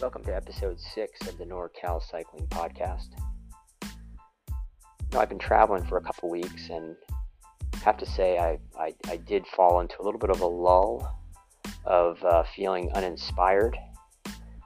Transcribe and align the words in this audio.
Welcome 0.00 0.22
to 0.26 0.36
episode 0.36 0.78
six 0.78 1.26
of 1.26 1.38
the 1.38 1.44
NorCal 1.44 2.00
Cycling 2.00 2.46
Podcast. 2.46 3.08
I've 5.12 5.28
been 5.28 5.40
traveling 5.40 5.84
for 5.86 5.98
a 5.98 6.00
couple 6.00 6.30
weeks 6.30 6.70
and 6.70 6.94
have 7.82 7.98
to 7.98 8.06
say 8.06 8.38
I, 8.38 8.60
I, 8.78 8.94
I, 9.08 9.16
did 9.16 9.44
fall 9.48 9.80
into 9.80 10.00
a 10.00 10.04
little 10.04 10.20
bit 10.20 10.30
of 10.30 10.40
a 10.40 10.46
lull 10.46 11.18
of 11.84 12.22
uh, 12.22 12.44
feeling 12.54 12.92
uninspired. 12.92 13.76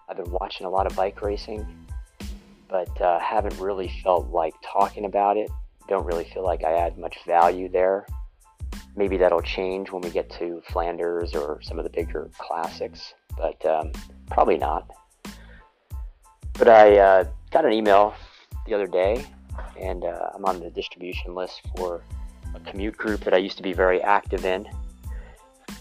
I've 0.07 0.19
been 0.19 0.33
watching 0.33 0.67
a 0.67 0.71
lot 0.71 0.87
of 0.87 0.95
bike 0.95 1.23
racing, 1.23 1.67
but 2.69 3.01
uh, 3.01 3.19
haven't 3.19 3.59
really 3.59 3.91
felt 4.05 4.29
like 4.29 4.53
talking 4.63 5.07
about 5.07 5.39
it. 5.39 5.51
Don't 5.89 6.05
really 6.05 6.25
feel 6.25 6.45
like 6.45 6.63
I 6.63 6.73
add 6.73 6.99
much 6.99 7.17
value 7.27 7.71
there. 7.71 8.07
Maybe 8.97 9.17
that'll 9.17 9.41
change 9.41 9.91
when 9.91 10.03
we 10.03 10.11
get 10.11 10.29
to 10.33 10.63
Flanders 10.69 11.35
or 11.35 11.63
some 11.63 11.79
of 11.79 11.85
the 11.85 11.91
bigger 11.91 12.31
classics, 12.37 13.15
but 13.39 13.65
um, 13.65 13.93
probably 14.29 14.59
not. 14.59 14.91
But 16.59 16.69
I 16.69 16.99
uh, 16.99 17.25
got 17.51 17.65
an 17.65 17.73
email 17.73 18.15
the 18.67 18.75
other 18.75 18.87
day, 18.87 19.25
and 19.81 20.05
uh, 20.05 20.31
I'm 20.35 20.45
on 20.45 20.61
the 20.61 20.71
distribution 20.71 21.35
list 21.35 21.63
for 21.77 22.03
a 22.55 22.61
commute 22.61 22.97
group 22.97 23.21
that 23.25 23.35
I 23.35 23.39
used 23.39 23.57
to 23.57 23.63
be 23.63 23.73
very 23.73 24.01
active 24.03 24.45
in. 24.45 24.69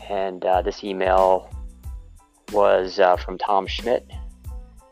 And 0.10 0.44
uh, 0.46 0.62
this 0.62 0.84
email 0.84 1.50
was 2.52 3.00
uh, 3.00 3.18
from 3.18 3.38
Tom 3.38 3.68
Schmidt. 3.68 4.10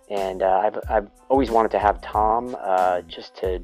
And 0.09 0.41
uh, 0.41 0.61
I've, 0.63 0.79
I've 0.89 1.09
always 1.29 1.51
wanted 1.51 1.71
to 1.71 1.79
have 1.79 2.01
Tom 2.01 2.55
uh, 2.59 3.01
just 3.01 3.35
to 3.37 3.63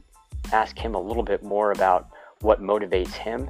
ask 0.52 0.77
him 0.77 0.95
a 0.95 0.99
little 0.99 1.23
bit 1.23 1.43
more 1.43 1.71
about 1.71 2.09
what 2.41 2.61
motivates 2.61 3.13
him 3.13 3.49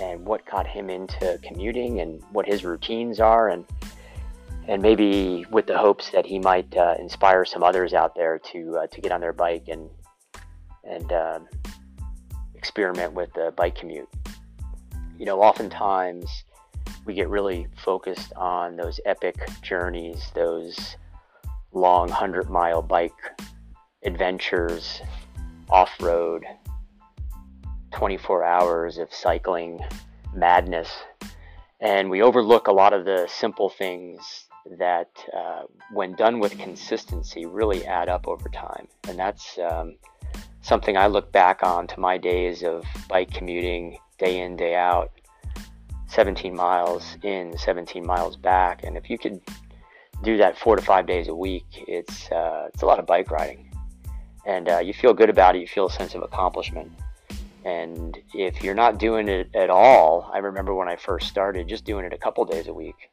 and 0.00 0.24
what 0.24 0.46
got 0.46 0.66
him 0.66 0.88
into 0.88 1.38
commuting 1.42 2.00
and 2.00 2.22
what 2.32 2.46
his 2.46 2.64
routines 2.64 3.20
are. 3.20 3.48
And 3.48 3.66
and 4.70 4.80
maybe 4.80 5.44
with 5.50 5.66
the 5.66 5.76
hopes 5.76 6.10
that 6.10 6.24
he 6.24 6.38
might 6.38 6.76
uh, 6.76 6.94
inspire 7.00 7.44
some 7.44 7.64
others 7.64 7.92
out 7.92 8.14
there 8.14 8.38
to 8.38 8.78
uh, 8.78 8.86
to 8.86 9.00
get 9.00 9.10
on 9.10 9.20
their 9.20 9.32
bike 9.32 9.64
and 9.66 9.90
and 10.84 11.12
uh, 11.12 11.40
experiment 12.54 13.12
with 13.12 13.32
the 13.34 13.52
bike 13.56 13.74
commute. 13.74 14.08
You 15.18 15.26
know, 15.26 15.42
oftentimes 15.42 16.44
we 17.04 17.14
get 17.14 17.28
really 17.28 17.66
focused 17.84 18.32
on 18.36 18.76
those 18.76 19.00
epic 19.04 19.34
journeys, 19.60 20.30
those 20.36 20.96
long 21.72 22.08
hundred 22.08 22.48
mile 22.48 22.80
bike 22.80 23.10
adventures, 24.04 25.02
off 25.68 25.90
road, 26.00 26.44
24 27.92 28.44
hours 28.44 28.98
of 28.98 29.12
cycling 29.12 29.80
madness. 30.32 30.90
And 31.80 32.08
we 32.08 32.22
overlook 32.22 32.68
a 32.68 32.72
lot 32.72 32.92
of 32.92 33.04
the 33.04 33.26
simple 33.28 33.68
things 33.68 34.46
that, 34.78 35.10
uh, 35.34 35.62
when 35.92 36.14
done 36.14 36.38
with 36.38 36.58
consistency, 36.58 37.46
really 37.46 37.84
add 37.86 38.08
up 38.08 38.28
over 38.28 38.48
time. 38.48 38.86
And 39.08 39.18
that's 39.18 39.58
um, 39.58 39.96
something 40.62 40.96
I 40.96 41.06
look 41.06 41.32
back 41.32 41.62
on 41.62 41.86
to 41.88 42.00
my 42.00 42.18
days 42.18 42.62
of 42.62 42.84
bike 43.08 43.32
commuting 43.32 43.98
day 44.18 44.40
in, 44.40 44.56
day 44.56 44.74
out, 44.74 45.10
17 46.08 46.54
miles 46.54 47.16
in, 47.22 47.56
17 47.56 48.04
miles 48.04 48.36
back. 48.36 48.84
And 48.84 48.96
if 48.96 49.08
you 49.08 49.18
could 49.18 49.40
do 50.22 50.36
that 50.36 50.58
four 50.58 50.76
to 50.76 50.82
five 50.82 51.06
days 51.06 51.28
a 51.28 51.34
week, 51.34 51.66
it's, 51.88 52.30
uh, 52.30 52.68
it's 52.72 52.82
a 52.82 52.86
lot 52.86 52.98
of 52.98 53.06
bike 53.06 53.30
riding. 53.30 53.70
And 54.46 54.68
uh, 54.68 54.78
you 54.78 54.92
feel 54.92 55.14
good 55.14 55.30
about 55.30 55.56
it, 55.56 55.60
you 55.60 55.66
feel 55.66 55.86
a 55.86 55.92
sense 55.92 56.14
of 56.14 56.22
accomplishment. 56.22 56.90
And 57.64 58.18
if 58.32 58.62
you're 58.62 58.74
not 58.74 58.98
doing 58.98 59.28
it 59.28 59.54
at 59.54 59.68
all, 59.68 60.30
I 60.32 60.38
remember 60.38 60.74
when 60.74 60.88
I 60.88 60.96
first 60.96 61.28
started, 61.28 61.68
just 61.68 61.84
doing 61.84 62.06
it 62.06 62.12
a 62.12 62.18
couple 62.18 62.44
days 62.46 62.68
a 62.68 62.72
week, 62.72 63.09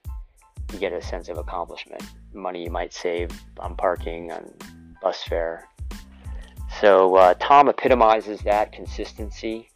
you 0.71 0.79
get 0.79 0.93
a 0.93 1.01
sense 1.01 1.29
of 1.29 1.37
accomplishment. 1.37 2.03
Money 2.33 2.63
you 2.63 2.71
might 2.71 2.93
save 2.93 3.29
on 3.59 3.75
parking, 3.75 4.31
on 4.31 4.53
bus 5.01 5.23
fare. 5.23 5.67
So 6.81 7.15
uh, 7.15 7.33
Tom 7.35 7.69
epitomizes 7.69 8.41
that 8.41 8.71
consistency 8.71 9.69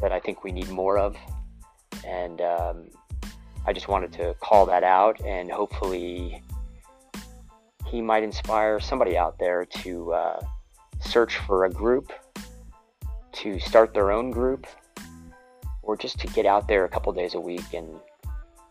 that 0.00 0.12
I 0.12 0.20
think 0.20 0.44
we 0.44 0.52
need 0.52 0.68
more 0.70 0.98
of. 0.98 1.16
And 2.06 2.40
um, 2.40 2.90
I 3.66 3.72
just 3.72 3.88
wanted 3.88 4.12
to 4.14 4.34
call 4.40 4.66
that 4.66 4.84
out 4.84 5.20
and 5.20 5.50
hopefully 5.50 6.42
he 7.86 8.00
might 8.00 8.22
inspire 8.22 8.80
somebody 8.80 9.16
out 9.16 9.38
there 9.38 9.64
to 9.64 10.12
uh, 10.12 10.40
search 11.00 11.36
for 11.38 11.64
a 11.64 11.70
group, 11.70 12.12
to 13.32 13.58
start 13.60 13.94
their 13.94 14.10
own 14.10 14.30
group, 14.30 14.66
or 15.82 15.96
just 15.96 16.18
to 16.20 16.26
get 16.28 16.46
out 16.46 16.66
there 16.66 16.84
a 16.84 16.88
couple 16.88 17.12
days 17.12 17.34
a 17.34 17.40
week 17.40 17.74
and 17.74 17.88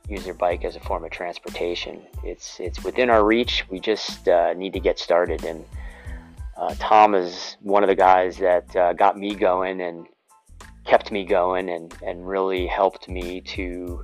use 0.08 0.24
their 0.24 0.34
bike 0.34 0.64
as 0.64 0.76
a 0.76 0.80
form 0.80 1.04
of 1.04 1.12
transportation. 1.12 2.02
It's 2.24 2.60
it's 2.60 2.84
within 2.84 3.10
our 3.10 3.26
reach. 3.26 3.66
We 3.70 3.80
just 3.80 4.28
uh, 4.28 4.54
need 4.54 4.74
to 4.74 4.80
get 4.80 5.00
started. 5.00 5.44
And 5.44 5.66
uh, 6.58 6.76
Tom 6.80 7.16
is 7.16 7.58
one 7.62 7.84
of 7.84 7.88
the 7.88 7.96
guys 7.96 8.38
that 8.38 8.76
uh, 8.76 8.94
got 8.94 9.18
me 9.18 9.36
going 9.36 9.82
and 9.82 10.08
kept 10.86 11.12
me 11.12 11.26
going 11.26 11.70
and 11.70 11.96
and 12.04 12.28
really 12.28 12.68
helped 12.68 13.10
me 13.10 13.42
to 13.42 14.04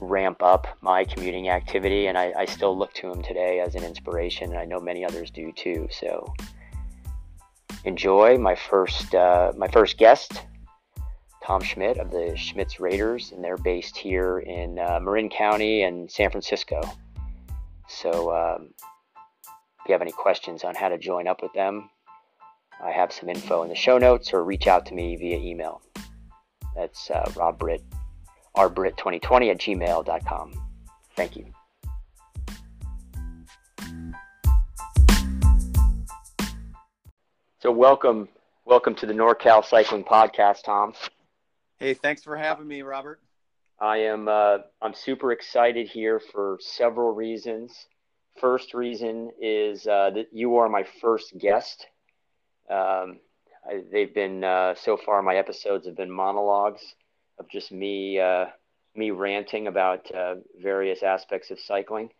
ramp 0.00 0.42
up 0.42 0.66
my 0.80 1.04
commuting 1.04 1.48
activity. 1.48 2.06
And 2.06 2.16
I, 2.16 2.32
I 2.36 2.44
still 2.46 2.76
look 2.76 2.92
to 2.94 3.10
him 3.10 3.22
today 3.22 3.60
as 3.60 3.74
an 3.74 3.84
inspiration. 3.84 4.50
And 4.50 4.58
I 4.58 4.64
know 4.64 4.80
many 4.80 5.04
others 5.04 5.30
do 5.30 5.52
too. 5.52 5.88
So 5.90 6.32
enjoy 7.84 8.36
my 8.38 8.54
first 8.54 9.14
uh, 9.14 9.52
my 9.56 9.68
first 9.68 9.96
guest. 9.96 10.42
Tom 11.42 11.62
Schmidt 11.62 11.96
of 11.96 12.10
the 12.10 12.36
Schmidt's 12.36 12.80
Raiders, 12.80 13.32
and 13.32 13.42
they're 13.42 13.56
based 13.56 13.96
here 13.96 14.40
in 14.40 14.78
uh, 14.78 15.00
Marin 15.02 15.30
County 15.30 15.82
and 15.82 16.10
San 16.10 16.30
Francisco. 16.30 16.82
So, 17.88 18.32
um, 18.32 18.74
if 18.82 19.88
you 19.88 19.92
have 19.92 20.02
any 20.02 20.12
questions 20.12 20.64
on 20.64 20.74
how 20.74 20.90
to 20.90 20.98
join 20.98 21.26
up 21.26 21.42
with 21.42 21.52
them, 21.54 21.88
I 22.82 22.90
have 22.90 23.10
some 23.10 23.28
info 23.28 23.62
in 23.62 23.68
the 23.68 23.74
show 23.74 23.98
notes, 23.98 24.32
or 24.32 24.44
reach 24.44 24.66
out 24.66 24.86
to 24.86 24.94
me 24.94 25.16
via 25.16 25.38
email. 25.38 25.80
That's 26.76 27.10
uh, 27.10 27.24
robbritt, 27.30 27.82
rbritt2020 28.56 29.50
at 29.50 29.58
gmail.com. 29.58 30.52
Thank 31.16 31.36
you. 31.36 31.46
So, 37.60 37.72
welcome, 37.72 38.28
welcome 38.66 38.94
to 38.96 39.06
the 39.06 39.14
NorCal 39.14 39.64
Cycling 39.64 40.04
Podcast, 40.04 40.64
Tom. 40.64 40.92
Hey, 41.80 41.94
thanks 41.94 42.22
for 42.22 42.36
having 42.36 42.68
me, 42.68 42.82
Robert. 42.82 43.20
I 43.80 43.96
am 44.00 44.28
uh, 44.28 44.58
I'm 44.82 44.92
super 44.92 45.32
excited 45.32 45.88
here 45.88 46.20
for 46.20 46.58
several 46.60 47.14
reasons. 47.14 47.86
First 48.38 48.74
reason 48.74 49.30
is 49.40 49.86
uh, 49.86 50.10
that 50.10 50.26
you 50.30 50.58
are 50.58 50.68
my 50.68 50.84
first 51.00 51.38
guest. 51.38 51.86
Um, 52.68 53.20
I, 53.66 53.80
they've 53.90 54.12
been 54.12 54.44
uh, 54.44 54.74
so 54.74 54.98
far. 54.98 55.22
My 55.22 55.36
episodes 55.36 55.86
have 55.86 55.96
been 55.96 56.10
monologues 56.10 56.82
of 57.38 57.48
just 57.48 57.72
me 57.72 58.20
uh, 58.20 58.48
me 58.94 59.10
ranting 59.10 59.66
about 59.66 60.14
uh, 60.14 60.34
various 60.60 61.02
aspects 61.02 61.50
of 61.50 61.58
cycling. 61.58 62.10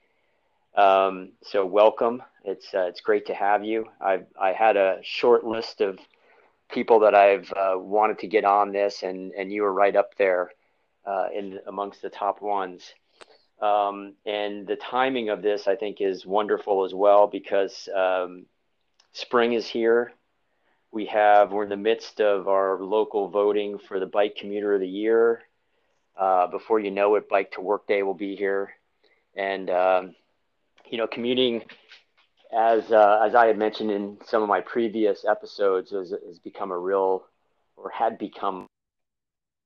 Um, 0.74 1.32
so 1.42 1.66
welcome. 1.66 2.22
It's 2.44 2.72
uh, 2.72 2.86
it's 2.86 3.02
great 3.02 3.26
to 3.26 3.34
have 3.34 3.62
you. 3.62 3.88
I 4.00 4.20
I 4.40 4.52
had 4.52 4.78
a 4.78 5.00
short 5.02 5.44
list 5.44 5.82
of 5.82 5.98
people 6.72 7.00
that 7.00 7.14
I've 7.14 7.52
uh, 7.52 7.78
wanted 7.78 8.18
to 8.20 8.26
get 8.26 8.44
on 8.44 8.72
this, 8.72 9.02
and 9.02 9.32
and 9.32 9.52
you 9.52 9.62
were 9.62 9.72
right 9.72 9.94
up 9.94 10.16
there 10.16 10.50
uh, 11.06 11.28
in 11.34 11.58
amongst 11.66 12.02
the 12.02 12.10
top 12.10 12.42
ones. 12.42 12.94
Um, 13.60 14.14
and 14.24 14.66
the 14.66 14.76
timing 14.76 15.28
of 15.28 15.42
this, 15.42 15.68
I 15.68 15.76
think, 15.76 16.00
is 16.00 16.24
wonderful 16.24 16.84
as 16.84 16.94
well 16.94 17.26
because 17.26 17.88
um, 17.94 18.46
spring 19.12 19.52
is 19.52 19.66
here. 19.66 20.12
We 20.92 21.06
have 21.06 21.52
we're 21.52 21.64
in 21.64 21.68
the 21.68 21.76
midst 21.76 22.20
of 22.20 22.48
our 22.48 22.80
local 22.80 23.28
voting 23.28 23.78
for 23.78 24.00
the 24.00 24.06
bike 24.06 24.36
commuter 24.36 24.74
of 24.74 24.80
the 24.80 24.88
year. 24.88 25.42
Uh, 26.16 26.46
before 26.46 26.80
you 26.80 26.90
know 26.90 27.14
it, 27.14 27.28
Bike 27.28 27.52
to 27.52 27.60
Work 27.60 27.86
Day 27.86 28.02
will 28.02 28.14
be 28.14 28.36
here, 28.36 28.72
and 29.36 29.70
um, 29.70 30.14
you 30.90 30.98
know, 30.98 31.06
commuting 31.06 31.62
as 32.52 32.90
uh, 32.90 33.22
as 33.24 33.34
I 33.34 33.46
had 33.46 33.58
mentioned 33.58 33.90
in 33.90 34.18
some 34.24 34.42
of 34.42 34.48
my 34.48 34.60
previous 34.60 35.24
episodes, 35.24 35.90
has, 35.90 36.12
has 36.26 36.38
become 36.38 36.70
a 36.72 36.78
real 36.78 37.24
or 37.76 37.90
had 37.90 38.18
become 38.18 38.66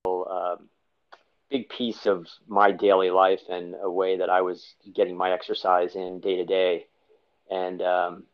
a 0.07 0.11
uh, 0.11 0.57
big 1.51 1.69
piece 1.69 2.07
of 2.07 2.27
my 2.47 2.71
daily 2.71 3.11
life 3.11 3.41
and 3.51 3.75
a 3.83 3.91
way 3.91 4.19
that 4.19 4.31
I 4.31 4.43
was 4.43 4.75
getting 4.95 5.17
my 5.17 5.33
exercise 5.33 5.95
in 5.95 6.21
day 6.21 6.37
to 6.37 6.45
day. 6.45 6.87
And 7.51 7.81
um, 7.83 8.25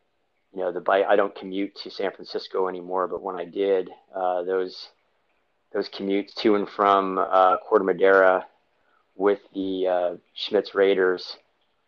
you 0.52 0.60
know, 0.60 0.72
the 0.72 0.80
bike 0.80 1.06
I 1.08 1.16
don't 1.16 1.34
commute 1.34 1.76
to 1.82 1.90
San 1.90 2.10
Francisco 2.10 2.68
anymore, 2.68 3.06
but 3.06 3.22
when 3.22 3.36
I 3.36 3.44
did, 3.44 3.90
uh, 4.14 4.42
those 4.42 4.88
those 5.72 5.88
commutes 5.88 6.34
to 6.34 6.56
and 6.56 6.68
from 6.68 7.18
uh, 7.18 7.58
Corte 7.58 7.84
Madera 7.84 8.46
with 9.14 9.40
the 9.54 9.86
uh, 9.86 10.16
Schmidt's 10.34 10.74
Raiders 10.74 11.36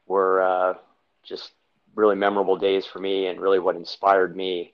were 0.06 0.42
uh, 0.42 0.74
just 1.24 1.50
really 1.94 2.16
memorable 2.16 2.56
days 2.56 2.86
for 2.86 2.98
me 2.98 3.26
and 3.26 3.40
really 3.40 3.58
what 3.58 3.76
inspired 3.76 4.36
me 4.36 4.72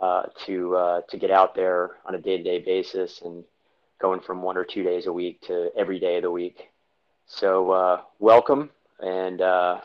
uh, 0.00 0.24
to 0.46 0.76
uh, 0.76 1.00
to 1.08 1.16
get 1.16 1.30
out 1.30 1.54
there 1.54 1.90
on 2.06 2.14
a 2.14 2.18
day-to-day 2.18 2.60
basis 2.60 3.20
and 3.24 3.44
going 4.00 4.20
from 4.20 4.42
one 4.42 4.56
or 4.56 4.64
two 4.64 4.82
days 4.82 5.06
a 5.06 5.12
week 5.12 5.40
to 5.42 5.70
every 5.76 5.98
day 5.98 6.16
of 6.16 6.22
the 6.22 6.30
week. 6.30 6.70
So 7.26 7.70
uh, 7.70 8.00
welcome, 8.18 8.70
and 9.00 9.40
uh, 9.40 9.80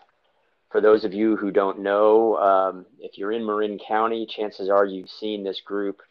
for 0.71 0.81
those 0.81 1.03
of 1.03 1.13
you 1.13 1.35
who 1.35 1.51
don't 1.51 1.79
know, 1.79 2.37
um, 2.37 2.85
if 2.99 3.17
you're 3.17 3.31
in 3.31 3.45
Marin 3.45 3.79
County, 3.79 4.25
chances 4.25 4.69
are 4.69 4.85
you've 4.85 5.09
seen 5.09 5.43
this 5.43 5.61
group 5.61 6.01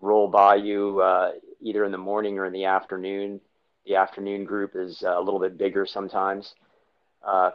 roll 0.00 0.28
by 0.28 0.54
you 0.54 1.00
uh, 1.00 1.32
either 1.60 1.84
in 1.84 1.92
the 1.92 1.98
morning 1.98 2.38
or 2.38 2.46
in 2.46 2.52
the 2.52 2.64
afternoon. 2.64 3.40
The 3.84 3.96
afternoon 3.96 4.44
group 4.44 4.72
is 4.74 5.02
uh, 5.04 5.18
a 5.18 5.20
little 5.20 5.40
bit 5.40 5.58
bigger 5.58 5.86
sometimes, 5.86 6.54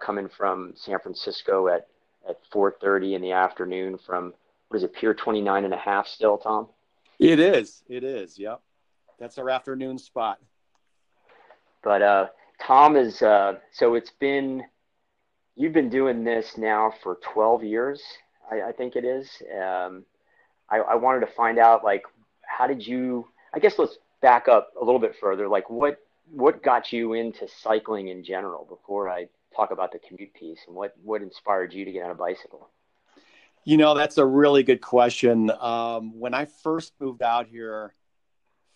coming 0.02 0.30
from 0.38 0.74
San 0.75 1.00
Francisco 1.00 1.68
at, 1.69 1.88
at 2.27 2.39
4.30 2.51 3.16
in 3.16 3.22
the 3.22 3.31
afternoon 3.31 3.98
from, 3.98 4.33
what 4.68 4.77
is 4.77 4.83
it, 4.83 4.94
Pier 4.94 5.13
29 5.13 5.66
and 5.66 5.74
a 5.74 5.77
half 5.77 6.07
still, 6.07 6.38
Tom? 6.38 6.68
It 7.19 7.39
is. 7.39 7.83
It 7.88 8.04
is. 8.04 8.38
Yep. 8.38 8.62
That's 9.19 9.38
our 9.38 9.50
afternoon 9.50 9.98
spot. 9.98 10.39
But 11.83 12.01
uh, 12.01 12.27
Tom 12.62 12.95
is, 12.95 13.22
uh, 13.22 13.56
so 13.72 13.95
it's 13.95 14.12
been, 14.19 14.63
you've 15.56 15.74
been 15.74 15.89
doing 15.89 16.24
this 16.24 16.57
now 16.57 16.94
for 17.04 17.19
12 17.33 17.63
years, 17.63 18.01
I, 18.51 18.69
I 18.69 18.71
think 18.71 18.95
it 18.95 19.06
is. 19.06 19.30
Um, 19.54 20.04
I, 20.69 20.78
I 20.78 20.95
wanted 20.95 21.21
to 21.21 21.31
find 21.33 21.60
out, 21.60 21.83
like, 21.83 22.04
how 22.42 22.68
did 22.68 22.86
you, 22.86 23.28
I 23.54 23.60
guess 23.60 23.78
let's 23.78 23.98
back 24.21 24.48
up 24.48 24.71
a 24.80 24.83
little 24.83 25.00
bit 25.00 25.16
further. 25.19 25.48
Like, 25.48 25.69
what, 25.69 26.00
what 26.31 26.63
got 26.63 26.92
you 26.92 27.13
into 27.13 27.48
cycling 27.48 28.07
in 28.07 28.24
general 28.24 28.66
before 28.66 29.10
I 29.10 29.28
talk 29.56 29.72
about 29.72 29.92
the 29.92 30.00
commute 30.00 30.34
piece 30.34 30.60
and 30.68 30.75
what, 30.75 30.94
what 31.04 31.22
inspired 31.22 31.74
you 31.74 31.86
to 31.86 31.92
get 31.92 32.04
on 32.04 32.12
a 32.12 32.16
bicycle? 32.16 32.69
You 33.63 33.78
know, 33.78 33.96
that's 33.96 34.19
a 34.19 34.25
really 34.25 34.62
good 34.62 34.81
question. 34.81 35.52
Um, 35.60 36.19
when 36.19 36.36
I 36.36 36.46
first 36.46 36.94
moved 37.00 37.24
out 37.24 37.48
here 37.48 37.96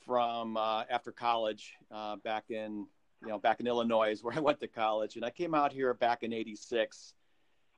from 0.10 0.58
uh, 0.58 0.86
after 0.90 1.12
college 1.12 1.76
uh, 1.92 2.16
back 2.16 2.46
in, 2.50 2.88
you 3.22 3.28
know, 3.28 3.38
back 3.38 3.60
in 3.60 3.68
Illinois 3.68 4.12
is 4.12 4.24
where 4.24 4.36
I 4.36 4.40
went 4.40 4.60
to 4.62 4.68
college, 4.68 5.16
and 5.16 5.24
I 5.24 5.30
came 5.30 5.54
out 5.54 5.72
here 5.72 5.94
back 5.94 6.24
in 6.24 6.34
'86, 6.34 7.14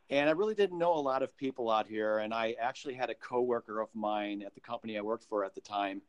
and 0.09 0.30
I 0.30 0.31
really 0.31 0.56
didn't 0.56 0.77
know 0.77 0.94
a 0.94 1.01
lot 1.01 1.21
of 1.21 1.36
people 1.36 1.69
out 1.69 1.86
here. 1.86 2.19
And 2.19 2.33
I 2.33 2.56
actually 2.62 2.94
had 2.94 3.09
a 3.09 3.15
coworker 3.15 3.81
of 3.81 3.89
mine 3.94 4.42
at 4.45 4.56
the 4.56 4.62
company 4.62 4.98
I 4.98 5.01
worked 5.01 5.25
for 5.25 5.44
at 5.44 5.53
the 5.53 5.62
time, 5.62 6.01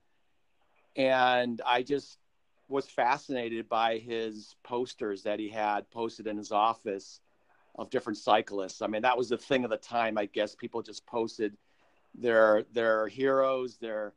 and 0.94 1.60
I 1.66 1.82
just 1.82 2.18
was 2.68 2.86
fascinated 2.86 3.68
by 3.68 3.98
his 3.98 4.56
posters 4.62 5.22
that 5.24 5.38
he 5.38 5.48
had 5.48 5.90
posted 5.90 6.26
in 6.26 6.36
his 6.36 6.52
office 6.52 7.20
of 7.76 7.90
different 7.90 8.18
cyclists. 8.18 8.82
I 8.82 8.86
mean, 8.86 9.02
that 9.02 9.16
was 9.16 9.28
the 9.28 9.38
thing 9.38 9.64
of 9.64 9.70
the 9.70 9.76
time. 9.76 10.18
I 10.18 10.26
guess 10.26 10.54
people 10.54 10.82
just 10.82 11.06
posted 11.06 11.56
their 12.14 12.64
their 12.72 13.08
heroes, 13.08 13.78
their 13.78 14.14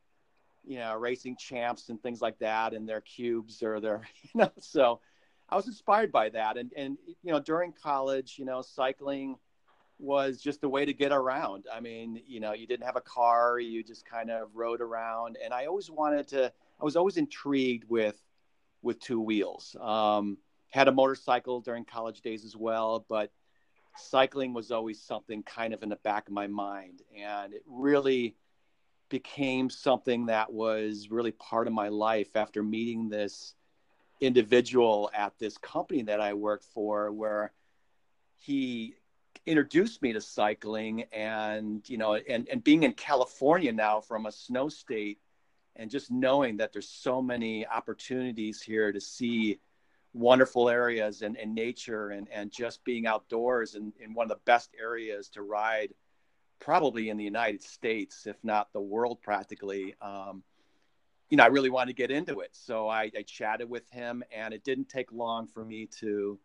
you 0.65 0.79
know 0.79 0.95
racing 0.95 1.37
champs 1.37 1.89
and 1.89 2.01
things 2.01 2.21
like 2.21 2.39
that, 2.39 2.73
and 2.73 2.87
their 2.87 3.01
cubes 3.01 3.63
or 3.63 3.79
their 3.79 4.01
you 4.23 4.41
know. 4.41 4.51
So 4.59 4.99
I 5.49 5.55
was 5.55 5.67
inspired 5.67 6.11
by 6.11 6.29
that, 6.29 6.57
and 6.57 6.71
and 6.75 6.97
you 7.23 7.31
know 7.31 7.39
during 7.39 7.71
college, 7.71 8.35
you 8.37 8.45
know, 8.45 8.61
cycling 8.61 9.37
was 9.97 10.41
just 10.41 10.63
a 10.63 10.69
way 10.69 10.83
to 10.83 10.93
get 10.93 11.13
around. 11.13 11.65
I 11.73 11.79
mean, 11.79 12.21
you 12.27 12.41
know, 12.41 12.53
you 12.53 12.67
didn't 12.67 12.85
have 12.85 12.97
a 12.97 13.01
car, 13.01 13.59
you 13.59 13.81
just 13.81 14.05
kind 14.05 14.29
of 14.29 14.49
rode 14.53 14.81
around, 14.81 15.37
and 15.43 15.53
I 15.53 15.65
always 15.67 15.89
wanted 15.89 16.27
to. 16.29 16.51
I 16.79 16.83
was 16.83 16.97
always 16.97 17.17
intrigued 17.17 17.89
with 17.89 18.21
with 18.85 18.99
two 18.99 19.19
wheels. 19.19 19.75
Um, 19.81 20.37
had 20.69 20.87
a 20.87 20.91
motorcycle 20.91 21.59
during 21.59 21.83
college 21.83 22.21
days 22.21 22.45
as 22.45 22.55
well, 22.55 23.05
but 23.09 23.31
cycling 23.97 24.53
was 24.53 24.71
always 24.71 25.01
something 25.01 25.41
kind 25.43 25.73
of 25.73 25.83
in 25.83 25.89
the 25.89 25.95
back 25.97 26.27
of 26.27 26.33
my 26.33 26.47
mind. 26.47 27.01
And 27.17 27.53
it 27.53 27.63
really 27.65 28.35
became 29.09 29.69
something 29.69 30.27
that 30.27 30.51
was 30.51 31.09
really 31.09 31.31
part 31.31 31.67
of 31.67 31.73
my 31.73 31.87
life 31.87 32.35
after 32.35 32.61
meeting 32.61 33.09
this 33.09 33.55
individual 34.21 35.09
at 35.13 35.37
this 35.39 35.57
company 35.57 36.03
that 36.03 36.21
I 36.21 36.33
worked 36.33 36.65
for, 36.65 37.11
where 37.11 37.53
he 38.35 38.95
introduced 39.45 40.01
me 40.01 40.13
to 40.13 40.21
cycling 40.21 41.03
and 41.11 41.87
you 41.87 41.97
know 41.97 42.15
and, 42.15 42.47
and 42.49 42.63
being 42.63 42.81
in 42.81 42.91
california 42.93 43.71
now 43.71 44.01
from 44.01 44.25
a 44.25 44.31
snow 44.31 44.67
state 44.69 45.19
and 45.75 45.89
just 45.89 46.11
knowing 46.11 46.57
that 46.57 46.71
there's 46.71 46.89
so 46.89 47.21
many 47.21 47.65
opportunities 47.67 48.61
here 48.61 48.91
to 48.91 49.01
see 49.01 49.59
wonderful 50.13 50.69
areas 50.69 51.21
and, 51.21 51.37
and 51.37 51.53
nature 51.53 52.09
and, 52.09 52.27
and 52.31 52.51
just 52.51 52.83
being 52.85 53.05
outdoors 53.05 53.75
in, 53.75 53.91
in 53.99 54.13
one 54.13 54.23
of 54.23 54.29
the 54.29 54.39
best 54.45 54.71
areas 54.79 55.27
to 55.27 55.41
ride 55.41 55.93
probably 56.59 57.09
in 57.09 57.17
the 57.17 57.23
United 57.23 57.61
States, 57.61 58.25
if 58.25 58.37
not 58.41 58.71
the 58.71 58.79
world 58.79 59.21
practically. 59.21 59.93
Um, 60.01 60.41
you 61.29 61.37
know, 61.37 61.43
I 61.43 61.47
really 61.47 61.69
wanted 61.69 61.95
to 61.95 62.01
get 62.01 62.11
into 62.11 62.39
it. 62.39 62.49
So 62.53 62.87
I, 62.87 63.11
I 63.15 63.23
chatted 63.23 63.69
with 63.69 63.89
him 63.89 64.23
and 64.33 64.53
it 64.53 64.63
didn't 64.63 64.87
take 64.87 65.11
long 65.11 65.47
for 65.47 65.65
me 65.65 65.87
to, 65.99 66.39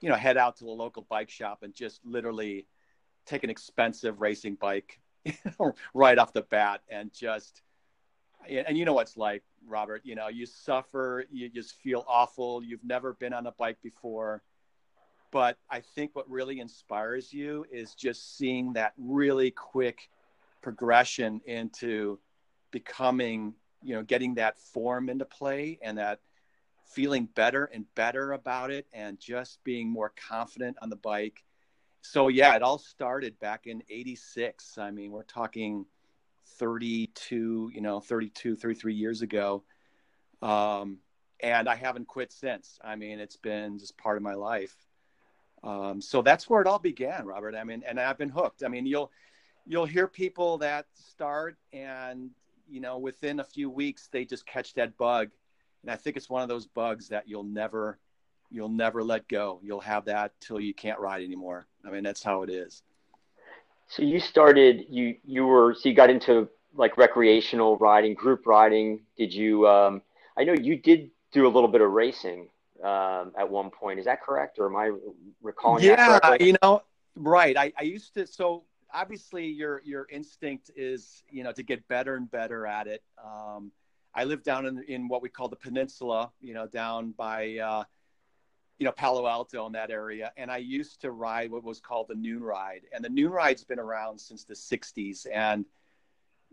you 0.00 0.08
know, 0.08 0.16
head 0.16 0.36
out 0.36 0.56
to 0.56 0.64
the 0.64 0.70
local 0.70 1.06
bike 1.08 1.30
shop 1.30 1.62
and 1.62 1.72
just 1.72 2.04
literally 2.04 2.66
take 3.26 3.44
an 3.44 3.50
expensive 3.50 4.20
racing 4.20 4.56
bike 4.56 4.98
right 5.94 6.18
off 6.18 6.32
the 6.32 6.42
bat 6.42 6.80
and 6.88 7.12
just 7.12 7.62
and 8.48 8.76
you 8.78 8.84
know 8.84 8.92
what's 8.92 9.16
like, 9.16 9.42
Robert. 9.66 10.02
You 10.04 10.14
know, 10.14 10.28
you 10.28 10.46
suffer, 10.46 11.24
you 11.30 11.48
just 11.48 11.74
feel 11.76 12.04
awful. 12.08 12.62
You've 12.62 12.84
never 12.84 13.14
been 13.14 13.32
on 13.32 13.46
a 13.46 13.52
bike 13.52 13.78
before. 13.82 14.42
But 15.30 15.58
I 15.70 15.80
think 15.80 16.14
what 16.14 16.28
really 16.30 16.60
inspires 16.60 17.32
you 17.32 17.66
is 17.70 17.94
just 17.94 18.38
seeing 18.38 18.72
that 18.74 18.94
really 18.96 19.50
quick 19.50 20.08
progression 20.62 21.40
into 21.44 22.18
becoming, 22.70 23.54
you 23.82 23.94
know, 23.94 24.02
getting 24.02 24.34
that 24.36 24.58
form 24.58 25.08
into 25.08 25.26
play 25.26 25.78
and 25.82 25.98
that 25.98 26.20
feeling 26.86 27.28
better 27.34 27.66
and 27.66 27.84
better 27.94 28.32
about 28.32 28.70
it 28.70 28.86
and 28.94 29.20
just 29.20 29.62
being 29.64 29.90
more 29.90 30.12
confident 30.28 30.76
on 30.80 30.88
the 30.88 30.96
bike. 30.96 31.44
So, 32.00 32.28
yeah, 32.28 32.54
it 32.56 32.62
all 32.62 32.78
started 32.78 33.38
back 33.38 33.66
in 33.66 33.82
86. 33.90 34.78
I 34.78 34.90
mean, 34.90 35.10
we're 35.10 35.24
talking 35.24 35.84
32, 36.58 37.70
you 37.74 37.80
know, 37.80 38.00
32, 38.00 38.56
33 38.56 38.94
years 38.94 39.22
ago. 39.22 39.64
Um, 40.42 40.98
and 41.40 41.68
I 41.68 41.74
haven't 41.74 42.08
quit 42.08 42.32
since. 42.32 42.78
I 42.82 42.96
mean, 42.96 43.20
it's 43.20 43.36
been 43.36 43.78
just 43.78 43.96
part 43.96 44.16
of 44.16 44.22
my 44.22 44.34
life. 44.34 44.74
Um, 45.62 46.00
so 46.00 46.22
that's 46.22 46.48
where 46.48 46.60
it 46.60 46.66
all 46.66 46.78
began, 46.78 47.26
Robert. 47.26 47.54
I 47.54 47.64
mean, 47.64 47.82
and 47.86 47.98
I've 47.98 48.18
been 48.18 48.28
hooked. 48.28 48.62
I 48.64 48.68
mean, 48.68 48.86
you'll 48.86 49.10
you'll 49.66 49.86
hear 49.86 50.06
people 50.06 50.58
that 50.58 50.86
start 50.94 51.56
and 51.72 52.30
you 52.68 52.80
know 52.80 52.98
within 52.98 53.40
a 53.40 53.44
few 53.44 53.68
weeks 53.68 54.08
they 54.10 54.24
just 54.24 54.46
catch 54.46 54.74
that 54.74 54.96
bug, 54.96 55.30
and 55.82 55.90
I 55.90 55.96
think 55.96 56.16
it's 56.16 56.30
one 56.30 56.42
of 56.42 56.48
those 56.48 56.66
bugs 56.66 57.08
that 57.08 57.28
you'll 57.28 57.44
never 57.44 57.98
you'll 58.50 58.68
never 58.68 59.02
let 59.02 59.28
go. 59.28 59.60
You'll 59.62 59.80
have 59.80 60.06
that 60.06 60.32
till 60.40 60.60
you 60.60 60.74
can't 60.74 61.00
ride 61.00 61.22
anymore. 61.22 61.66
I 61.84 61.90
mean, 61.90 62.02
that's 62.02 62.22
how 62.22 62.42
it 62.42 62.50
is. 62.50 62.82
So 63.88 64.02
you 64.02 64.20
started 64.20 64.86
you 64.90 65.16
you 65.24 65.46
were 65.46 65.74
so 65.74 65.88
you 65.88 65.94
got 65.94 66.10
into 66.10 66.48
like 66.74 66.96
recreational 66.96 67.76
riding, 67.78 68.14
group 68.14 68.46
riding. 68.46 69.00
Did 69.16 69.32
you? 69.32 69.66
Um, 69.66 70.02
I 70.36 70.44
know 70.44 70.54
you 70.54 70.76
did 70.76 71.10
do 71.32 71.46
a 71.46 71.50
little 71.50 71.68
bit 71.68 71.80
of 71.80 71.90
racing 71.90 72.48
um, 72.84 73.32
at 73.38 73.48
one 73.48 73.70
point. 73.70 73.98
Is 73.98 74.04
that 74.04 74.22
correct, 74.22 74.58
or 74.58 74.66
am 74.66 74.76
I 74.76 74.92
recalling 75.42 75.84
yeah, 75.84 76.36
you 76.38 76.54
know, 76.62 76.82
right. 77.16 77.56
I, 77.56 77.72
I 77.78 77.82
used 77.82 78.14
to. 78.14 78.26
So 78.26 78.64
obviously, 78.92 79.46
your 79.46 79.82
your 79.84 80.06
instinct 80.10 80.70
is 80.76 81.22
you 81.30 81.42
know 81.42 81.52
to 81.52 81.62
get 81.62 81.86
better 81.88 82.16
and 82.16 82.30
better 82.30 82.66
at 82.66 82.86
it. 82.86 83.02
Um, 83.22 83.72
I 84.14 84.24
live 84.24 84.42
down 84.42 84.66
in 84.66 84.82
in 84.84 85.08
what 85.08 85.22
we 85.22 85.28
call 85.28 85.48
the 85.48 85.56
peninsula. 85.56 86.30
You 86.40 86.54
know, 86.54 86.66
down 86.66 87.12
by 87.12 87.56
uh, 87.58 87.84
you 88.78 88.84
know 88.84 88.92
Palo 88.92 89.26
Alto 89.26 89.66
in 89.66 89.72
that 89.72 89.90
area, 89.90 90.32
and 90.36 90.50
I 90.50 90.58
used 90.58 91.00
to 91.00 91.10
ride 91.10 91.50
what 91.50 91.64
was 91.64 91.80
called 91.80 92.08
the 92.08 92.14
Noon 92.14 92.42
Ride, 92.42 92.82
and 92.92 93.04
the 93.04 93.08
Noon 93.08 93.32
Ride's 93.32 93.64
been 93.64 93.80
around 93.80 94.20
since 94.20 94.44
the 94.44 94.54
'60s, 94.54 95.26
and 95.32 95.64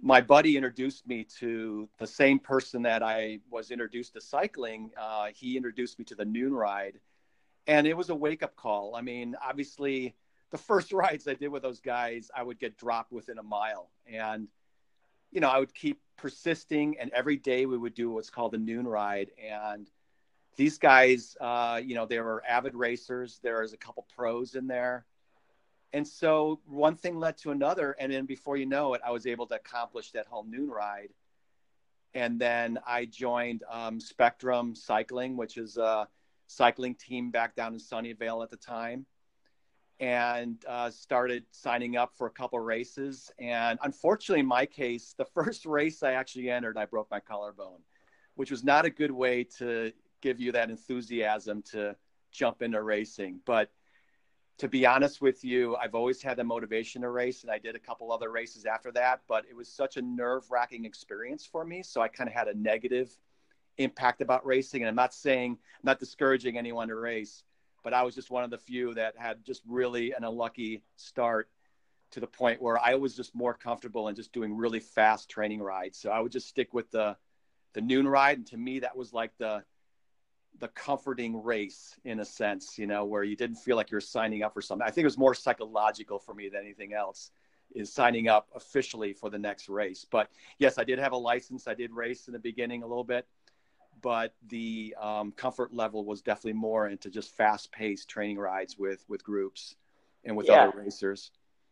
my 0.02 0.22
buddy 0.22 0.58
introduced 0.58 1.08
me 1.08 1.26
to 1.40 1.88
the 2.00 2.08
same 2.08 2.40
person 2.40 2.82
that 2.82 3.02
I 3.02 3.40
was 3.50 3.72
introduced 3.72 4.14
to 4.14 4.22
cycling. 4.22 4.92
Uh, 5.00 5.28
he 5.34 5.56
introduced 5.56 6.00
me 6.00 6.06
to 6.06 6.16
the 6.16 6.26
Noon 6.26 6.54
Ride, 6.54 7.00
and 7.68 7.86
it 7.88 7.96
was 7.96 8.10
a 8.10 8.16
wake 8.16 8.44
up 8.44 8.56
call. 8.56 8.96
I 8.96 9.02
mean, 9.02 9.36
obviously, 9.42 10.16
the 10.50 10.58
first 10.58 10.92
rides 10.94 11.28
I 11.28 11.36
did 11.36 11.50
with 11.50 11.62
those 11.62 11.80
guys, 11.80 12.32
I 12.36 12.42
would 12.42 12.60
get 12.60 12.78
dropped 12.78 13.12
within 13.12 13.38
a 13.38 13.44
mile, 13.44 13.92
and 14.12 14.48
you 15.32 15.42
know, 15.42 15.50
I 15.50 15.60
would 15.60 15.74
keep 15.76 16.02
persisting, 16.18 16.98
and 17.00 17.12
every 17.12 17.38
day 17.38 17.66
we 17.66 17.78
would 17.78 17.94
do 17.94 18.10
what's 18.10 18.30
called 18.30 18.54
the 18.54 18.58
Noon 18.58 18.88
Ride, 18.88 19.30
and 19.38 19.90
these 20.56 20.78
guys, 20.78 21.36
uh, 21.42 21.82
you 21.84 21.96
know, 21.96 22.06
they 22.06 22.20
were 22.20 22.44
avid 22.48 22.76
racers. 22.76 23.40
There 23.44 23.62
was 23.62 23.74
a 23.74 23.78
couple 23.78 24.06
pros 24.16 24.56
in 24.56 24.68
there. 24.68 25.06
And 25.94 26.08
so 26.08 26.60
one 26.66 26.96
thing 26.96 27.20
led 27.20 27.38
to 27.40 27.52
another. 27.52 27.96
And 28.00 28.12
then 28.12 28.26
before 28.26 28.58
you 28.58 28.66
know 28.66 28.94
it, 28.94 29.02
I 29.06 29.12
was 29.12 29.28
able 29.28 29.48
to 29.48 29.56
accomplish 29.56 30.12
that 30.12 30.28
whole 30.28 30.44
noon 30.44 30.70
ride. 30.70 31.10
And 32.14 32.40
then 32.40 32.80
I 32.88 33.06
joined 33.06 33.64
um, 33.70 34.00
Spectrum 34.00 34.76
Cycling, 34.76 35.36
which 35.36 35.58
is 35.58 35.78
a 35.78 36.08
cycling 36.48 36.96
team 36.96 37.32
back 37.32 37.56
down 37.56 37.74
in 37.74 37.80
Sunnyvale 37.80 38.44
at 38.44 38.50
the 38.50 38.58
time, 38.58 39.06
and 40.00 40.64
uh, 40.68 40.90
started 40.92 41.44
signing 41.52 41.98
up 41.98 42.14
for 42.16 42.28
a 42.28 42.32
couple 42.32 42.60
races. 42.60 43.32
And 43.40 43.80
unfortunately, 43.84 44.42
in 44.42 44.46
my 44.46 44.66
case, 44.66 45.14
the 45.18 45.26
first 45.34 45.66
race 45.66 46.04
I 46.04 46.14
actually 46.14 46.50
entered, 46.50 46.78
I 46.78 46.86
broke 46.86 47.12
my 47.12 47.20
collarbone, 47.20 47.80
which 48.36 48.52
was 48.52 48.64
not 48.64 48.86
a 48.86 48.90
good 48.90 49.12
way 49.12 49.44
to 49.58 49.92
give 50.22 50.40
you 50.40 50.52
that 50.54 50.70
enthusiasm 50.70 51.62
to 51.72 51.96
jump 52.32 52.62
into 52.62 52.82
racing. 52.82 53.40
But 53.46 53.72
to 54.60 54.68
be 54.68 54.86
honest 54.86 55.22
with 55.22 55.44
you, 55.44 55.76
I've 55.76 55.96
always 55.96 56.22
had 56.22 56.38
the 56.38 56.44
motivation 56.44 57.02
to 57.02 57.10
race, 57.10 57.44
and 57.44 57.52
I 57.52 57.58
did 57.58 57.76
a 57.76 57.80
couple 57.80 58.12
other 58.12 58.32
races 58.32 58.66
after 58.66 58.92
that. 58.94 59.22
But 59.28 59.46
it 59.50 59.56
was 59.56 59.68
such 59.68 59.98
a 59.98 60.02
nerve 60.02 60.50
wracking 60.50 60.86
experience 60.86 61.46
for 61.46 61.66
me, 61.66 61.84
so 61.84 62.02
I 62.02 62.08
kind 62.08 62.30
of 62.30 62.34
had 62.34 62.48
a 62.48 62.58
negative 62.58 63.12
impact 63.78 64.22
about 64.22 64.46
racing. 64.46 64.82
And 64.82 64.90
I'm 64.90 64.96
not 64.96 65.14
saying 65.14 65.52
I'm 65.52 65.82
not 65.84 66.00
discouraging 66.00 66.58
anyone 66.58 66.88
to 66.88 66.96
race, 66.96 67.44
but 67.84 67.94
I 67.94 68.04
was 68.04 68.16
just 68.16 68.32
one 68.32 68.44
of 68.44 68.50
the 68.50 68.58
few 68.58 68.94
that 68.94 69.16
had 69.18 69.44
just 69.44 69.62
really 69.68 70.14
an 70.14 70.24
unlucky 70.24 70.84
start 70.96 71.50
to 72.12 72.22
the 72.22 72.28
point 72.28 72.62
where 72.62 72.80
I 72.82 72.96
was 72.96 73.14
just 73.14 73.36
more 73.36 73.54
comfortable 73.54 74.08
in 74.08 74.16
just 74.16 74.32
doing 74.32 74.56
really 74.56 74.80
fast 74.80 75.30
training 75.30 75.62
rides. 75.62 75.98
So 75.98 76.12
I 76.12 76.22
would 76.22 76.32
just 76.32 76.48
stick 76.48 76.74
with 76.74 76.90
the 76.92 77.18
the 77.74 77.82
noon 77.82 78.08
ride, 78.08 78.38
and 78.38 78.48
to 78.48 78.58
me 78.58 78.80
that 78.80 78.96
was 78.96 79.12
like 79.12 79.38
the 79.38 79.66
the 80.60 80.68
comforting 80.70 81.44
race 81.44 81.96
in 82.06 82.20
a 82.20 82.26
sense, 82.26 82.78
you 82.78 82.88
know, 82.88 83.06
where 83.06 83.24
you 83.24 83.36
didn't 83.36 83.58
feel 83.58 83.76
like 83.76 83.92
you're 83.92 84.02
signing 84.02 84.44
up 84.44 84.54
for 84.54 84.62
something. 84.62 84.88
I 84.88 84.92
think 84.92 85.04
it 85.04 85.08
was 85.08 85.18
more 85.18 85.34
psychological 85.34 86.20
for 86.20 86.34
me 86.34 86.50
than 86.50 86.62
anything 86.62 86.94
else 86.94 87.32
is 87.74 87.92
signing 87.92 88.28
up 88.28 88.48
officially 88.56 89.12
for 89.12 89.30
the 89.30 89.38
next 89.38 89.68
race. 89.68 90.06
But 90.10 90.30
yes, 90.60 90.78
I 90.78 90.84
did 90.84 91.00
have 91.00 91.12
a 91.12 91.18
license. 91.18 91.68
I 91.68 91.74
did 91.74 91.92
race 91.92 92.28
in 92.28 92.34
the 92.34 92.40
beginning 92.40 92.84
a 92.84 92.88
little 92.88 93.04
bit, 93.04 93.28
but 94.02 94.34
the 94.48 94.96
um, 95.02 95.32
comfort 95.32 95.74
level 95.74 96.06
was 96.06 96.22
definitely 96.22 96.54
more 96.54 96.88
into 96.88 97.10
just 97.10 97.36
fast 97.36 97.72
paced 97.72 98.08
training 98.08 98.38
rides 98.38 98.78
with, 98.78 99.04
with 99.10 99.24
groups 99.24 99.76
and 100.24 100.38
with 100.38 100.48
yeah. 100.48 100.68
other 100.68 100.80
racers. 100.80 101.32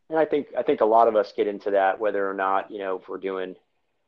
And 0.10 0.20
I 0.20 0.26
think, 0.26 0.48
I 0.58 0.64
think 0.64 0.82
a 0.82 0.86
lot 0.86 1.08
of 1.08 1.16
us 1.16 1.32
get 1.36 1.48
into 1.48 1.72
that, 1.72 2.00
whether 2.00 2.30
or 2.30 2.34
not, 2.34 2.70
you 2.70 2.80
know, 2.80 2.98
if 2.98 3.08
we're 3.08 3.18
doing 3.18 3.56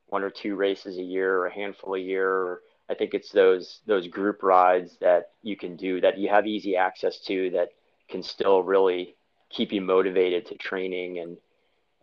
one 0.08 0.24
or 0.24 0.30
two 0.30 0.56
races 0.56 0.98
a 0.98 1.04
year 1.04 1.38
or 1.38 1.46
a 1.46 1.54
handful 1.54 1.96
a 1.96 2.00
year 2.00 2.30
or, 2.30 2.62
I 2.90 2.94
think 2.94 3.14
it's 3.14 3.32
those 3.32 3.80
those 3.86 4.08
group 4.08 4.44
rides 4.44 4.98
that 5.02 5.32
you 5.42 5.58
can 5.58 5.76
do 5.76 6.02
that 6.02 6.18
you 6.18 6.30
have 6.30 6.46
easy 6.46 6.76
access 6.76 7.20
to 7.22 7.50
that 7.52 7.70
can 8.10 8.22
still 8.22 8.62
really 8.62 9.16
keep 9.50 9.72
you 9.72 9.82
motivated 9.82 10.46
to 10.48 10.56
training 10.56 11.20
and 11.20 11.38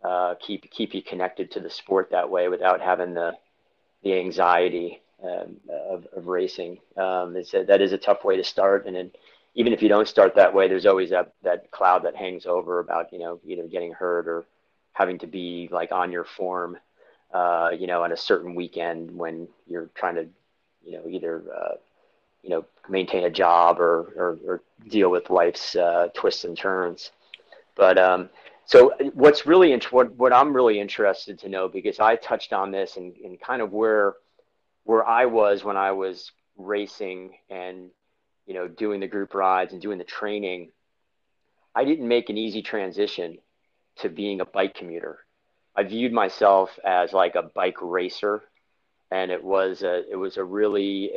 uh, 0.03 0.35
keep 0.39 0.69
keep 0.71 0.93
you 0.93 1.01
connected 1.01 1.51
to 1.51 1.59
the 1.59 1.69
sport 1.69 2.09
that 2.11 2.29
way 2.29 2.49
without 2.49 2.81
having 2.81 3.13
the 3.13 3.33
the 4.03 4.13
anxiety 4.13 5.01
um, 5.23 5.57
of, 5.69 6.05
of 6.15 6.27
racing. 6.27 6.79
Um, 6.97 7.37
it's 7.37 7.53
a, 7.53 7.63
that 7.63 7.81
is 7.81 7.93
a 7.93 7.97
tough 7.97 8.25
way 8.25 8.35
to 8.35 8.43
start, 8.43 8.85
and 8.85 8.95
then 8.95 9.11
even 9.55 9.71
if 9.71 9.81
you 9.81 9.87
don't 9.87 10.07
start 10.07 10.35
that 10.35 10.53
way, 10.53 10.67
there's 10.67 10.85
always 10.85 11.11
that 11.11 11.33
that 11.43 11.71
cloud 11.71 12.03
that 12.03 12.15
hangs 12.15 12.45
over 12.45 12.79
about 12.79 13.13
you 13.13 13.19
know 13.19 13.39
either 13.45 13.67
getting 13.67 13.93
hurt 13.93 14.27
or 14.27 14.45
having 14.91 15.17
to 15.19 15.27
be 15.27 15.69
like 15.71 15.91
on 15.91 16.11
your 16.11 16.23
form, 16.25 16.77
uh, 17.33 17.69
you 17.77 17.87
know, 17.87 18.03
on 18.03 18.11
a 18.11 18.17
certain 18.17 18.55
weekend 18.55 19.09
when 19.11 19.47
you're 19.67 19.89
trying 19.95 20.15
to 20.15 20.27
you 20.83 20.93
know, 20.93 21.07
either 21.07 21.43
uh, 21.55 21.75
you 22.41 22.49
know 22.49 22.65
maintain 22.89 23.23
a 23.23 23.29
job 23.29 23.79
or 23.79 24.13
or, 24.15 24.37
or 24.45 24.61
deal 24.89 25.09
with 25.09 25.29
life's 25.29 25.75
uh, 25.75 26.07
twists 26.13 26.43
and 26.43 26.57
turns. 26.57 27.11
But 27.75 27.97
um, 27.97 28.29
so 28.65 28.93
what's 29.13 29.45
really 29.45 29.71
int- 29.71 29.91
what 29.91 30.11
what 30.15 30.33
I'm 30.33 30.53
really 30.53 30.79
interested 30.79 31.39
to 31.39 31.49
know 31.49 31.67
because 31.67 31.99
I 31.99 32.15
touched 32.15 32.53
on 32.53 32.71
this 32.71 32.97
and, 32.97 33.15
and 33.17 33.39
kind 33.39 33.61
of 33.61 33.71
where 33.71 34.15
where 34.83 35.05
I 35.07 35.25
was 35.25 35.63
when 35.63 35.77
I 35.77 35.91
was 35.91 36.31
racing 36.57 37.37
and 37.49 37.89
you 38.45 38.53
know 38.53 38.67
doing 38.67 38.99
the 38.99 39.07
group 39.07 39.33
rides 39.33 39.73
and 39.73 39.81
doing 39.81 39.97
the 39.97 40.03
training. 40.03 40.71
I 41.75 41.85
didn't 41.85 42.07
make 42.07 42.29
an 42.29 42.37
easy 42.37 42.61
transition 42.61 43.39
to 43.97 44.09
being 44.09 44.41
a 44.41 44.45
bike 44.45 44.75
commuter. 44.75 45.19
I 45.75 45.83
viewed 45.83 46.13
myself 46.13 46.77
as 46.85 47.13
like 47.13 47.33
a 47.33 47.41
bike 47.41 47.81
racer 47.81 48.43
and 49.13 49.29
it 49.29 49.43
was 49.43 49.83
a 49.83 50.09
it 50.11 50.15
was 50.15 50.37
a 50.37 50.43
really 50.43 51.11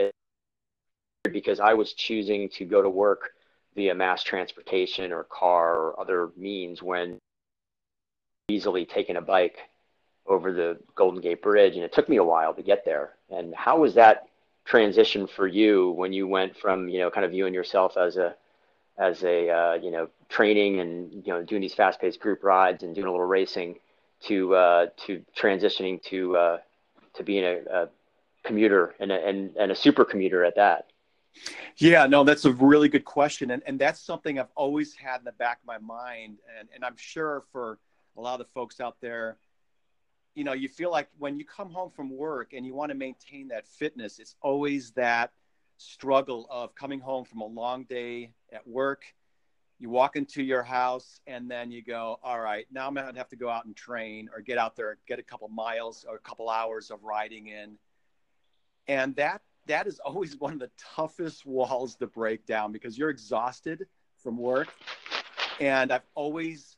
because 1.33 1.61
I 1.61 1.73
was 1.73 1.95
choosing 1.95 2.49
to 2.51 2.65
go 2.65 2.83
to 2.83 2.91
work 2.91 3.31
via 3.75 3.95
mass 3.95 4.23
transportation 4.23 5.13
or 5.13 5.25
car 5.25 5.75
or 5.75 6.01
other 6.01 6.31
means 6.37 6.83
when 6.83 7.19
easily 8.49 8.85
taking 8.85 9.17
a 9.17 9.23
bike 9.23 9.59
over 10.27 10.53
the 10.53 10.79
Golden 10.95 11.21
Gate 11.21 11.43
Bridge, 11.43 11.75
and 11.75 11.85
it 11.85 11.93
took 11.93 12.09
me 12.09 12.17
a 12.17 12.25
while 12.25 12.53
to 12.55 12.63
get 12.63 12.85
there. 12.85 13.15
And 13.31 13.55
how 13.55 13.79
was 13.79 13.95
that 13.95 14.29
transition 14.65 15.27
for 15.27 15.47
you 15.47 15.91
when 15.93 16.13
you 16.13 16.29
went 16.29 16.55
from 16.57 16.89
you 16.89 16.99
know 16.99 17.11
kind 17.11 17.25
of 17.25 17.31
viewing 17.31 17.55
yourself 17.55 17.97
as 17.97 18.19
a 18.19 18.35
as 18.99 19.25
a 19.25 19.49
uh, 19.49 19.75
you 19.75 19.91
know 19.91 20.09
training 20.29 20.81
and 20.81 21.13
you 21.13 21.33
know 21.33 21.43
doing 21.43 21.63
these 21.63 21.75
fast-paced 21.75 22.21
group 22.21 22.45
rides 22.45 22.83
and 22.83 22.95
doing 22.95 23.07
a 23.07 23.11
little 23.11 23.27
racing 23.27 23.77
to 24.21 24.55
uh, 24.55 24.87
to 25.07 25.23
transitioning 25.35 26.03
to 26.03 26.37
uh, 26.37 26.59
to 27.17 27.23
being 27.23 27.45
a, 27.45 27.61
a 27.71 27.89
commuter 28.45 28.95
and 29.01 29.11
a, 29.11 29.27
and, 29.27 29.57
and 29.57 29.73
a 29.73 29.77
super 29.77 30.05
commuter 30.05 30.45
at 30.45 30.57
that? 30.57 30.87
Yeah, 31.77 32.07
no, 32.07 32.25
that's 32.25 32.45
a 32.45 32.53
really 32.53 32.89
good 32.89 33.05
question. 33.05 33.51
And, 33.51 33.63
and 33.67 33.79
that's 33.79 34.01
something 34.01 34.39
I've 34.39 34.53
always 34.55 34.95
had 34.95 35.19
in 35.19 35.25
the 35.25 35.33
back 35.33 35.59
of 35.61 35.67
my 35.67 35.79
mind. 35.79 36.39
And, 36.59 36.69
and 36.75 36.85
I'm 36.85 36.97
sure 36.97 37.45
for 37.53 37.79
a 38.17 38.21
lot 38.21 38.41
of 38.41 38.47
the 38.47 38.53
folks 38.53 38.81
out 38.81 38.97
there, 39.01 39.37
you 40.35 40.45
know, 40.45 40.53
you 40.53 40.69
feel 40.69 40.91
like 40.91 41.09
when 41.19 41.39
you 41.39 41.45
come 41.45 41.71
home 41.71 41.91
from 41.91 42.11
work 42.11 42.53
and 42.53 42.65
you 42.65 42.75
want 42.75 42.91
to 42.91 42.95
maintain 42.97 43.49
that 43.49 43.67
fitness, 43.67 44.19
it's 44.19 44.37
always 44.41 44.93
that 44.93 45.33
struggle 45.79 46.47
of 46.51 46.75
coming 46.75 47.01
home 47.01 47.25
from 47.25 47.41
a 47.41 47.47
long 47.47 47.85
day 47.85 48.33
at 48.53 48.67
work. 48.67 49.05
You 49.79 49.91
walk 49.91 50.17
into 50.17 50.43
your 50.43 50.63
house 50.63 51.21
and 51.27 51.51
then 51.51 51.71
you 51.71 51.83
go, 51.83 52.19
all 52.23 52.41
right, 52.41 52.67
now 52.71 52.87
I'm 52.87 52.95
going 52.95 53.13
to 53.13 53.19
have 53.19 53.29
to 53.29 53.37
go 53.37 53.51
out 53.51 53.67
and 53.67 53.77
train 53.77 54.31
or 54.35 54.41
get 54.41 54.57
out 54.57 54.75
there, 54.75 54.97
get 55.07 55.19
a 55.19 55.23
couple 55.23 55.49
miles 55.49 56.07
or 56.09 56.17
a 56.17 56.21
couple 56.21 56.49
hours 56.49 56.91
of 56.91 57.05
riding 57.05 57.49
in. 57.49 57.77
And 58.89 59.15
that 59.17 59.43
that 59.67 59.87
is 59.87 59.99
always 59.99 60.37
one 60.39 60.53
of 60.53 60.61
the 60.61 60.71
toughest 60.95 61.45
walls 61.45 61.97
to 61.97 62.07
break 62.07 62.47
down 62.47 62.73
because 62.73 62.97
you're 62.97 63.11
exhausted 63.11 63.87
from 64.23 64.39
work. 64.39 64.69
And 65.61 65.93
i've 65.93 66.07
always 66.15 66.77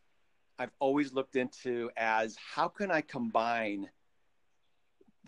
i've 0.59 0.71
always 0.79 1.13
looked 1.13 1.37
into 1.37 1.91
as 1.97 2.37
how 2.37 2.69
can 2.69 2.91
i 2.91 3.01
combine 3.01 3.89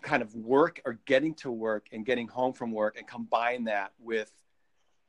kind 0.01 0.21
of 0.21 0.33
work 0.35 0.81
or 0.85 0.99
getting 1.05 1.33
to 1.35 1.51
work 1.51 1.87
and 1.91 2.05
getting 2.05 2.27
home 2.27 2.53
from 2.53 2.71
work 2.71 2.97
and 2.97 3.07
combine 3.07 3.65
that 3.65 3.91
with 3.99 4.31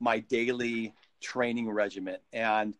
my 0.00 0.18
daily 0.18 0.94
training 1.22 1.70
regimen 1.70 2.16
and 2.32 2.74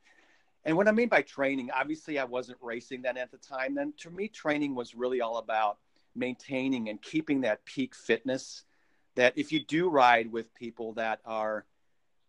and 0.65 0.77
what 0.77 0.89
i 0.89 0.93
mean 0.93 1.09
by 1.09 1.23
training 1.23 1.71
obviously 1.75 2.19
i 2.19 2.25
wasn't 2.25 2.59
racing 2.61 3.03
then 3.03 3.17
at 3.17 3.31
the 3.31 3.39
time 3.39 3.75
then 3.75 3.93
to 3.97 4.11
me 4.11 4.29
training 4.29 4.75
was 4.75 4.95
really 4.95 5.21
all 5.21 5.39
about 5.39 5.79
maintaining 6.15 6.89
and 6.89 7.01
keeping 7.01 7.41
that 7.41 7.65
peak 7.65 7.95
fitness 7.95 8.65
that 9.15 9.33
if 9.37 9.53
you 9.53 9.65
do 9.65 9.89
ride 9.89 10.31
with 10.31 10.55
people 10.55 10.93
that 10.95 11.21
are 11.25 11.65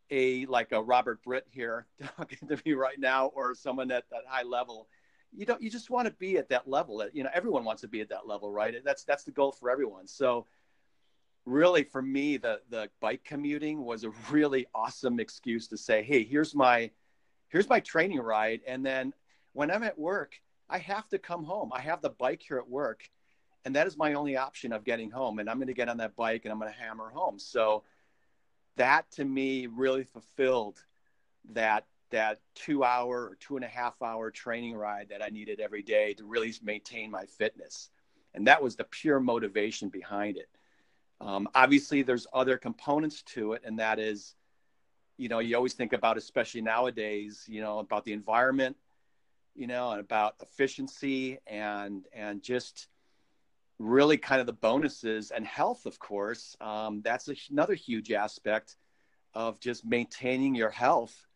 a 0.09 0.45
like 0.45 0.71
a 0.71 0.81
Robert 0.81 1.23
Britt 1.23 1.45
here 1.49 1.87
talking 2.17 2.47
to 2.47 2.57
me 2.65 2.73
right 2.73 2.99
now, 2.99 3.27
or 3.27 3.55
someone 3.55 3.91
at 3.91 4.09
that 4.11 4.21
high 4.27 4.43
level, 4.43 4.87
you 5.31 5.45
don't 5.45 5.61
you 5.61 5.69
just 5.69 5.89
want 5.89 6.07
to 6.07 6.13
be 6.13 6.37
at 6.37 6.49
that 6.49 6.67
level. 6.67 7.03
You 7.13 7.23
know, 7.23 7.29
everyone 7.33 7.65
wants 7.65 7.81
to 7.81 7.87
be 7.87 8.01
at 8.01 8.09
that 8.09 8.27
level, 8.27 8.51
right? 8.51 8.75
That's 8.83 9.03
that's 9.03 9.23
the 9.23 9.31
goal 9.31 9.51
for 9.51 9.69
everyone. 9.69 10.07
So 10.07 10.45
really 11.45 11.83
for 11.83 12.01
me 12.01 12.37
the 12.37 12.61
the 12.69 12.89
bike 13.01 13.23
commuting 13.23 13.83
was 13.83 14.03
a 14.03 14.11
really 14.31 14.65
awesome 14.73 15.19
excuse 15.19 15.67
to 15.67 15.77
say 15.77 16.01
hey 16.01 16.23
here's 16.23 16.55
my 16.55 16.89
here's 17.49 17.69
my 17.69 17.79
training 17.79 18.19
ride. 18.19 18.61
And 18.65 18.85
then 18.85 19.13
when 19.53 19.69
i'm 19.69 19.83
at 19.83 19.99
work 19.99 20.39
i 20.69 20.77
have 20.77 21.07
to 21.09 21.19
come 21.19 21.43
home. 21.43 21.71
I 21.73 21.81
have 21.81 22.01
the 22.01 22.09
bike 22.09 22.41
here 22.41 22.57
at 22.57 22.69
work 22.69 23.09
and 23.65 23.75
that 23.75 23.87
is 23.87 23.97
my 23.97 24.13
only 24.13 24.37
option 24.37 24.73
of 24.73 24.83
getting 24.83 25.11
home 25.11 25.39
and 25.39 25.49
i'm 25.49 25.57
going 25.57 25.67
to 25.67 25.73
get 25.73 25.89
on 25.89 25.97
that 25.97 26.15
bike 26.15 26.45
and 26.45 26.51
i'm 26.51 26.59
going 26.59 26.71
to 26.71 26.79
hammer 26.79 27.09
home. 27.09 27.39
So 27.39 27.83
that 28.77 29.09
to 29.11 29.25
me 29.25 29.67
really 29.67 30.03
fulfilled 30.03 30.83
that 31.51 31.85
that 32.09 32.39
two 32.55 32.83
hour 32.83 33.27
or 33.27 33.37
two 33.39 33.55
and 33.55 33.65
a 33.65 33.67
half 33.67 34.01
hour 34.01 34.31
training 34.31 34.75
ride 34.75 35.09
that 35.09 35.21
i 35.21 35.27
needed 35.27 35.59
every 35.59 35.83
day 35.83 36.13
to 36.13 36.23
really 36.23 36.53
maintain 36.63 37.11
my 37.11 37.25
fitness. 37.25 37.89
And 38.33 38.47
that 38.47 38.63
was 38.63 38.77
the 38.77 38.85
pure 38.85 39.19
motivation 39.19 39.89
behind 39.89 40.37
it 40.37 40.49
um, 41.21 41.47
obviously 41.55 42.01
there's 42.01 42.27
other 42.33 42.57
components 42.57 43.21
to 43.23 43.53
it 43.53 43.61
and 43.65 43.79
that 43.79 43.99
is 43.99 44.35
you 45.17 45.29
know 45.29 45.39
you 45.39 45.55
always 45.55 45.73
think 45.73 45.93
about 45.93 46.17
especially 46.17 46.61
nowadays 46.61 47.45
you 47.47 47.61
know 47.61 47.79
about 47.79 48.03
the 48.03 48.13
environment 48.13 48.75
you 49.55 49.67
know 49.67 49.91
and 49.91 49.99
about 49.99 50.35
efficiency 50.41 51.37
and 51.47 52.05
and 52.13 52.41
just 52.41 52.87
really 53.79 54.17
kind 54.17 54.39
of 54.39 54.47
the 54.47 54.53
bonuses 54.53 55.31
and 55.31 55.45
health, 55.45 55.85
of 55.85 55.99
course. 55.99 56.55
Um, 56.61 57.01
that's 57.03 57.27
a, 57.27 57.35
another 57.51 57.73
huge 57.73 58.11
aspect 58.11 58.77
of 59.33 59.59
just 59.59 59.85
maintaining 59.85 60.55
your 60.55 60.69
health. 60.69 61.27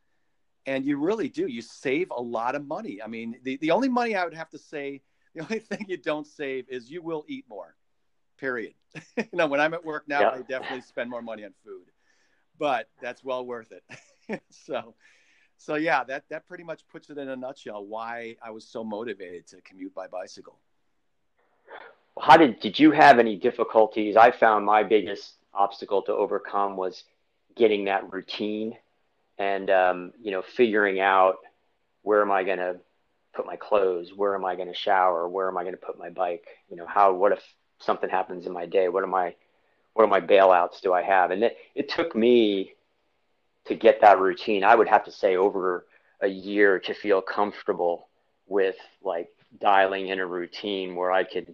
And 0.65 0.85
you 0.85 0.97
really 0.97 1.29
do. 1.29 1.47
You 1.47 1.61
save 1.61 2.11
a 2.11 2.21
lot 2.21 2.55
of 2.55 2.65
money. 2.67 3.01
I 3.01 3.07
mean, 3.07 3.37
the, 3.43 3.57
the 3.57 3.71
only 3.71 3.89
money 3.89 4.15
I 4.15 4.23
would 4.23 4.33
have 4.33 4.49
to 4.49 4.57
say, 4.57 5.01
the 5.35 5.41
only 5.41 5.59
thing 5.59 5.85
you 5.87 5.97
don't 5.97 6.27
save 6.27 6.67
is 6.69 6.89
you 6.89 7.01
will 7.01 7.25
eat 7.27 7.45
more, 7.47 7.75
period. 8.37 8.73
you 9.17 9.25
know, 9.33 9.47
when 9.47 9.59
I'm 9.59 9.73
at 9.73 9.85
work 9.85 10.07
now, 10.07 10.21
yeah. 10.21 10.29
I 10.29 10.37
definitely 10.41 10.81
spend 10.81 11.09
more 11.09 11.21
money 11.21 11.43
on 11.43 11.53
food, 11.63 11.85
but 12.57 12.89
that's 13.01 13.23
well 13.23 13.45
worth 13.45 13.71
it. 13.71 14.41
so, 14.49 14.95
so 15.57 15.75
yeah, 15.75 16.03
that, 16.05 16.23
that 16.29 16.47
pretty 16.47 16.63
much 16.63 16.87
puts 16.91 17.09
it 17.09 17.17
in 17.17 17.29
a 17.29 17.35
nutshell 17.35 17.85
why 17.85 18.37
I 18.41 18.51
was 18.51 18.65
so 18.65 18.83
motivated 18.83 19.47
to 19.47 19.61
commute 19.61 19.93
by 19.93 20.07
bicycle 20.07 20.59
how 22.19 22.37
did 22.37 22.59
did 22.59 22.79
you 22.79 22.91
have 22.91 23.19
any 23.19 23.35
difficulties? 23.35 24.15
I 24.15 24.31
found 24.31 24.65
my 24.65 24.83
biggest 24.83 25.33
obstacle 25.53 26.01
to 26.03 26.13
overcome 26.13 26.77
was 26.77 27.03
getting 27.55 27.85
that 27.85 28.11
routine 28.11 28.75
and 29.37 29.69
um, 29.69 30.13
you 30.21 30.31
know 30.31 30.41
figuring 30.41 30.99
out 30.99 31.37
where 32.01 32.21
am 32.21 32.31
I 32.31 32.43
going 32.43 32.59
to 32.59 32.77
put 33.35 33.45
my 33.45 33.55
clothes? 33.55 34.11
Where 34.15 34.35
am 34.35 34.45
I 34.45 34.55
going 34.55 34.67
to 34.67 34.73
shower? 34.73 35.27
Where 35.27 35.47
am 35.47 35.57
I 35.57 35.63
going 35.63 35.75
to 35.75 35.85
put 35.85 35.99
my 35.99 36.09
bike? 36.09 36.45
You 36.69 36.77
know, 36.77 36.87
how, 36.87 37.13
what 37.13 37.33
if 37.33 37.43
something 37.79 38.09
happens 38.09 38.45
in 38.45 38.53
my 38.53 38.65
day? 38.65 38.89
What 38.89 39.03
am 39.03 39.13
I, 39.13 39.35
what 39.93 40.03
are 40.03 40.07
my 40.07 40.21
bailouts 40.21 40.81
do 40.81 40.93
I 40.93 41.01
have? 41.01 41.31
And 41.31 41.43
it, 41.43 41.57
it 41.75 41.89
took 41.89 42.15
me 42.15 42.73
to 43.65 43.75
get 43.75 44.01
that 44.01 44.19
routine. 44.19 44.63
I 44.63 44.75
would 44.75 44.87
have 44.87 45.05
to 45.05 45.11
say 45.11 45.35
over 45.35 45.85
a 46.21 46.27
year 46.27 46.79
to 46.79 46.93
feel 46.93 47.21
comfortable 47.21 48.07
with 48.47 48.75
like 49.03 49.29
dialing 49.59 50.07
in 50.07 50.19
a 50.19 50.25
routine 50.25 50.95
where 50.95 51.11
I 51.11 51.23
could, 51.23 51.53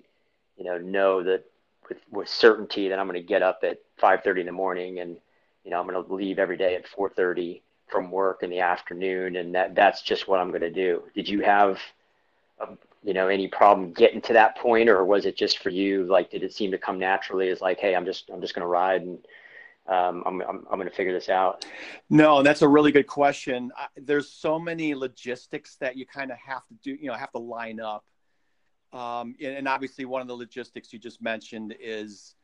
you 0.58 0.63
know, 0.63 0.77
know 0.77 1.24
that 1.24 1.46
with, 1.89 1.98
with 2.12 2.30
certainty 2.30 2.89
that 2.89 3.00
I'm 3.00 3.08
going 3.08 3.22
to 3.22 3.27
get 3.27 3.42
up 3.42 3.60
at 3.63 3.80
5:30 4.01 4.42
in 4.42 4.46
the 4.46 4.51
morning 4.51 5.00
and, 5.00 5.18
you 5.63 5.72
know, 5.72 5.80
I'm 5.80 5.88
going 5.88 6.03
to 6.03 6.13
leave 6.13 6.39
every 6.39 6.58
day 6.58 6.75
at 6.75 6.86
4:30 6.86 7.62
from 7.88 8.10
work 8.10 8.44
in 8.44 8.50
the 8.50 8.60
afternoon, 8.60 9.36
and 9.36 9.53
that 9.56 9.75
that's 9.75 10.01
just 10.01 10.27
what 10.27 10.39
I'm 10.39 10.50
going 10.50 10.62
to 10.62 10.72
do. 10.72 11.03
Did 11.13 11.30
you 11.30 11.42
have, 11.42 11.80
a, 12.60 12.68
you 13.04 13.14
know, 13.14 13.28
any 13.28 13.48
problem 13.48 13.92
getting 13.92 14.22
to 14.22 14.34
that 14.34 14.58
point, 14.58 14.90
or 14.90 15.04
was 15.04 15.26
it 15.26 15.36
just 15.36 15.60
for 15.60 15.70
you? 15.70 16.06
Like, 16.06 16.32
did 16.32 16.44
it 16.44 16.54
seem 16.54 16.72
to 16.72 16.78
come 16.78 16.98
naturally? 16.98 17.50
As 17.50 17.62
like, 17.62 17.80
hey, 17.80 17.96
I'm 17.96 18.06
just 18.06 18.30
I'm 18.32 18.42
just 18.42 18.56
going 18.56 18.64
to 18.64 18.68
ride 18.68 19.02
and 19.02 19.20
um, 19.88 20.24
I'm, 20.26 20.42
I'm, 20.42 20.66
I'm 20.72 20.78
going 20.78 20.90
to 20.90 20.96
figure 20.96 21.14
this 21.14 21.30
out? 21.30 21.66
No, 22.10 22.42
that's 22.42 22.62
a 22.62 22.68
really 22.68 22.92
good 22.92 23.08
question. 23.08 23.72
I, 23.78 23.88
there's 23.98 24.30
so 24.32 24.58
many 24.58 24.96
logistics 24.96 25.76
that 25.78 25.98
you 25.98 26.06
kind 26.06 26.32
of 26.32 26.38
have 26.38 26.66
to 26.68 26.74
do, 26.82 26.92
you 26.92 27.08
know, 27.08 27.14
have 27.14 27.32
to 27.32 27.40
line 27.40 27.80
up. 27.80 28.06
Um, 28.94 29.36
and, 29.42 29.58
and, 29.58 29.68
obviously 29.68 30.06
one 30.06 30.22
of 30.22 30.28
the 30.28 30.36
logistics 30.36 30.94
you 30.94 31.00
just 31.00 31.22
mentioned 31.22 31.76
is, 31.82 32.36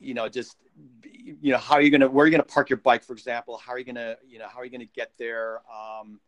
you 0.00 0.14
know, 0.14 0.28
just, 0.28 0.56
you 1.04 1.52
know, 1.52 1.58
how 1.58 1.74
are 1.74 1.82
you 1.82 1.90
going 1.90 2.00
to, 2.00 2.08
where 2.08 2.24
are 2.24 2.26
you 2.26 2.30
going 2.30 2.42
to 2.42 2.52
park 2.52 2.70
your 2.70 2.78
bike, 2.78 3.04
for 3.04 3.12
example? 3.12 3.58
How 3.58 3.72
are 3.72 3.78
you 3.78 3.84
going 3.84 3.96
to, 3.96 4.16
you 4.26 4.38
know, 4.38 4.46
how 4.48 4.60
are 4.60 4.64
you 4.64 4.70
going 4.70 4.80
to 4.80 4.92
get 4.94 5.12
there? 5.18 5.60
Um, 5.70 6.20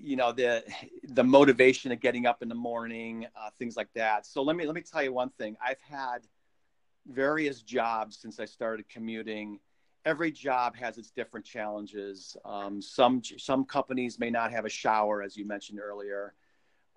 you 0.00 0.16
know, 0.16 0.32
the, 0.32 0.64
the 1.08 1.24
motivation 1.24 1.92
of 1.92 2.00
getting 2.00 2.26
up 2.26 2.42
in 2.42 2.48
the 2.48 2.54
morning, 2.54 3.26
uh, 3.36 3.50
things 3.58 3.76
like 3.76 3.92
that. 3.94 4.26
So 4.26 4.42
let 4.42 4.56
me, 4.56 4.66
let 4.66 4.74
me 4.74 4.82
tell 4.82 5.02
you 5.02 5.12
one 5.12 5.30
thing 5.30 5.56
I've 5.64 5.80
had, 5.80 6.20
various 7.06 7.62
jobs 7.62 8.18
since 8.18 8.38
I 8.38 8.44
started 8.44 8.88
commuting. 8.88 9.60
Every 10.04 10.30
job 10.30 10.76
has 10.76 10.98
its 10.98 11.10
different 11.10 11.44
challenges. 11.44 12.36
Um, 12.44 12.80
some 12.80 13.22
some 13.38 13.64
companies 13.64 14.18
may 14.18 14.30
not 14.30 14.52
have 14.52 14.64
a 14.64 14.68
shower, 14.68 15.22
as 15.22 15.36
you 15.36 15.46
mentioned 15.46 15.80
earlier. 15.80 16.34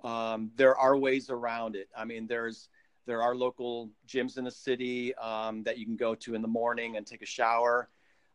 Um, 0.03 0.51
there 0.55 0.75
are 0.77 0.97
ways 0.97 1.29
around 1.29 1.75
it. 1.75 1.89
I 1.97 2.05
mean, 2.05 2.27
there's 2.27 2.69
there 3.05 3.21
are 3.21 3.35
local 3.35 3.89
gyms 4.07 4.37
in 4.37 4.43
the 4.43 4.51
city 4.51 5.15
um, 5.15 5.63
that 5.63 5.77
you 5.77 5.85
can 5.85 5.95
go 5.95 6.13
to 6.15 6.35
in 6.35 6.41
the 6.41 6.47
morning 6.47 6.97
and 6.97 7.05
take 7.05 7.21
a 7.21 7.25
shower. 7.25 7.89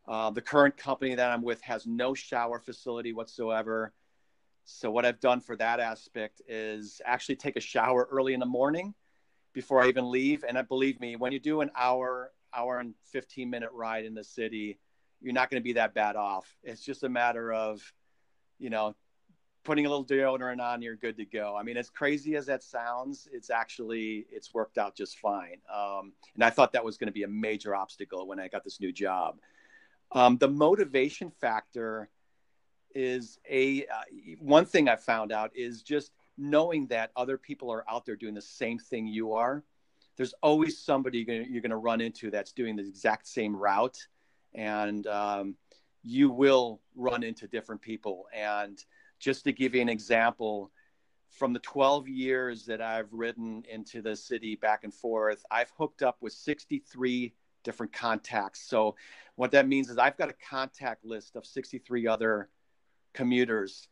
Uh, 0.09 0.31
the 0.31 0.43
current 0.43 0.77
company 0.77 1.15
that 1.15 1.31
I'm 1.31 1.43
with 1.43 1.61
has 1.63 1.87
no 1.87 2.15
shower 2.15 2.59
facility 2.59 3.13
whatsoever. 3.13 3.93
So 4.69 4.91
what 4.91 5.07
I've 5.07 5.21
done 5.21 5.41
for 5.41 5.57
that 5.57 5.79
aspect 5.79 6.43
is 6.49 7.01
actually 7.05 7.37
take 7.37 7.57
a 7.57 7.61
shower 7.61 8.09
early 8.11 8.35
in 8.35 8.41
the 8.41 8.47
morning 8.47 8.95
before 9.53 9.81
I 9.81 9.87
even 9.87 10.11
leave. 10.11 10.45
And 10.47 10.59
I 10.59 10.63
believe 10.63 11.01
me, 11.01 11.15
when 11.15 11.31
you 11.31 11.39
do 11.39 11.61
an 11.61 11.71
hour, 11.77 12.33
hour 12.53 12.81
and 12.81 12.95
15 13.13 13.49
minute 13.49 13.71
ride 13.73 14.05
in 14.05 14.13
the 14.13 14.25
city, 14.25 14.81
you're 15.21 15.33
not 15.33 15.51
going 15.51 15.63
to 15.63 15.65
be 15.65 15.75
that 15.75 15.95
bad 15.95 16.17
off. 16.17 16.57
It's 16.65 16.85
just 16.85 17.05
a 17.05 17.09
matter 17.09 17.53
of, 17.53 17.81
you 18.59 18.69
know, 18.69 18.97
putting 19.63 19.87
a 19.87 19.89
little 19.89 20.05
deodorant 20.05 20.61
on, 20.61 20.83
you're 20.83 20.97
good 20.97 21.17
to 21.19 21.25
go. 21.25 21.57
I 21.57 21.63
mean, 21.63 21.77
as 21.77 21.89
crazy 21.89 22.35
as 22.35 22.47
that 22.47 22.65
sounds, 22.65 23.29
it's 23.33 23.51
actually, 23.51 24.27
it's 24.33 24.53
worked 24.53 24.79
out 24.79 24.97
just 24.97 25.19
fine. 25.21 25.59
Um, 25.73 26.13
and 26.35 26.43
I 26.43 26.51
thought 26.51 26.73
that 26.73 26.85
was 26.85 26.99
going 26.99 27.09
to 27.09 27.13
be 27.13 27.23
a 27.23 27.29
major 27.29 27.75
obstacle 27.77 28.27
when 28.27 28.41
I 28.41 28.49
got 28.49 28.65
this 28.65 28.81
new 28.81 28.93
job. 28.93 29.39
Um, 30.11 30.39
the 30.39 30.49
motivation 30.49 31.31
factor 31.31 32.11
is 32.97 33.39
a, 33.49 33.87
uh, 33.87 34.37
one 34.41 34.65
thing 34.65 34.89
I 34.89 34.97
found 34.97 35.31
out 35.31 35.51
is 35.55 35.83
just 35.83 36.13
knowing 36.39 36.87
that 36.89 37.11
other 37.15 37.37
people 37.39 37.71
are 37.71 37.85
out 37.89 38.07
there 38.07 38.17
doing 38.17 38.35
the 38.35 38.43
same 38.43 38.79
thing 38.79 39.07
you 39.07 39.35
are 39.35 39.63
there's 40.17 40.35
always 40.43 40.79
somebody 40.79 41.25
you're 41.49 41.61
to 41.71 41.77
run 41.77 42.01
into 42.01 42.31
that's 42.31 42.53
doing 42.53 42.77
the 42.77 42.83
exact 42.83 43.27
same 43.27 43.55
route. 43.55 43.99
And 44.55 45.07
um, 45.07 45.57
you 46.03 46.31
will 46.31 46.81
run 46.95 47.23
into 47.23 47.47
different 47.47 47.83
people. 47.83 48.27
And 48.35 48.83
just 49.19 49.45
to 49.45 49.53
give 49.53 49.75
you 49.75 49.83
an 49.83 49.89
example 49.89 50.71
from 51.31 51.53
the 51.53 51.59
12 51.59 52.09
years 52.09 52.65
that 52.65 52.81
i've 52.81 53.13
ridden 53.13 53.65
into 53.69 54.01
the 54.01 54.15
city 54.15 54.55
back 54.55 54.85
and 54.85 54.95
forth 54.95 55.45
i've 55.51 55.71
hooked 55.77 56.03
up 56.03 56.17
with 56.21 56.33
63 56.33 57.35
different 57.65 57.93
contacts. 57.93 58.63
So 58.69 58.95
what 59.35 59.51
that 59.51 59.67
means 59.67 59.91
is 59.91 59.99
i've 59.99 60.17
got 60.17 60.31
a 60.31 60.35
contact 60.49 61.05
list 61.05 61.35
of 61.35 61.45
63 61.45 62.07
other 62.07 62.49
commuters. 63.17 63.89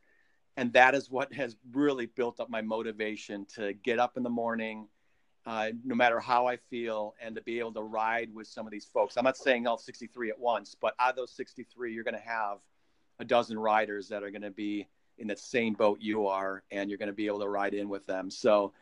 And 0.57 0.73
that 0.75 0.95
is 0.95 1.11
what 1.11 1.33
has 1.33 1.57
really 1.73 2.07
built 2.07 2.39
up 2.39 2.49
my 2.49 2.63
motivation 2.63 3.45
to 3.57 3.73
get 3.73 3.99
up 3.99 4.17
in 4.17 4.23
the 4.23 4.31
morning 4.31 4.87
uh, 5.47 5.71
no 5.85 5.95
matter 5.95 6.21
how 6.21 6.47
i 6.47 6.57
feel 6.57 7.15
and 7.21 7.35
to 7.35 7.43
be 7.43 7.59
able 7.59 7.73
to 7.73 7.83
ride 7.83 8.33
with 8.33 8.47
some 8.47 8.67
of 8.67 8.73
these 8.73 8.87
folks. 8.87 9.17
I'm 9.17 9.25
not 9.25 9.37
saying 9.37 9.67
all 9.67 9.77
63 9.77 10.31
at 10.31 10.39
once 10.39 10.77
but 10.81 10.95
out 10.99 11.11
of 11.11 11.17
those 11.17 11.33
63 11.33 11.93
you're 11.93 12.05
going 12.05 12.15
to 12.15 12.21
have 12.21 12.59
a 13.19 13.25
dozen 13.25 13.59
riders 13.59 14.09
that 14.09 14.23
are 14.23 14.31
going 14.31 14.43
to 14.43 14.51
be 14.51 14.89
in 15.19 15.27
that 15.29 15.39
same 15.39 15.75
boat 15.75 15.99
you 16.01 16.27
are 16.27 16.63
and 16.71 16.89
you're 16.89 16.99
going 16.99 17.09
to 17.09 17.15
be 17.15 17.27
able 17.27 17.41
to 17.41 17.49
ride 17.49 17.75
in 17.75 17.89
with 17.89 18.07
them. 18.07 18.31
So 18.31 18.73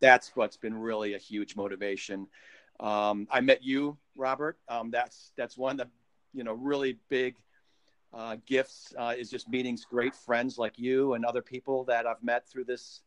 that's 0.00 0.34
what's 0.34 0.56
been 0.56 0.74
really 0.74 1.14
a 1.14 1.18
huge 1.18 1.56
motivation. 1.56 2.26
Um, 2.80 3.28
i 3.30 3.40
met 3.40 3.62
you 3.62 3.96
robert. 4.16 4.58
Um, 4.68 4.90
that's 4.90 5.32
that's 5.36 5.56
one 5.56 5.80
of 5.80 5.86
the 5.86 5.92
you 6.32 6.44
know 6.44 6.54
really 6.54 6.98
big 7.08 7.36
uh, 8.14 8.36
gifts 8.46 8.94
uh, 8.96 9.12
is 9.16 9.28
just 9.28 9.48
meeting 9.48 9.76
great 9.90 10.14
friends 10.14 10.56
like 10.56 10.78
you 10.78 11.14
and 11.14 11.24
other 11.24 11.42
people 11.42 11.84
that 11.84 12.06
I've 12.06 12.22
met 12.22 12.48
through 12.48 12.64
this 12.64 13.02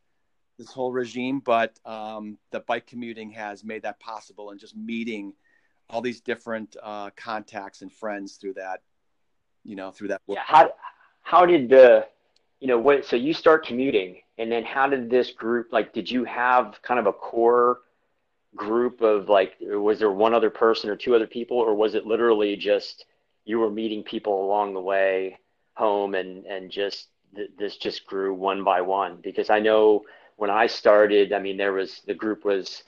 this 0.58 0.72
whole 0.72 0.91
regime. 0.91 1.39
But 1.39 1.80
um, 1.86 2.38
the 2.52 2.60
bike 2.62 2.88
commuting 2.88 3.32
has 3.32 3.63
made 3.63 3.84
that 3.84 4.00
possible, 4.00 4.52
and 4.52 4.60
just 4.60 4.76
meeting 4.76 5.34
all 5.89 6.02
these 6.02 6.20
different 6.20 6.76
uh, 6.84 7.12
contacts 7.15 7.82
and 7.82 7.91
friends 7.91 8.36
through 8.36 8.56
that, 8.56 8.82
you 9.63 9.76
know, 9.76 9.91
through 9.91 10.10
that. 10.10 10.22
Yeah. 10.28 10.41
How 10.46 10.72
how 11.22 11.46
did 11.46 11.70
the 11.70 12.08
you 12.60 12.67
know 12.67 12.80
what? 12.80 13.06
So 13.06 13.15
you 13.15 13.34
start 13.34 13.65
commuting, 13.65 14.17
and 14.38 14.52
then 14.52 14.65
how 14.65 14.89
did 14.89 15.10
this 15.10 15.32
group 15.32 15.67
like? 15.72 15.93
Did 15.93 16.12
you 16.12 16.26
have 16.26 16.80
kind 16.82 17.00
of 17.00 17.08
a 17.08 17.13
core? 17.13 17.80
group 18.56 19.02
of 19.02 19.30
like 19.30 19.54
was 19.60 20.00
there 20.00 20.10
one 20.10 20.34
other 20.34 20.50
person 20.50 20.89
or 20.89 20.96
two 20.96 21.13
other 21.13 21.28
people 21.28 21.58
or 21.58 21.76
was 21.76 21.93
it 21.93 22.08
literally 22.08 22.56
just 22.56 23.06
you 23.47 23.60
were 23.60 23.71
meeting 23.71 24.03
people 24.03 24.45
along 24.45 24.73
the 24.73 24.81
way 24.81 25.39
home 25.75 26.15
and 26.15 26.45
and 26.45 26.69
just 26.69 27.07
th- 27.33 27.49
this 27.57 27.77
just 27.77 28.05
grew 28.05 28.33
one 28.33 28.63
by 28.63 28.81
one. 28.81 29.19
Because 29.23 29.49
I 29.49 29.60
know 29.60 30.03
when 30.36 30.49
I 30.49 30.67
started 30.67 31.31
I 31.31 31.39
mean 31.39 31.55
there 31.57 31.73
was 31.73 32.01
the 32.05 32.13
group 32.13 32.43
was 32.43 32.83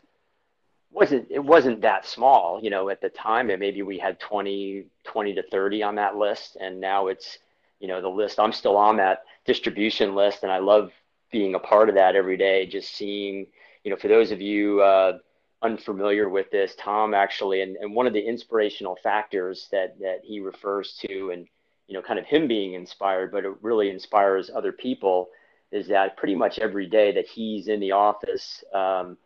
wasn't 0.91 1.27
it 1.29 1.39
wasn't 1.39 1.81
that 1.81 2.05
small 2.05 2.59
you 2.61 2.69
know 2.69 2.89
at 2.89 2.99
the 2.99 3.09
time. 3.09 3.49
And 3.49 3.59
maybe 3.59 3.81
we 3.83 3.97
had 3.97 4.19
20 4.19 4.85
20 5.05 5.33
to 5.35 5.43
30 5.43 5.83
on 5.83 5.95
that 5.95 6.17
list. 6.17 6.57
And 6.59 6.81
now 6.81 7.07
it's 7.07 7.39
you 7.79 7.87
know 7.87 8.01
the 8.01 8.09
list 8.09 8.37
I'm 8.37 8.51
still 8.51 8.75
on 8.75 8.97
that 8.97 9.23
distribution 9.45 10.13
list. 10.13 10.43
And 10.43 10.51
I 10.51 10.59
love 10.59 10.91
being 11.31 11.55
a 11.55 11.59
part 11.59 11.87
of 11.87 11.95
that 11.95 12.17
every 12.17 12.35
day 12.35 12.65
just 12.65 12.93
seeing 12.95 13.47
you 13.85 13.91
know 13.91 13.97
for 13.97 14.09
those 14.09 14.31
of 14.31 14.41
you 14.41 14.81
uh, 14.81 15.19
unfamiliar 15.61 16.29
with 16.29 16.49
this, 16.51 16.75
Tom 16.75 17.13
actually, 17.13 17.61
and, 17.61 17.75
and 17.77 17.93
one 17.93 18.07
of 18.07 18.13
the 18.13 18.25
inspirational 18.25 18.97
factors 19.03 19.67
that, 19.71 19.99
that 19.99 20.19
he 20.23 20.39
refers 20.39 20.97
to, 21.07 21.31
and 21.31 21.47
you 21.87 21.95
know, 21.95 22.01
kind 22.01 22.19
of 22.19 22.25
him 22.25 22.47
being 22.47 22.73
inspired, 22.73 23.31
but 23.31 23.45
it 23.45 23.53
really 23.61 23.89
inspires 23.89 24.49
other 24.53 24.71
people, 24.71 25.29
is 25.71 25.87
that 25.87 26.17
pretty 26.17 26.35
much 26.35 26.59
every 26.59 26.85
day 26.85 27.11
that 27.11 27.27
he's 27.27 27.67
in 27.67 27.79
the 27.79 27.91
office 27.91 28.63
um, 28.73 29.17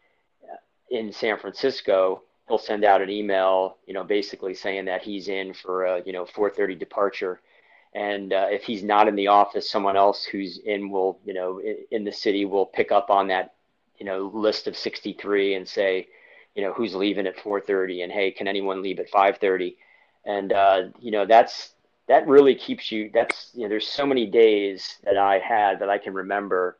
in 0.89 1.11
San 1.11 1.37
Francisco, 1.37 2.21
he'll 2.47 2.57
send 2.57 2.83
out 2.83 3.01
an 3.01 3.09
email, 3.09 3.77
you 3.85 3.93
know, 3.93 4.03
basically 4.03 4.53
saying 4.53 4.85
that 4.85 5.01
he's 5.01 5.27
in 5.27 5.53
for 5.53 5.85
a 5.85 6.03
you 6.05 6.13
know 6.13 6.25
4:30 6.25 6.79
departure. 6.79 7.41
And 7.95 8.33
uh, 8.33 8.47
if 8.49 8.63
he's 8.63 8.83
not 8.83 9.07
in 9.07 9.15
the 9.15 9.27
office, 9.27 9.69
someone 9.69 9.95
else 9.95 10.23
who's 10.23 10.57
in 10.59 10.89
will, 10.89 11.19
you 11.25 11.33
know, 11.33 11.59
in, 11.59 11.77
in 11.91 12.03
the 12.03 12.11
city 12.11 12.43
will 12.45 12.65
pick 12.65 12.91
up 12.91 13.09
on 13.09 13.27
that, 13.27 13.53
you 13.99 14.05
know, 14.05 14.31
list 14.33 14.67
of 14.67 14.75
63 14.75 15.55
and 15.55 15.67
say, 15.67 16.07
you 16.55 16.63
know 16.63 16.73
who's 16.73 16.95
leaving 16.95 17.27
at 17.27 17.37
4:30 17.37 18.03
and 18.03 18.11
hey 18.11 18.31
can 18.31 18.47
anyone 18.47 18.81
leave 18.81 18.99
at 18.99 19.09
5:30 19.09 19.75
and 20.25 20.53
uh, 20.53 20.83
you 20.99 21.11
know 21.11 21.25
that's 21.25 21.73
that 22.07 22.27
really 22.27 22.55
keeps 22.55 22.91
you 22.91 23.09
that's 23.13 23.51
you 23.53 23.63
know 23.63 23.69
there's 23.69 23.87
so 23.87 24.05
many 24.05 24.25
days 24.25 24.97
that 25.03 25.17
I 25.17 25.39
had 25.39 25.79
that 25.79 25.89
I 25.89 25.97
can 25.97 26.13
remember 26.13 26.77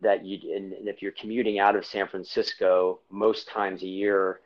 that 0.00 0.24
you 0.24 0.54
and, 0.54 0.72
if 0.88 1.02
you're 1.02 1.12
commuting 1.12 1.58
out 1.58 1.76
of 1.76 1.84
San 1.84 2.06
Francisco 2.06 3.00
most 3.10 3.48
times 3.48 3.82
a 3.82 3.86
year 3.86 4.40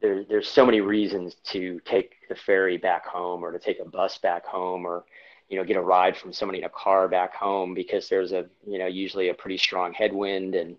there, 0.00 0.24
there's 0.24 0.48
so 0.48 0.64
many 0.64 0.80
reasons 0.80 1.36
to 1.44 1.80
take 1.84 2.14
the 2.28 2.34
ferry 2.34 2.78
back 2.78 3.06
home 3.06 3.44
or 3.44 3.52
to 3.52 3.58
take 3.58 3.80
a 3.80 3.84
bus 3.88 4.18
back 4.18 4.46
home 4.46 4.86
or 4.86 5.04
you 5.48 5.56
know 5.56 5.64
get 5.64 5.76
a 5.76 5.80
ride 5.80 6.16
from 6.16 6.32
somebody 6.32 6.58
in 6.58 6.64
a 6.64 6.70
car 6.70 7.08
back 7.08 7.34
home 7.34 7.74
because 7.74 8.08
there's 8.08 8.32
a 8.32 8.46
you 8.66 8.78
know 8.78 8.86
usually 8.86 9.28
a 9.28 9.34
pretty 9.34 9.58
strong 9.58 9.92
headwind 9.92 10.54
and 10.54 10.76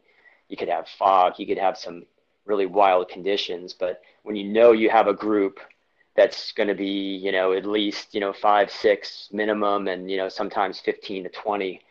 you 0.49 0.57
could 0.57 0.69
have 0.69 0.87
fog 0.87 1.33
you 1.37 1.45
could 1.45 1.57
have 1.57 1.77
some 1.77 2.03
really 2.45 2.65
wild 2.65 3.09
conditions. 3.09 3.73
But 3.73 4.01
when 4.23 4.35
you 4.35 4.45
know 4.45 4.71
you 4.71 4.89
have 4.89 5.07
a 5.07 5.13
group 5.13 5.59
that's 6.15 6.51
going 6.51 6.67
to 6.67 6.75
be, 6.75 7.15
you 7.15 7.31
know, 7.31 7.53
at 7.53 7.65
least, 7.65 8.13
you 8.13 8.19
know, 8.19 8.33
five, 8.33 8.69
six 8.69 9.29
minimum 9.31 9.87
and, 9.87 10.11
you 10.11 10.17
know, 10.17 10.27
sometimes 10.27 10.79
15 10.79 11.23
to 11.23 11.29
20, 11.29 11.81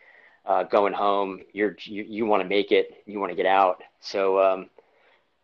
uh, 0.45 0.63
going 0.63 0.93
home. 0.93 1.41
You're 1.53 1.75
you, 1.83 2.03
you 2.03 2.25
want 2.25 2.41
to 2.43 2.49
make 2.49 2.71
it. 2.71 3.03
You 3.05 3.19
want 3.19 3.31
to 3.31 3.35
get 3.35 3.45
out. 3.45 3.81
So 3.99 4.39
um, 4.41 4.69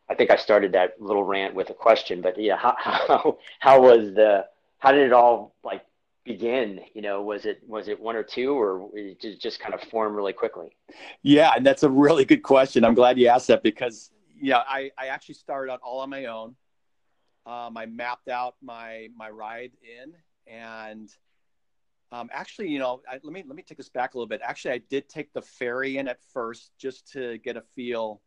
I 0.09 0.15
think 0.15 0.31
I 0.31 0.35
started 0.35 0.71
that 0.73 1.01
little 1.01 1.23
rant 1.23 1.53
with 1.53 1.69
a 1.69 1.73
question. 1.73 2.21
But 2.21 2.39
yeah, 2.39 2.57
how 2.59 2.75
how 2.79 3.37
how 3.59 3.81
was 3.81 4.13
the 4.13 4.45
how 4.79 4.91
did 4.91 5.05
it 5.05 5.13
all 5.13 5.55
like 5.63 5.83
begin? 6.25 6.81
You 6.93 7.01
know, 7.01 7.21
was 7.21 7.45
it 7.45 7.61
was 7.67 7.87
it 7.87 7.99
one 7.99 8.15
or 8.15 8.23
two, 8.23 8.59
or 8.59 8.89
did 8.93 9.23
it 9.23 9.39
just 9.39 9.59
kind 9.59 9.73
of 9.73 9.81
form 9.81 10.15
really 10.15 10.33
quickly? 10.33 10.75
Yeah, 11.21 11.53
and 11.55 11.65
that's 11.65 11.83
a 11.83 11.89
really 11.89 12.25
good 12.25 12.43
question. 12.43 12.83
I'm 12.83 12.95
glad 12.95 13.17
you 13.19 13.27
asked 13.27 13.47
that 13.47 13.63
because 13.63 14.11
yeah, 14.39 14.63
I 14.67 14.91
I 14.97 15.07
actually 15.07 15.35
started 15.35 15.71
out 15.71 15.79
all 15.83 15.99
on 15.99 16.09
my 16.09 16.25
own. 16.25 16.55
Um, 17.45 17.77
I 17.77 17.85
mapped 17.85 18.27
out 18.27 18.55
my 18.61 19.09
my 19.15 19.29
ride 19.29 19.71
in, 19.81 20.13
and 20.51 21.09
um, 22.11 22.29
actually, 22.31 22.69
you 22.69 22.79
know, 22.79 23.01
I, 23.09 23.19
let 23.23 23.33
me 23.33 23.43
let 23.45 23.55
me 23.55 23.63
take 23.63 23.77
this 23.77 23.89
back 23.89 24.13
a 24.13 24.17
little 24.17 24.27
bit. 24.27 24.41
Actually, 24.43 24.75
I 24.75 24.81
did 24.89 25.09
take 25.09 25.33
the 25.33 25.41
ferry 25.41 25.97
in 25.97 26.07
at 26.07 26.21
first 26.33 26.71
just 26.77 27.11
to 27.13 27.37
get 27.39 27.57
a 27.57 27.61
feel, 27.61 28.21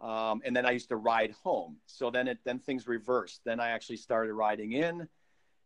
um, 0.00 0.42
and 0.44 0.54
then 0.54 0.66
I 0.66 0.72
used 0.72 0.88
to 0.88 0.96
ride 0.96 1.34
home. 1.42 1.76
So 1.86 2.10
then 2.10 2.28
it 2.28 2.38
then 2.44 2.58
things 2.58 2.86
reversed. 2.86 3.42
Then 3.44 3.60
I 3.60 3.70
actually 3.70 3.96
started 3.96 4.32
riding 4.34 4.72
in, 4.72 5.08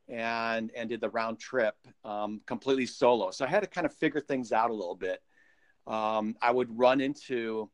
and 0.08 0.70
and 0.76 0.88
did 0.88 1.00
the 1.00 1.10
round 1.10 1.38
trip 1.38 1.74
um, 2.04 2.40
completely 2.46 2.86
solo. 2.86 3.30
So 3.30 3.44
I 3.44 3.48
had 3.48 3.60
to 3.60 3.68
kind 3.68 3.86
of 3.86 3.94
figure 3.94 4.20
things 4.20 4.52
out 4.52 4.70
a 4.70 4.74
little 4.74 4.96
bit. 4.96 5.20
Um, 5.86 6.36
I 6.42 6.50
would 6.50 6.76
run 6.76 7.00
into 7.00 7.70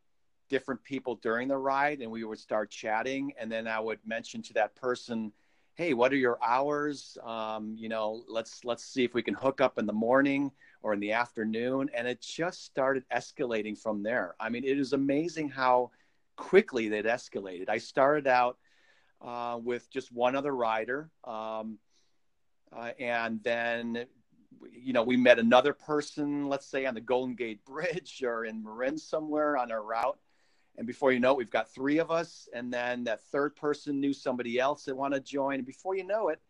different 0.52 0.84
people 0.84 1.14
during 1.14 1.48
the 1.48 1.56
ride 1.56 2.02
and 2.02 2.10
we 2.10 2.24
would 2.24 2.38
start 2.38 2.70
chatting. 2.70 3.32
And 3.38 3.50
then 3.50 3.66
i 3.66 3.80
would 3.80 3.98
mention 4.04 4.42
to 4.42 4.52
that 4.52 4.74
person 4.76 5.32
hey 5.76 5.94
what 5.94 6.12
are 6.12 6.16
your 6.16 6.38
hours? 6.44 7.16
Um, 7.24 7.74
you 7.78 7.88
know 7.88 8.22
let's 8.28 8.62
let's 8.62 8.84
see 8.84 9.02
if 9.02 9.14
we 9.14 9.22
can 9.22 9.32
hook 9.32 9.62
up 9.62 9.78
in 9.78 9.86
the 9.86 9.94
morning 9.94 10.52
or 10.82 10.92
in 10.92 11.00
the 11.00 11.12
afternoon. 11.12 11.88
And 11.96 12.06
it 12.06 12.20
just 12.20 12.66
started 12.66 13.04
escalating 13.10 13.78
from 13.78 14.02
there. 14.02 14.34
I 14.38 14.50
mean 14.50 14.64
it 14.64 14.78
is 14.78 14.92
amazing 14.92 15.48
how 15.48 15.90
quickly 16.36 16.90
that 16.90 17.06
escalated. 17.06 17.70
I 17.70 17.78
started 17.78 18.26
out 18.26 18.58
uh, 19.22 19.58
with 19.62 19.90
just 19.90 20.12
one 20.12 20.36
other 20.36 20.54
rider 20.54 21.08
um, 21.24 21.78
uh, 22.76 22.90
and 22.98 23.42
then 23.42 24.04
you 24.70 24.92
know 24.92 25.02
we 25.02 25.16
met 25.16 25.38
another 25.38 25.72
person 25.72 26.46
let's 26.48 26.66
say 26.66 26.84
on 26.84 26.94
the 26.94 27.00
golden 27.00 27.34
gate 27.34 27.64
bridge 27.64 28.22
or 28.26 28.44
in 28.44 28.62
marin 28.62 28.98
somewhere 28.98 29.56
on 29.56 29.72
our 29.72 29.82
route 29.82 30.18
and 30.76 30.86
before 30.86 31.12
you 31.12 31.20
know 31.20 31.32
it 31.32 31.38
we've 31.38 31.50
got 31.50 31.70
three 31.70 31.98
of 31.98 32.10
us 32.10 32.48
and 32.54 32.72
then 32.72 33.04
that 33.04 33.22
third 33.24 33.54
person 33.56 34.00
knew 34.00 34.12
somebody 34.12 34.58
else 34.58 34.84
that 34.84 34.96
want 34.96 35.14
to 35.14 35.20
join. 35.20 35.56
And 35.56 35.66
before 35.66 35.94
you 35.96 36.04
know 36.04 36.28
it 36.28 36.40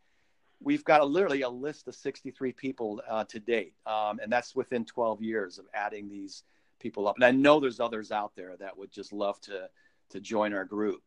we've 0.60 0.84
got 0.84 1.00
a, 1.00 1.04
literally 1.04 1.42
a 1.42 1.48
list 1.48 1.88
of 1.88 1.94
63 1.94 2.52
people 2.52 3.02
uh, 3.08 3.24
to 3.24 3.40
date. 3.40 3.74
Um, 3.84 4.20
and 4.22 4.30
that's 4.30 4.54
within 4.54 4.84
12 4.84 5.20
years 5.20 5.58
of 5.58 5.66
adding 5.74 6.08
these 6.08 6.44
people 6.78 7.08
up. 7.08 7.16
And 7.16 7.24
i 7.24 7.30
know 7.30 7.60
there's 7.60 7.80
others 7.80 8.12
out 8.12 8.32
there 8.36 8.56
that 8.58 8.76
would 8.76 8.90
just 8.90 9.12
love 9.12 9.40
to 9.42 9.68
to 10.10 10.20
join 10.20 10.52
our 10.52 10.64
group. 10.64 11.02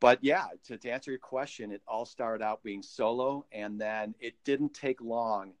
But 0.00 0.18
yeah 0.22 0.46
to, 0.64 0.76
to 0.76 0.90
answer 0.90 1.10
your 1.10 1.20
question 1.20 1.70
it 1.72 1.82
all 1.86 2.04
started 2.04 2.44
out 2.44 2.62
being 2.62 2.82
solo 2.82 3.46
and 3.52 3.80
then 3.80 4.14
it 4.20 4.34
didn't 4.44 4.74
take 4.74 5.00
long 5.00 5.52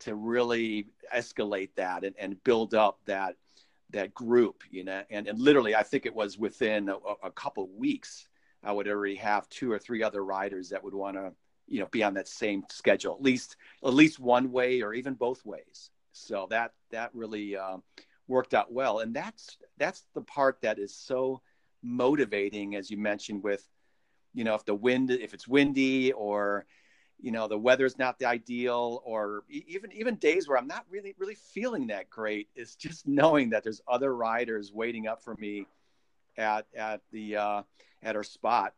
to 0.00 0.14
really 0.14 0.86
escalate 1.14 1.70
that 1.76 2.04
and, 2.04 2.16
and 2.18 2.42
build 2.42 2.74
up 2.74 3.00
that 3.04 3.36
that 3.92 4.14
group, 4.14 4.62
you 4.70 4.84
know, 4.84 5.02
and, 5.10 5.26
and 5.26 5.38
literally, 5.38 5.74
I 5.74 5.82
think 5.82 6.06
it 6.06 6.14
was 6.14 6.38
within 6.38 6.88
a, 6.88 6.96
a 7.22 7.30
couple 7.30 7.68
weeks, 7.68 8.28
I 8.62 8.72
would 8.72 8.88
already 8.88 9.16
have 9.16 9.48
two 9.48 9.72
or 9.72 9.78
three 9.78 10.02
other 10.02 10.24
riders 10.24 10.68
that 10.70 10.82
would 10.84 10.94
want 10.94 11.16
to, 11.16 11.32
you 11.66 11.80
know, 11.80 11.86
be 11.90 12.02
on 12.02 12.14
that 12.14 12.28
same 12.28 12.64
schedule, 12.70 13.14
at 13.14 13.22
least 13.22 13.56
at 13.84 13.94
least 13.94 14.18
one 14.18 14.52
way 14.52 14.82
or 14.82 14.92
even 14.94 15.14
both 15.14 15.44
ways. 15.44 15.90
So 16.12 16.46
that 16.50 16.72
that 16.90 17.10
really 17.14 17.56
uh, 17.56 17.78
worked 18.28 18.54
out 18.54 18.72
well, 18.72 19.00
and 19.00 19.14
that's 19.14 19.56
that's 19.78 20.04
the 20.14 20.22
part 20.22 20.60
that 20.62 20.78
is 20.78 20.94
so 20.94 21.40
motivating, 21.82 22.76
as 22.76 22.90
you 22.90 22.98
mentioned, 22.98 23.42
with, 23.42 23.66
you 24.34 24.44
know, 24.44 24.54
if 24.54 24.64
the 24.64 24.74
wind 24.74 25.10
if 25.10 25.32
it's 25.32 25.48
windy 25.48 26.12
or 26.12 26.66
you 27.22 27.30
know 27.30 27.46
the 27.48 27.58
weather's 27.58 27.98
not 27.98 28.18
the 28.18 28.24
ideal 28.24 29.02
or 29.04 29.44
even 29.48 29.92
even 29.92 30.14
days 30.16 30.48
where 30.48 30.58
i'm 30.58 30.66
not 30.66 30.84
really 30.90 31.14
really 31.18 31.34
feeling 31.34 31.86
that 31.86 32.08
great 32.10 32.48
is 32.54 32.74
just 32.74 33.06
knowing 33.06 33.50
that 33.50 33.62
there's 33.62 33.80
other 33.88 34.14
riders 34.14 34.72
waiting 34.72 35.06
up 35.06 35.22
for 35.22 35.34
me 35.36 35.66
at 36.36 36.66
at 36.76 37.00
the 37.12 37.36
uh, 37.36 37.62
at 38.02 38.16
our 38.16 38.24
spot 38.24 38.74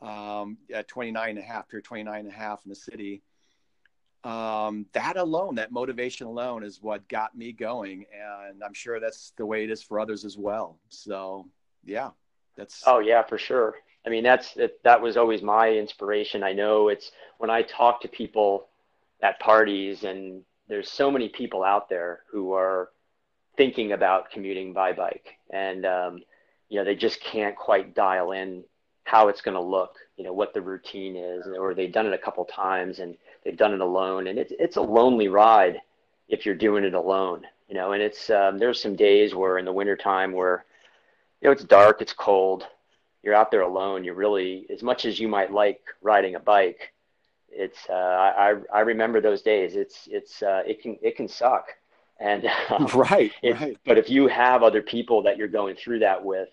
um, 0.00 0.58
at 0.72 0.88
29 0.88 1.30
and 1.30 1.38
a 1.38 1.42
half 1.42 1.68
pier 1.68 1.80
29 1.80 2.20
and 2.20 2.28
a 2.28 2.32
half 2.32 2.64
in 2.64 2.68
the 2.68 2.74
city. 2.74 3.22
Um, 4.22 4.86
that 4.92 5.16
alone 5.16 5.56
that 5.56 5.70
motivation 5.70 6.26
alone 6.26 6.64
is 6.64 6.80
what 6.80 7.06
got 7.08 7.36
me 7.36 7.52
going 7.52 8.06
and 8.10 8.64
i'm 8.64 8.72
sure 8.72 8.98
that's 8.98 9.34
the 9.36 9.44
way 9.44 9.64
it 9.64 9.70
is 9.70 9.82
for 9.82 10.00
others 10.00 10.24
as 10.24 10.38
well. 10.38 10.78
So 10.88 11.46
yeah 11.84 12.10
that's 12.56 12.82
oh 12.86 13.00
yeah 13.00 13.22
for 13.22 13.36
sure 13.36 13.74
I 14.06 14.10
mean, 14.10 14.22
that's 14.22 14.52
that, 14.54 14.82
that 14.82 15.00
was 15.00 15.16
always 15.16 15.42
my 15.42 15.70
inspiration. 15.70 16.42
I 16.42 16.52
know 16.52 16.88
it's 16.88 17.10
when 17.38 17.50
I 17.50 17.62
talk 17.62 18.00
to 18.02 18.08
people 18.08 18.66
at 19.22 19.40
parties, 19.40 20.04
and 20.04 20.42
there's 20.68 20.90
so 20.90 21.10
many 21.10 21.28
people 21.28 21.64
out 21.64 21.88
there 21.88 22.20
who 22.30 22.52
are 22.52 22.90
thinking 23.56 23.92
about 23.92 24.30
commuting 24.30 24.72
by 24.72 24.92
bike, 24.92 25.38
and 25.50 25.86
um, 25.86 26.22
you 26.68 26.78
know, 26.78 26.84
they 26.84 26.96
just 26.96 27.20
can't 27.20 27.56
quite 27.56 27.94
dial 27.94 28.32
in 28.32 28.64
how 29.04 29.28
it's 29.28 29.40
going 29.40 29.54
to 29.56 29.60
look. 29.60 29.96
You 30.16 30.24
know, 30.24 30.32
what 30.32 30.54
the 30.54 30.62
routine 30.62 31.16
is, 31.16 31.46
or 31.46 31.74
they've 31.74 31.92
done 31.92 32.06
it 32.06 32.12
a 32.12 32.18
couple 32.18 32.44
times 32.44 33.00
and 33.00 33.16
they've 33.44 33.56
done 33.56 33.74
it 33.74 33.80
alone, 33.80 34.26
and 34.26 34.38
it's 34.38 34.52
it's 34.58 34.76
a 34.76 34.82
lonely 34.82 35.28
ride 35.28 35.80
if 36.28 36.44
you're 36.44 36.54
doing 36.54 36.84
it 36.84 36.94
alone. 36.94 37.46
You 37.68 37.74
know, 37.74 37.92
and 37.92 38.02
it's 38.02 38.28
um, 38.30 38.58
there's 38.58 38.80
some 38.80 38.96
days 38.96 39.34
where 39.34 39.58
in 39.58 39.64
the 39.64 39.72
wintertime 39.72 40.32
where 40.32 40.64
you 41.40 41.48
know 41.48 41.52
it's 41.52 41.64
dark, 41.64 42.00
it's 42.00 42.12
cold, 42.12 42.66
you're 43.24 43.34
out 43.34 43.50
there 43.50 43.62
alone. 43.62 44.04
You're 44.04 44.14
really, 44.14 44.66
as 44.70 44.82
much 44.82 45.04
as 45.04 45.18
you 45.18 45.28
might 45.28 45.52
like 45.52 45.80
riding 46.02 46.34
a 46.34 46.40
bike, 46.40 46.92
it's, 47.48 47.78
uh, 47.88 47.92
I, 47.92 48.54
I 48.72 48.80
remember 48.80 49.20
those 49.20 49.42
days. 49.42 49.76
It's, 49.76 50.08
it's, 50.10 50.42
uh, 50.42 50.62
it 50.66 50.82
can, 50.82 50.98
it 51.02 51.16
can 51.16 51.28
suck. 51.28 51.68
And 52.20 52.46
um, 52.70 52.86
right, 52.94 53.32
right. 53.42 53.76
But 53.84 53.98
if 53.98 54.10
you 54.10 54.28
have 54.28 54.62
other 54.62 54.82
people 54.82 55.22
that 55.22 55.36
you're 55.36 55.48
going 55.48 55.76
through 55.76 56.00
that 56.00 56.24
with, 56.24 56.48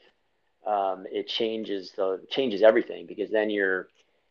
um, 0.66 1.06
it 1.12 1.28
changes 1.28 1.92
the 1.96 2.22
changes 2.30 2.62
everything 2.62 3.08
because 3.08 3.32
then 3.32 3.50
you're 3.50 3.88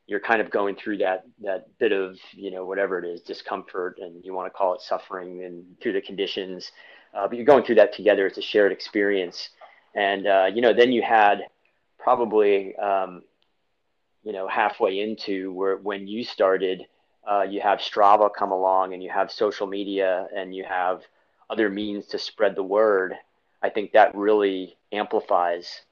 you're 0.06 0.20
kind 0.20 0.40
of 0.40 0.50
going 0.50 0.76
through 0.76 0.98
that 0.98 1.24
that 1.42 1.66
bit 1.78 1.92
of 1.92 2.18
you 2.32 2.50
know 2.50 2.64
whatever 2.64 2.98
it 2.98 3.04
is 3.04 3.20
discomfort 3.20 3.98
and 4.00 4.24
you 4.24 4.32
want 4.32 4.46
to 4.46 4.56
call 4.56 4.74
it 4.74 4.80
suffering 4.80 5.44
and 5.44 5.64
through 5.80 5.92
the 5.92 6.00
conditions, 6.00 6.70
uh, 7.14 7.26
but 7.26 7.36
you're 7.36 7.46
going 7.46 7.64
through 7.64 7.74
that 7.74 7.92
together. 7.92 8.26
It's 8.26 8.38
a 8.38 8.42
shared 8.42 8.70
experience, 8.70 9.50
and 9.94 10.26
uh, 10.26 10.46
you 10.54 10.62
know 10.62 10.72
then 10.72 10.92
you 10.92 11.02
had 11.02 11.46
probably 12.02 12.74
um, 12.76 13.22
you 14.22 14.32
know 14.32 14.48
halfway 14.48 15.00
into 15.00 15.52
where 15.52 15.76
when 15.76 16.06
you 16.06 16.24
started 16.24 16.86
uh, 17.30 17.42
you 17.42 17.60
have 17.60 17.78
strava 17.78 18.30
come 18.36 18.52
along 18.52 18.94
and 18.94 19.02
you 19.02 19.10
have 19.10 19.30
social 19.30 19.66
media 19.66 20.26
and 20.34 20.54
you 20.54 20.64
have 20.64 21.02
other 21.48 21.68
means 21.68 22.06
to 22.06 22.18
spread 22.18 22.54
the 22.54 22.62
word 22.62 23.14
i 23.62 23.68
think 23.68 23.92
that 23.92 24.14
really 24.14 24.76
amplifies 24.92 25.82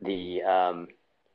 the 0.00 0.42
um, 0.42 0.88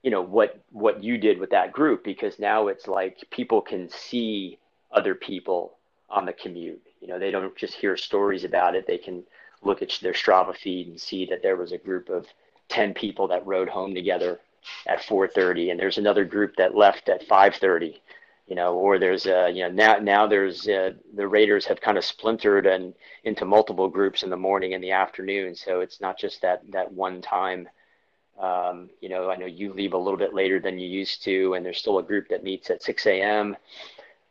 you 0.03 0.11
know 0.11 0.21
what 0.21 0.61
what 0.71 1.03
you 1.03 1.17
did 1.17 1.39
with 1.39 1.49
that 1.49 1.71
group 1.71 2.03
because 2.03 2.39
now 2.39 2.67
it's 2.67 2.87
like 2.87 3.17
people 3.31 3.61
can 3.61 3.89
see 3.89 4.57
other 4.91 5.15
people 5.15 5.77
on 6.09 6.25
the 6.25 6.33
commute. 6.33 6.81
You 7.01 7.07
know 7.07 7.19
they 7.19 7.31
don't 7.31 7.55
just 7.55 7.73
hear 7.73 7.97
stories 7.97 8.43
about 8.43 8.75
it. 8.75 8.87
They 8.87 8.97
can 8.97 9.23
look 9.61 9.81
at 9.81 9.97
their 10.01 10.13
strava 10.13 10.55
feed 10.55 10.87
and 10.87 10.99
see 10.99 11.25
that 11.25 11.41
there 11.43 11.57
was 11.57 11.73
a 11.73 11.77
group 11.77 12.09
of 12.09 12.25
10 12.69 12.93
people 12.93 13.27
that 13.27 13.45
rode 13.45 13.69
home 13.69 13.93
together 13.93 14.39
at 14.87 15.01
4:30 15.03 15.71
and 15.71 15.79
there's 15.79 15.97
another 15.97 16.25
group 16.25 16.55
that 16.57 16.75
left 16.75 17.09
at 17.09 17.27
5:30 17.27 18.01
you 18.47 18.55
know 18.55 18.75
or 18.75 18.99
there's 18.99 19.25
uh 19.27 19.47
you 19.47 19.63
know 19.63 19.69
now 19.69 19.97
now 19.99 20.27
there's 20.27 20.67
uh, 20.67 20.91
the 21.15 21.27
raiders 21.27 21.65
have 21.65 21.81
kind 21.81 21.97
of 21.97 22.05
splintered 22.05 22.65
and 22.65 22.93
into 23.23 23.45
multiple 23.45 23.87
groups 23.89 24.23
in 24.23 24.29
the 24.29 24.37
morning 24.37 24.73
and 24.73 24.83
the 24.83 24.91
afternoon. 24.91 25.55
So 25.55 25.81
it's 25.81 26.01
not 26.01 26.17
just 26.17 26.41
that 26.41 26.61
that 26.71 26.91
one 26.91 27.21
time. 27.21 27.69
Um, 28.39 28.89
you 29.01 29.09
know 29.09 29.29
i 29.29 29.35
know 29.35 29.45
you 29.47 29.73
leave 29.73 29.93
a 29.93 29.97
little 29.97 30.17
bit 30.17 30.33
later 30.33 30.61
than 30.61 30.79
you 30.79 30.87
used 30.87 31.23
to 31.23 31.55
and 31.55 31.65
there's 31.65 31.77
still 31.77 31.97
a 31.99 32.03
group 32.03 32.29
that 32.29 32.41
meets 32.41 32.69
at 32.69 32.81
6 32.81 33.05
a.m 33.05 33.57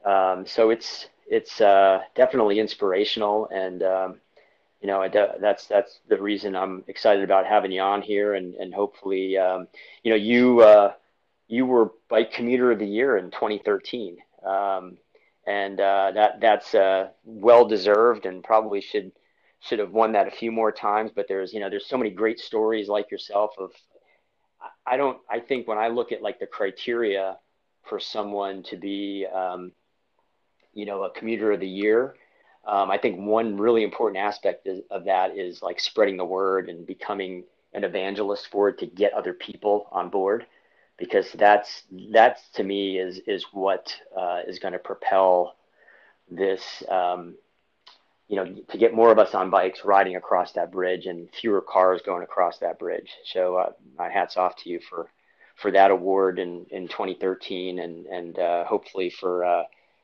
um, 0.05 0.47
so 0.47 0.71
it's 0.71 1.09
it's 1.29 1.61
uh, 1.61 2.01
definitely 2.15 2.59
inspirational 2.59 3.49
and 3.53 3.83
um, 3.83 4.21
you 4.81 4.87
know, 4.87 5.09
that's 5.41 5.67
that's 5.67 6.01
the 6.09 6.21
reason 6.21 6.55
I'm 6.55 6.85
excited 6.87 7.25
about 7.25 7.47
having 7.47 7.73
you 7.73 7.81
on 7.81 8.01
here, 8.01 8.35
and 8.35 8.55
and 8.55 8.73
hopefully, 8.73 9.37
um, 9.37 9.67
you 10.05 10.11
know, 10.11 10.17
you 10.17 10.61
uh, 10.61 10.93
you 11.49 11.67
were 11.67 11.93
bike 12.09 12.33
commuter 12.33 12.71
of 12.71 12.79
the 12.79 12.87
year 12.87 13.17
in 13.17 13.31
2013, 13.31 14.19
um, 14.47 14.99
and 15.47 15.81
uh, 15.81 16.13
that 16.15 16.41
that's 16.41 16.75
uh, 16.75 17.09
well 17.25 17.67
deserved, 17.67 18.25
and 18.25 18.45
probably 18.45 18.81
should 18.81 19.11
should 19.61 19.81
have 19.81 19.91
won 19.91 20.13
that 20.13 20.29
a 20.29 20.31
few 20.31 20.53
more 20.53 20.71
times. 20.71 21.11
But 21.15 21.27
there's 21.27 21.53
you 21.53 21.59
know 21.59 21.71
there's 21.71 21.87
so 21.87 21.99
many 21.99 22.11
great 22.11 22.39
stories 22.39 22.89
like 22.89 23.11
yourself 23.11 23.55
of 23.59 23.73
I 24.87 24.97
don't 24.97 25.19
I 25.29 25.41
think 25.41 25.67
when 25.67 25.79
I 25.79 25.89
look 25.89 26.13
at 26.13 26.23
like 26.23 26.39
the 26.39 26.47
criteria 26.47 27.37
for 27.89 27.99
someone 27.99 28.63
to 28.65 28.77
be 28.77 29.27
um, 29.27 29.73
you 30.73 30.87
know 30.87 31.03
a 31.03 31.11
commuter 31.11 31.51
of 31.51 31.59
the 31.59 31.69
year 31.69 32.15
Um, 32.69 32.91
I 32.91 32.99
think 32.99 33.19
one 33.19 33.57
really 33.57 33.83
important 33.83 34.23
aspect 34.23 34.67
is, 34.67 34.83
of 34.91 35.05
that 35.05 35.37
is 35.37 35.63
like 35.63 35.81
spreading 35.81 36.19
the 36.19 36.25
word 36.25 36.69
and 36.69 36.87
becoming 36.87 37.45
an 37.73 37.83
evangelist 37.83 38.49
for 38.51 38.69
it 38.69 38.79
to 38.79 38.87
get 38.87 39.15
other 39.15 39.33
people 39.33 39.89
on 39.91 40.11
board, 40.11 40.45
because 40.99 41.33
that's 41.33 41.85
that's 42.13 42.49
to 42.51 42.63
me 42.63 42.99
is 42.99 43.21
is 43.27 43.47
what 43.53 43.95
uh, 44.17 44.43
is 44.47 44.59
going 44.59 44.73
to 44.73 44.79
propel 44.79 45.57
this. 46.31 46.83
Um, 46.89 47.37
you 48.29 48.37
know, 48.37 48.45
to 48.69 48.77
get 48.77 48.93
more 48.93 49.11
of 49.11 49.19
us 49.19 49.35
on 49.35 49.49
bikes 49.49 49.87
riding 49.87 50.17
across 50.17 50.53
that 50.53 50.71
bridge 50.71 51.07
and 51.07 51.31
fewer 51.33 51.63
cars 51.63 52.03
going 52.05 52.23
across 52.23 52.59
that 52.59 52.79
bridge. 52.79 53.11
So 53.25 53.57
uh, 53.57 53.73
my 53.97 54.11
hats 54.11 54.37
off 54.37 54.55
to 54.57 54.71
you 54.71 54.81
for 54.81 55.11
for 55.57 55.71
that 55.71 55.91
award 55.91 56.39
in, 56.39 56.67
in 56.71 56.89
2013 56.89 57.79
and 57.79 58.05
and 58.07 58.39
uh, 58.39 58.65
hopefully 58.65 59.09
for 59.09 59.45
uh, 59.45 59.63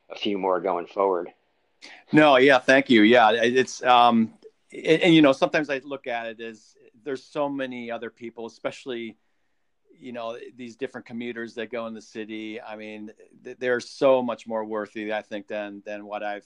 a 0.09 0.15
few 0.15 0.39
more 0.39 0.59
going 0.59 0.87
forward. 0.87 1.29
No, 2.11 2.37
yeah, 2.37 2.59
thank 2.59 2.89
you. 2.89 3.01
Yeah, 3.01 3.31
it's 3.31 3.83
um, 3.83 4.33
and, 4.71 5.01
and, 5.01 5.13
you 5.13 5.21
know 5.21 5.31
sometimes 5.31 5.69
I 5.69 5.79
look 5.83 6.07
at 6.07 6.27
it 6.27 6.41
as 6.41 6.75
there's 7.03 7.23
so 7.23 7.49
many 7.49 7.91
other 7.91 8.09
people, 8.09 8.45
especially 8.45 9.17
you 9.99 10.11
know 10.11 10.37
these 10.55 10.75
different 10.75 11.05
commuters 11.05 11.55
that 11.55 11.71
go 11.71 11.87
in 11.87 11.93
the 11.93 12.01
city. 12.01 12.61
I 12.61 12.75
mean, 12.75 13.11
they're 13.59 13.79
so 13.79 14.21
much 14.21 14.47
more 14.47 14.63
worthy, 14.63 15.13
I 15.13 15.21
think, 15.21 15.47
than 15.47 15.81
than 15.85 16.05
what 16.05 16.23
I've. 16.23 16.45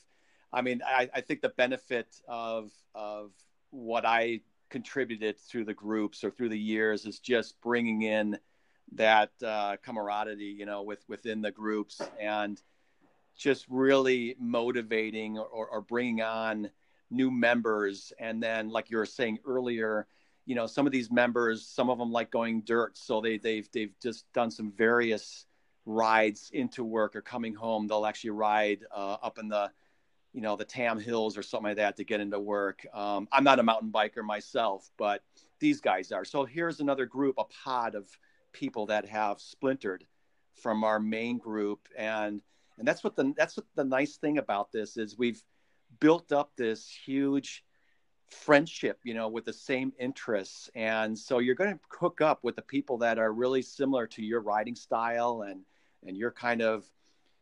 I 0.52 0.62
mean, 0.62 0.82
I, 0.86 1.10
I 1.14 1.22
think 1.22 1.42
the 1.42 1.50
benefit 1.50 2.08
of 2.28 2.72
of 2.96 3.32
what 3.72 4.06
I 4.06 4.42
contributed 4.70 5.40
through 5.40 5.66
the 5.66 5.74
groups 5.74 6.24
or 6.24 6.32
through 6.32 6.50
the 6.50 6.60
years 6.60 7.06
is 7.06 7.20
just 7.20 7.60
bringing 7.62 8.04
in 8.04 8.38
that 8.94 9.32
uh, 9.46 9.78
camaraderie, 9.84 10.56
you 10.58 10.66
know, 10.66 10.84
with 10.84 11.04
within 11.08 11.42
the 11.42 11.52
groups 11.52 12.02
and 12.20 12.62
just 13.40 13.66
really 13.70 14.36
motivating 14.38 15.40
or, 15.40 15.66
or 15.68 15.82
bringing 15.82 16.22
on 16.22 16.70
new 17.10 17.32
members. 17.32 18.14
And 18.20 18.44
then, 18.44 18.70
like 18.70 18.92
you 18.92 18.98
were 18.98 19.06
saying 19.06 19.40
earlier, 19.48 20.06
you 20.46 20.56
know, 20.56 20.68
some 20.68 20.86
of 20.86 20.92
these 20.92 21.10
members, 21.10 21.66
some 21.66 21.90
of 21.90 21.98
them 21.98 22.12
like 22.12 22.30
going 22.30 22.62
dirt, 22.62 22.98
so 22.98 23.22
they 23.22 23.38
they've 23.38 23.68
they've 23.72 23.94
just 24.02 24.32
done 24.34 24.52
some 24.52 24.72
various 24.72 25.46
rides 25.86 26.52
into 26.54 26.84
work 26.84 27.16
or 27.16 27.22
coming 27.22 27.56
home. 27.56 27.88
They'll 27.88 28.06
actually 28.06 28.32
ride 28.32 28.82
uh, 28.94 29.18
up 29.24 29.40
in 29.40 29.48
the 29.48 29.72
you 30.34 30.42
know 30.42 30.56
the 30.56 30.66
Tam 30.66 31.00
Hills 31.00 31.38
or 31.38 31.44
something 31.44 31.70
like 31.70 31.78
that 31.78 31.98
to 31.98 32.04
get 32.04 32.20
into 32.20 32.40
work. 32.40 32.86
Um, 32.94 33.28
I'm 33.32 33.44
not 33.44 33.60
a 33.60 33.64
mountain 33.64 33.92
biker 33.92 34.24
myself, 34.24 34.90
but 34.98 35.24
these 35.60 35.80
guys 35.82 36.12
are. 36.12 36.26
So 36.26 36.46
here's 36.46 36.82
another 36.82 37.06
group, 37.06 37.36
a 37.38 37.46
pod 37.46 37.96
of 37.96 38.06
people 38.52 38.88
that 38.88 39.06
have 39.06 39.40
splintered 39.40 40.06
from 40.56 40.84
our 40.84 41.00
main 41.00 41.38
group 41.38 41.88
and 41.98 42.42
and 42.80 42.88
that's 42.88 43.04
what 43.04 43.16
the 43.16 43.34
that's 43.38 43.58
what 43.58 43.66
the 43.76 43.84
nice 43.84 44.16
thing 44.16 44.38
about 44.38 44.72
this 44.72 44.98
is 44.98 45.18
we've 45.18 45.44
built 46.00 46.32
up 46.32 46.52
this 46.56 46.90
huge 46.90 47.64
friendship 48.30 49.00
you 49.04 49.14
know 49.14 49.28
with 49.28 49.46
the 49.46 49.54
same 49.54 49.92
interests. 50.00 50.70
And 50.76 51.18
so 51.18 51.40
you're 51.40 51.56
going 51.56 51.74
to 51.74 51.80
hook 52.00 52.22
up 52.22 52.44
with 52.44 52.56
the 52.56 52.62
people 52.62 52.98
that 53.00 53.20
are 53.20 53.32
really 53.34 53.62
similar 53.62 54.08
to 54.08 54.24
your 54.24 54.42
riding 54.42 54.76
style 54.76 55.44
and 55.48 55.62
and 56.08 56.18
your 56.18 56.32
kind 56.32 56.62
of 56.62 56.86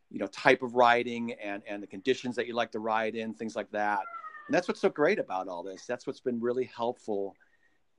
you 0.10 0.20
know 0.20 0.28
type 0.28 0.64
of 0.64 0.76
riding 0.76 1.34
and 1.34 1.62
and 1.68 1.84
the 1.84 1.88
conditions 1.88 2.36
that 2.36 2.48
you 2.48 2.54
like 2.54 2.72
to 2.72 2.80
ride 2.80 3.16
in 3.16 3.34
things 3.34 3.56
like 3.56 3.72
that. 3.72 4.02
And 4.48 4.56
that's 4.56 4.68
what's 4.68 4.82
so 4.82 4.90
great 4.90 5.20
about 5.20 5.48
all 5.48 5.62
this. 5.62 5.86
That's 5.86 6.08
what's 6.08 6.22
been 6.22 6.40
really 6.40 6.70
helpful 6.76 7.36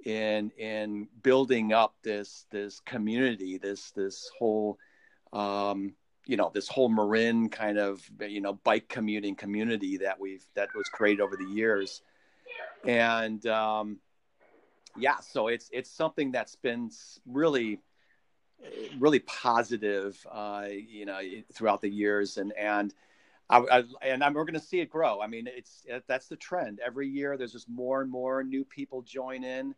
in 0.04 0.50
in 0.58 1.08
building 1.22 1.72
up 1.72 1.94
this 2.02 2.46
this 2.50 2.80
community, 2.80 3.58
this 3.58 3.92
this 3.92 4.30
whole 4.38 4.78
um, 5.32 5.94
you 6.28 6.36
know 6.36 6.52
this 6.54 6.68
whole 6.68 6.88
Marin 6.88 7.48
kind 7.48 7.78
of 7.78 8.08
you 8.20 8.40
know 8.40 8.52
bike 8.52 8.88
commuting 8.88 9.34
community 9.34 9.96
that 9.96 10.20
we've 10.20 10.44
that 10.54 10.68
was 10.76 10.88
created 10.88 11.20
over 11.20 11.36
the 11.36 11.46
years, 11.46 12.02
and 12.84 13.44
um, 13.46 13.98
yeah, 14.96 15.18
so 15.20 15.48
it's 15.48 15.68
it's 15.72 15.90
something 15.90 16.30
that's 16.30 16.54
been 16.54 16.90
really 17.26 17.80
really 18.98 19.20
positive, 19.20 20.24
uh, 20.30 20.66
you 20.68 21.06
know, 21.06 21.18
throughout 21.52 21.80
the 21.80 21.88
years, 21.88 22.36
and 22.36 22.52
and 22.52 22.94
I, 23.48 23.58
I, 23.58 23.84
and 24.02 24.22
I'm, 24.22 24.34
we're 24.34 24.44
going 24.44 24.60
to 24.60 24.60
see 24.60 24.80
it 24.80 24.90
grow. 24.90 25.22
I 25.22 25.28
mean, 25.28 25.48
it's 25.48 25.86
that's 26.06 26.28
the 26.28 26.36
trend. 26.36 26.78
Every 26.84 27.08
year, 27.08 27.38
there's 27.38 27.52
just 27.52 27.70
more 27.70 28.02
and 28.02 28.10
more 28.10 28.44
new 28.44 28.64
people 28.64 29.00
join 29.00 29.44
in 29.44 29.74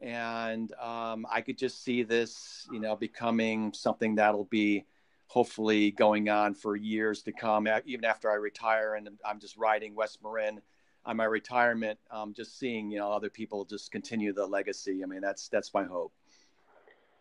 and 0.00 0.72
um, 0.74 1.26
I 1.30 1.40
could 1.40 1.58
just 1.58 1.82
see 1.82 2.02
this, 2.02 2.68
you 2.72 2.78
know, 2.80 2.94
becoming 2.94 3.72
something 3.72 4.14
that'll 4.14 4.44
be 4.44 4.84
hopefully 5.28 5.90
going 5.92 6.28
on 6.28 6.54
for 6.54 6.74
years 6.74 7.22
to 7.22 7.32
come, 7.32 7.68
even 7.86 8.04
after 8.04 8.30
I 8.30 8.34
retire 8.34 8.94
and 8.94 9.08
I'm 9.24 9.38
just 9.38 9.56
riding 9.56 9.94
West 9.94 10.18
Marin 10.22 10.60
on 11.04 11.16
my 11.16 11.24
retirement. 11.24 11.98
Um, 12.10 12.34
just 12.34 12.58
seeing, 12.58 12.90
you 12.90 12.98
know, 12.98 13.12
other 13.12 13.30
people 13.30 13.64
just 13.64 13.92
continue 13.92 14.32
the 14.32 14.46
legacy. 14.46 15.02
I 15.02 15.06
mean, 15.06 15.20
that's 15.20 15.48
that's 15.48 15.72
my 15.72 15.84
hope. 15.84 16.12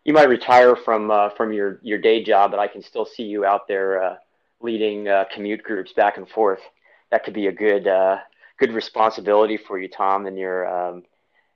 You 0.05 0.13
might 0.13 0.29
retire 0.29 0.75
from 0.75 1.11
uh, 1.11 1.29
from 1.29 1.53
your 1.53 1.79
your 1.83 1.97
day 1.97 2.23
job, 2.23 2.51
but 2.51 2.59
I 2.59 2.67
can 2.67 2.81
still 2.81 3.05
see 3.05 3.23
you 3.23 3.45
out 3.45 3.67
there 3.67 4.01
uh, 4.01 4.15
leading 4.61 5.07
uh, 5.07 5.25
commute 5.33 5.63
groups 5.63 5.93
back 5.93 6.17
and 6.17 6.27
forth. 6.27 6.61
That 7.11 7.23
could 7.23 7.33
be 7.33 7.47
a 7.47 7.51
good 7.51 7.87
uh, 7.87 8.17
good 8.57 8.71
responsibility 8.71 9.57
for 9.57 9.77
you, 9.79 9.89
Tom, 9.89 10.25
and 10.25 10.37
your 10.37 10.65
um, 10.65 11.03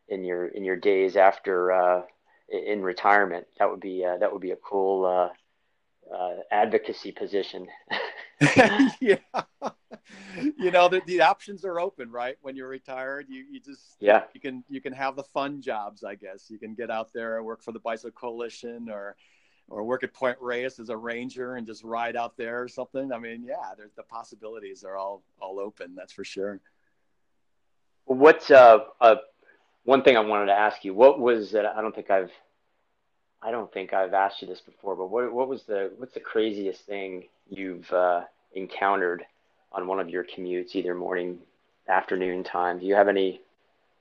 in 0.10 0.26
your 0.26 0.48
in 0.48 0.66
your 0.66 0.76
days 0.76 1.16
after 1.16 1.72
uh, 1.72 2.02
in 2.50 2.82
retirement. 2.82 3.48
That 3.58 3.70
would 3.70 3.80
be 3.80 4.04
uh, 4.06 4.18
that 4.18 4.32
would 4.32 4.42
be 4.42 4.52
a 4.52 4.58
cool 4.58 5.32
uh, 6.12 6.16
uh 6.16 6.36
advocacy 6.52 7.12
position. 7.12 7.68
yeah, 9.00 9.18
you 10.58 10.72
know 10.72 10.90
the, 10.90 11.02
the 11.06 11.22
options 11.22 11.64
are 11.64 11.80
open, 11.80 12.10
right? 12.10 12.38
When 12.42 12.56
you're 12.56 12.68
retired, 12.68 13.28
you 13.30 13.46
you 13.52 13.60
just 13.60 13.98
yeah 14.00 14.24
you 14.34 14.42
can 14.42 14.64
you 14.68 14.82
can 14.82 14.94
have 14.94 15.16
the 15.16 15.24
fun 15.24 15.62
jobs, 15.62 16.04
I 16.04 16.16
guess. 16.16 16.50
You 16.50 16.58
can 16.58 16.74
get 16.74 16.90
out 16.90 17.14
there 17.14 17.38
and 17.38 17.46
work 17.46 17.62
for 17.62 17.72
the 17.72 17.80
Bicycle 17.80 18.12
Coalition 18.12 18.90
or 18.90 19.16
or 19.70 19.84
work 19.84 20.04
at 20.04 20.14
Point 20.14 20.38
Reyes 20.42 20.80
as 20.80 20.90
a 20.90 20.98
ranger 20.98 21.56
and 21.56 21.68
just 21.68 21.84
ride 21.84 22.16
out 22.16 22.36
there 22.36 22.64
or 22.64 22.68
something. 22.68 23.14
I 23.14 23.20
mean, 23.20 23.44
yeah, 23.44 23.74
there's 23.78 23.94
the 23.94 24.04
possibilities 24.04 24.84
are 24.84 24.98
all 24.98 25.24
all 25.40 25.60
open. 25.60 25.94
That's 25.96 26.14
for 26.14 26.24
sure. 26.24 26.60
What's 28.06 28.50
uh, 28.50 28.80
a 29.00 29.18
one 29.84 30.04
thing 30.04 30.18
I 30.18 30.20
wanted 30.22 30.48
to 30.48 30.54
ask 30.54 30.84
you, 30.84 30.94
what 30.94 31.20
was 31.20 31.52
that? 31.52 31.66
I 31.66 31.82
don't 31.82 31.94
think 31.94 32.10
I've, 32.10 32.32
I 33.44 33.52
don't 33.52 33.72
think 33.74 33.94
I've 33.94 34.14
asked 34.14 34.42
you 34.42 34.48
this 34.48 34.62
before, 34.62 34.96
but 34.96 35.10
what 35.10 35.34
what 35.34 35.48
was 35.48 35.64
the 35.64 35.92
what's 35.98 36.14
the 36.14 36.20
craziest 36.20 36.86
thing 36.86 37.26
you've 37.50 37.92
uh, 37.92 38.22
encountered 38.54 39.26
on 39.72 39.88
one 39.88 40.00
of 40.00 40.10
your 40.10 40.24
commutes, 40.24 40.76
either 40.76 40.94
morning, 40.94 41.40
afternoon 41.88 42.44
time? 42.44 42.80
Do 42.80 42.86
you 42.86 42.96
have 42.96 43.08
any, 43.08 43.42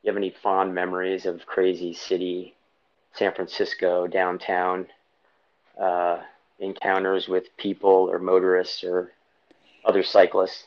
you 0.03 0.09
have 0.09 0.17
any 0.17 0.35
fond 0.43 0.75
memories 0.75 1.27
of 1.27 1.47
crazy 1.47 1.95
city, 1.95 2.55
San 3.15 3.33
Francisco 3.33 4.07
downtown 4.07 4.87
uh, 5.81 6.19
encounters 6.59 7.29
with 7.29 7.57
people 7.57 8.11
or 8.11 8.19
motorists 8.19 8.85
or 8.85 9.13
other 9.85 10.03
cyclists? 10.03 10.65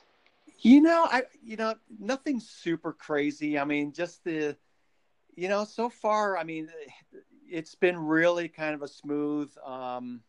You 0.62 0.82
know, 0.82 1.06
I 1.12 1.24
you 1.44 1.58
know 1.58 1.76
nothing 2.00 2.40
super 2.40 2.94
crazy. 2.94 3.60
I 3.60 3.66
mean, 3.66 3.92
just 3.92 4.24
the 4.24 4.56
you 5.36 5.50
know, 5.50 5.64
so 5.64 5.90
far, 5.90 6.38
I 6.38 6.44
mean, 6.44 6.70
it's 7.54 7.76
been 7.76 7.98
really 7.98 8.48
kind 8.48 8.74
of 8.74 8.82
a 8.82 8.88
smooth. 8.88 9.52
Um, 9.64 10.22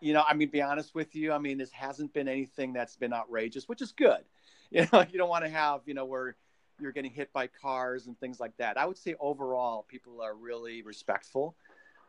you 0.00 0.12
know, 0.12 0.22
I 0.28 0.34
mean, 0.34 0.50
be 0.50 0.60
honest 0.60 0.94
with 0.94 1.16
you. 1.16 1.32
I 1.32 1.38
mean, 1.38 1.56
this 1.56 1.72
hasn't 1.72 2.12
been 2.12 2.28
anything 2.28 2.74
that's 2.74 2.94
been 2.94 3.14
outrageous, 3.14 3.68
which 3.68 3.82
is 3.82 3.92
good. 3.92 4.20
You 4.70 4.86
know, 4.92 5.02
you 5.10 5.16
don't 5.16 5.30
want 5.30 5.46
to 5.46 5.48
have, 5.50 5.80
you 5.86 5.94
know, 5.94 6.04
where 6.04 6.36
you're 6.78 6.92
getting 6.92 7.10
hit 7.10 7.32
by 7.32 7.46
cars 7.46 8.06
and 8.06 8.20
things 8.20 8.38
like 8.38 8.54
that. 8.58 8.76
I 8.76 8.84
would 8.84 8.98
say 8.98 9.14
overall, 9.18 9.86
people 9.88 10.20
are 10.20 10.34
really 10.34 10.82
respectful. 10.82 11.56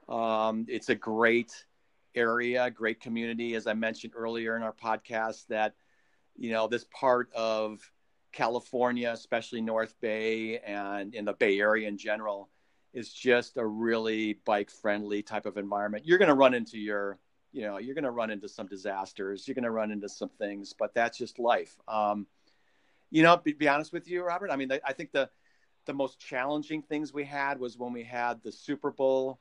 Um, 0.09 0.65
it's 0.67 0.89
a 0.89 0.95
great 0.95 1.53
area, 2.15 2.69
great 2.69 2.99
community, 2.99 3.55
as 3.55 3.65
I 3.65 3.75
mentioned 3.75 4.11
earlier 4.13 4.57
in 4.57 4.61
our 4.63 4.73
podcast. 4.73 5.47
That 5.47 5.73
you 6.35 6.51
know, 6.51 6.67
this 6.67 6.83
part 6.91 7.31
of 7.33 7.79
California, 8.33 9.09
especially 9.09 9.61
North 9.61 9.95
Bay 10.01 10.59
and 10.59 11.15
in 11.15 11.23
the 11.23 11.31
Bay 11.31 11.59
Area 11.61 11.87
in 11.87 11.97
general, 11.97 12.49
is 12.93 13.13
just 13.13 13.57
a 13.57 13.65
really 13.65 14.33
bike 14.45 14.69
friendly 14.69 15.21
type 15.21 15.45
of 15.45 15.57
environment. 15.57 16.05
You're 16.05 16.17
going 16.17 16.29
to 16.29 16.35
run 16.35 16.53
into 16.53 16.77
your, 16.77 17.19
you 17.51 17.61
know, 17.63 17.77
you're 17.77 17.95
going 17.95 18.03
to 18.03 18.11
run 18.11 18.31
into 18.31 18.49
some 18.49 18.67
disasters. 18.67 19.47
You're 19.47 19.55
going 19.55 19.63
to 19.63 19.71
run 19.71 19.91
into 19.91 20.09
some 20.09 20.29
things, 20.29 20.73
but 20.77 20.93
that's 20.93 21.17
just 21.17 21.39
life. 21.39 21.77
Um, 21.87 22.27
you 23.11 23.23
know, 23.23 23.37
be, 23.37 23.53
be 23.53 23.67
honest 23.67 23.93
with 23.93 24.07
you, 24.07 24.23
Robert. 24.23 24.51
I 24.51 24.55
mean, 24.55 24.71
I 24.85 24.93
think 24.93 25.11
the 25.11 25.29
the 25.85 25.93
most 25.93 26.19
challenging 26.19 26.83
things 26.83 27.13
we 27.13 27.23
had 27.23 27.59
was 27.59 27.77
when 27.77 27.93
we 27.93 28.03
had 28.03 28.43
the 28.43 28.51
Super 28.51 28.91
Bowl 28.91 29.39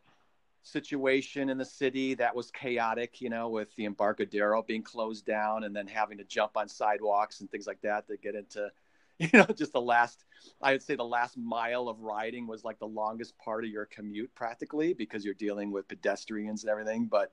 situation 0.63 1.49
in 1.49 1.59
the 1.59 1.65
city 1.65 2.15
that 2.15 2.35
was 2.35 2.51
chaotic, 2.51 3.21
you 3.21 3.29
know, 3.29 3.49
with 3.49 3.75
the 3.77 3.85
Embarcadero 3.85 4.63
being 4.63 4.83
closed 4.83 5.27
down 5.27 5.65
and 5.65 5.75
then 5.75 5.87
having 5.87 6.19
to 6.19 6.25
jump 6.25 6.57
on 6.57 6.69
sidewalks 6.69 7.41
and 7.41 7.51
things 7.51 7.67
like 7.67 7.81
that 7.83 8.07
to 8.07 8.17
get 8.17 8.35
into, 8.35 8.71
you 9.31 9.31
know, 9.33 9.47
just 9.47 9.73
the 9.73 9.81
last, 9.81 10.25
I 10.63 10.73
would 10.73 10.83
say 10.83 10.95
the 10.95 11.05
last 11.05 11.37
mile 11.37 11.89
of 11.89 12.01
riding 12.01 12.47
was 12.47 12.65
like 12.65 12.79
the 12.79 12.87
longest 12.87 13.37
part 13.39 13.65
of 13.65 13.71
your 13.71 13.87
commute 13.87 14.35
practically 14.35 14.95
because 14.95 15.25
you're 15.25 15.35
dealing 15.35 15.73
with 15.73 15.89
pedestrians 15.89 16.63
and 16.63 16.71
everything. 16.71 17.07
But 17.07 17.33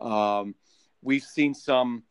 um, 0.00 0.54
we've 1.02 1.22
seen 1.22 1.54
some, 1.54 2.04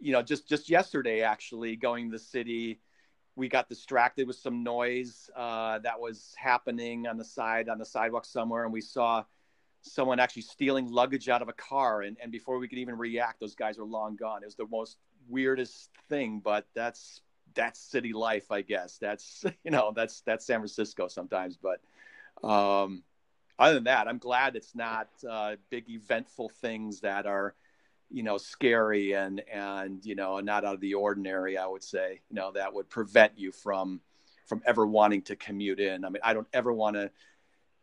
you 0.00 0.12
know, 0.12 0.22
just 0.22 0.48
just 0.48 0.68
yesterday 0.68 1.22
actually 1.22 1.76
going 1.76 2.10
to 2.10 2.12
the 2.12 2.22
city 2.22 2.80
we 3.36 3.48
got 3.48 3.68
distracted 3.68 4.26
with 4.26 4.36
some 4.36 4.62
noise 4.62 5.28
uh, 5.34 5.78
that 5.80 5.98
was 5.98 6.34
happening 6.36 7.06
on 7.06 7.16
the 7.16 7.24
side 7.24 7.68
on 7.68 7.78
the 7.78 7.84
sidewalk 7.84 8.24
somewhere, 8.24 8.64
and 8.64 8.72
we 8.72 8.80
saw 8.80 9.24
someone 9.82 10.18
actually 10.18 10.42
stealing 10.42 10.90
luggage 10.90 11.28
out 11.28 11.42
of 11.42 11.48
a 11.48 11.52
car, 11.52 12.02
and, 12.02 12.16
and 12.22 12.30
before 12.30 12.58
we 12.58 12.68
could 12.68 12.78
even 12.78 12.96
react, 12.96 13.40
those 13.40 13.54
guys 13.54 13.76
were 13.78 13.84
long 13.84 14.16
gone. 14.16 14.42
It 14.42 14.46
was 14.46 14.54
the 14.54 14.66
most 14.66 14.98
weirdest 15.28 15.90
thing, 16.08 16.40
but 16.42 16.66
that's 16.74 17.22
that's 17.54 17.80
city 17.80 18.12
life, 18.12 18.50
I 18.50 18.62
guess. 18.62 18.98
That's 18.98 19.44
you 19.64 19.70
know 19.70 19.92
that's 19.94 20.20
that's 20.22 20.46
San 20.46 20.60
Francisco 20.60 21.08
sometimes, 21.08 21.56
but 21.56 21.80
um, 22.46 23.02
other 23.58 23.74
than 23.74 23.84
that, 23.84 24.08
I'm 24.08 24.18
glad 24.18 24.56
it's 24.56 24.74
not 24.74 25.08
uh, 25.28 25.56
big 25.70 25.88
eventful 25.88 26.50
things 26.60 27.00
that 27.00 27.26
are 27.26 27.54
you 28.10 28.22
know 28.22 28.38
scary 28.38 29.12
and 29.12 29.42
and 29.52 30.04
you 30.04 30.14
know 30.14 30.40
not 30.40 30.64
out 30.64 30.74
of 30.74 30.80
the 30.80 30.92
ordinary 30.92 31.56
i 31.56 31.66
would 31.66 31.82
say 31.82 32.20
you 32.28 32.36
know 32.36 32.52
that 32.52 32.72
would 32.72 32.88
prevent 32.90 33.32
you 33.36 33.50
from 33.50 33.98
from 34.44 34.62
ever 34.66 34.86
wanting 34.86 35.22
to 35.22 35.34
commute 35.36 35.80
in. 35.80 36.04
I 36.04 36.10
mean 36.10 36.20
i 36.22 36.34
don't 36.34 36.46
ever 36.52 36.70
want 36.72 36.96
to 36.96 37.10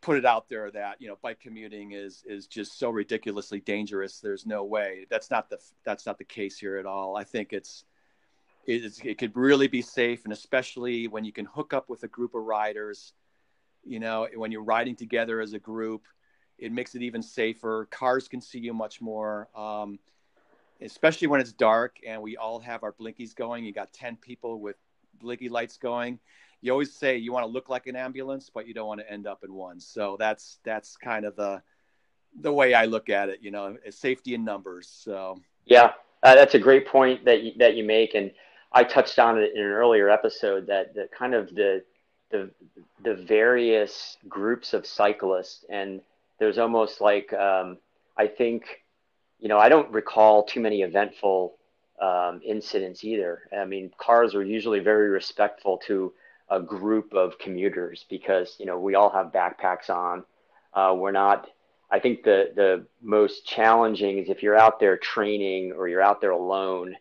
put 0.02 0.18
it 0.18 0.26
out 0.26 0.48
there 0.48 0.70
that 0.70 1.00
you 1.00 1.08
know 1.08 1.16
bike 1.22 1.40
commuting 1.40 1.92
is 1.92 2.22
is 2.26 2.46
just 2.46 2.78
so 2.78 2.90
ridiculously 2.90 3.60
dangerous. 3.60 4.20
There's 4.20 4.44
no 4.44 4.64
way. 4.64 5.06
That's 5.08 5.30
not 5.30 5.48
the 5.48 5.58
that's 5.84 6.04
not 6.04 6.18
the 6.18 6.24
case 6.24 6.58
here 6.58 6.76
at 6.76 6.84
all. 6.84 7.16
I 7.16 7.24
think 7.24 7.52
it's 7.52 7.84
it's, 8.64 9.00
it 9.00 9.18
could 9.18 9.36
really 9.36 9.68
be 9.68 9.82
safe 9.82 10.24
and 10.24 10.32
especially 10.32 11.08
when 11.08 11.24
you 11.24 11.32
can 11.32 11.44
hook 11.44 11.72
up 11.72 11.88
with 11.88 12.02
a 12.04 12.08
group 12.08 12.34
of 12.34 12.42
riders 12.42 13.12
you 13.84 13.98
know 13.98 14.28
when 14.34 14.52
you're 14.52 14.62
riding 14.62 14.94
together 14.94 15.40
as 15.40 15.52
a 15.52 15.58
group 15.58 16.02
it 16.58 16.70
makes 16.70 16.94
it 16.94 17.02
even 17.02 17.22
safer 17.22 17.88
cars 17.90 18.28
can 18.28 18.40
see 18.40 18.58
you 18.58 18.72
much 18.72 19.00
more 19.00 19.48
um, 19.56 19.98
especially 20.84 21.28
when 21.28 21.40
it's 21.40 21.52
dark 21.52 21.98
and 22.06 22.20
we 22.20 22.36
all 22.36 22.58
have 22.60 22.82
our 22.82 22.92
blinkies 22.92 23.34
going. 23.34 23.64
You 23.64 23.72
got 23.72 23.92
10 23.92 24.16
people 24.16 24.60
with 24.60 24.76
blinky 25.20 25.48
lights 25.48 25.76
going. 25.76 26.18
You 26.60 26.72
always 26.72 26.94
say 26.94 27.16
you 27.16 27.32
want 27.32 27.44
to 27.44 27.50
look 27.50 27.68
like 27.68 27.86
an 27.86 27.96
ambulance, 27.96 28.50
but 28.52 28.66
you 28.66 28.74
don't 28.74 28.86
want 28.86 29.00
to 29.00 29.10
end 29.10 29.26
up 29.26 29.42
in 29.44 29.52
one. 29.52 29.80
So 29.80 30.16
that's 30.18 30.58
that's 30.64 30.96
kind 30.96 31.24
of 31.24 31.34
the 31.34 31.62
the 32.40 32.52
way 32.52 32.72
I 32.72 32.84
look 32.84 33.08
at 33.08 33.28
it. 33.28 33.40
You 33.42 33.50
know, 33.50 33.76
safety 33.90 34.34
in 34.34 34.44
numbers. 34.44 34.88
So 34.88 35.40
yeah, 35.64 35.92
uh, 36.22 36.36
that's 36.36 36.54
a 36.54 36.60
great 36.60 36.86
point 36.86 37.24
that 37.24 37.42
you, 37.42 37.52
that 37.58 37.74
you 37.74 37.82
make, 37.82 38.14
and 38.14 38.30
I 38.74 38.84
touched 38.84 39.18
on 39.18 39.38
it 39.38 39.52
in 39.54 39.62
an 39.62 39.70
earlier 39.70 40.08
episode 40.08 40.66
that 40.66 40.94
the 40.94 41.08
kind 41.16 41.34
of 41.34 41.54
the 41.54 41.82
the 42.30 42.50
the 43.02 43.14
various 43.14 44.16
groups 44.28 44.72
of 44.72 44.86
cyclists, 44.86 45.64
and 45.68 46.00
there's 46.38 46.58
almost 46.58 47.00
like 47.00 47.32
um, 47.32 47.78
I 48.16 48.26
think 48.26 48.82
you 49.42 49.48
know, 49.48 49.58
I 49.58 49.68
don't 49.68 49.90
recall 49.90 50.44
too 50.44 50.60
many 50.60 50.82
eventful 50.82 51.58
um, 52.00 52.40
incidents 52.44 53.02
either. 53.02 53.40
I 53.56 53.64
mean, 53.64 53.90
cars 53.98 54.36
are 54.36 54.44
usually 54.44 54.78
very 54.78 55.08
respectful 55.10 55.78
to 55.88 56.12
a 56.48 56.60
group 56.60 57.12
of 57.12 57.38
commuters 57.40 58.04
because 58.08 58.56
you 58.58 58.66
know 58.66 58.78
we 58.78 58.94
all 58.94 59.10
have 59.10 59.32
backpacks 59.32 59.90
on. 59.90 60.24
Uh, 60.72 60.94
we're 60.96 61.12
not. 61.12 61.48
I 61.90 61.98
think 61.98 62.22
the 62.22 62.52
the 62.54 62.86
most 63.02 63.44
challenging 63.44 64.18
is 64.18 64.28
if 64.28 64.42
you're 64.44 64.56
out 64.56 64.78
there 64.78 64.96
training 64.96 65.72
or 65.72 65.88
you're 65.88 66.00
out 66.00 66.20
there 66.20 66.30
alone 66.30 66.96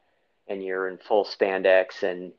and 0.51 0.63
you're 0.63 0.89
in 0.89 0.97
full 0.97 1.25
spandex, 1.25 2.03
and 2.03 2.31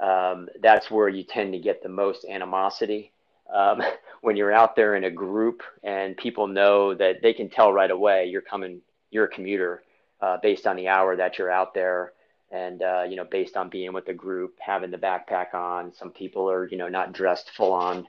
um, 0.00 0.48
that's 0.60 0.90
where 0.90 1.08
you 1.08 1.22
tend 1.22 1.52
to 1.52 1.58
get 1.58 1.82
the 1.82 1.88
most 1.88 2.24
animosity. 2.24 3.12
Um, 3.52 3.82
when 4.20 4.36
you're 4.36 4.52
out 4.52 4.76
there 4.76 4.96
in 4.96 5.04
a 5.04 5.10
group 5.10 5.62
and 5.82 6.16
people 6.16 6.46
know 6.46 6.94
that 6.94 7.22
they 7.22 7.32
can 7.32 7.48
tell 7.48 7.72
right 7.72 7.90
away 7.90 8.26
you're 8.26 8.42
coming 8.42 8.80
you're 9.10 9.24
a 9.24 9.28
commuter 9.28 9.82
uh, 10.20 10.36
based 10.42 10.66
on 10.66 10.76
the 10.76 10.88
hour 10.88 11.16
that 11.16 11.38
you're 11.38 11.50
out 11.50 11.72
there 11.72 12.12
and 12.50 12.82
uh, 12.82 13.02
you 13.08 13.16
know 13.16 13.24
based 13.24 13.56
on 13.56 13.68
being 13.70 13.92
with 13.92 14.04
the 14.06 14.12
group 14.12 14.56
having 14.60 14.90
the 14.90 14.98
backpack 14.98 15.54
on 15.54 15.92
some 15.92 16.10
people 16.10 16.50
are 16.50 16.68
you 16.68 16.76
know 16.76 16.88
not 16.88 17.12
dressed 17.12 17.50
full 17.56 17.72
on 17.72 18.06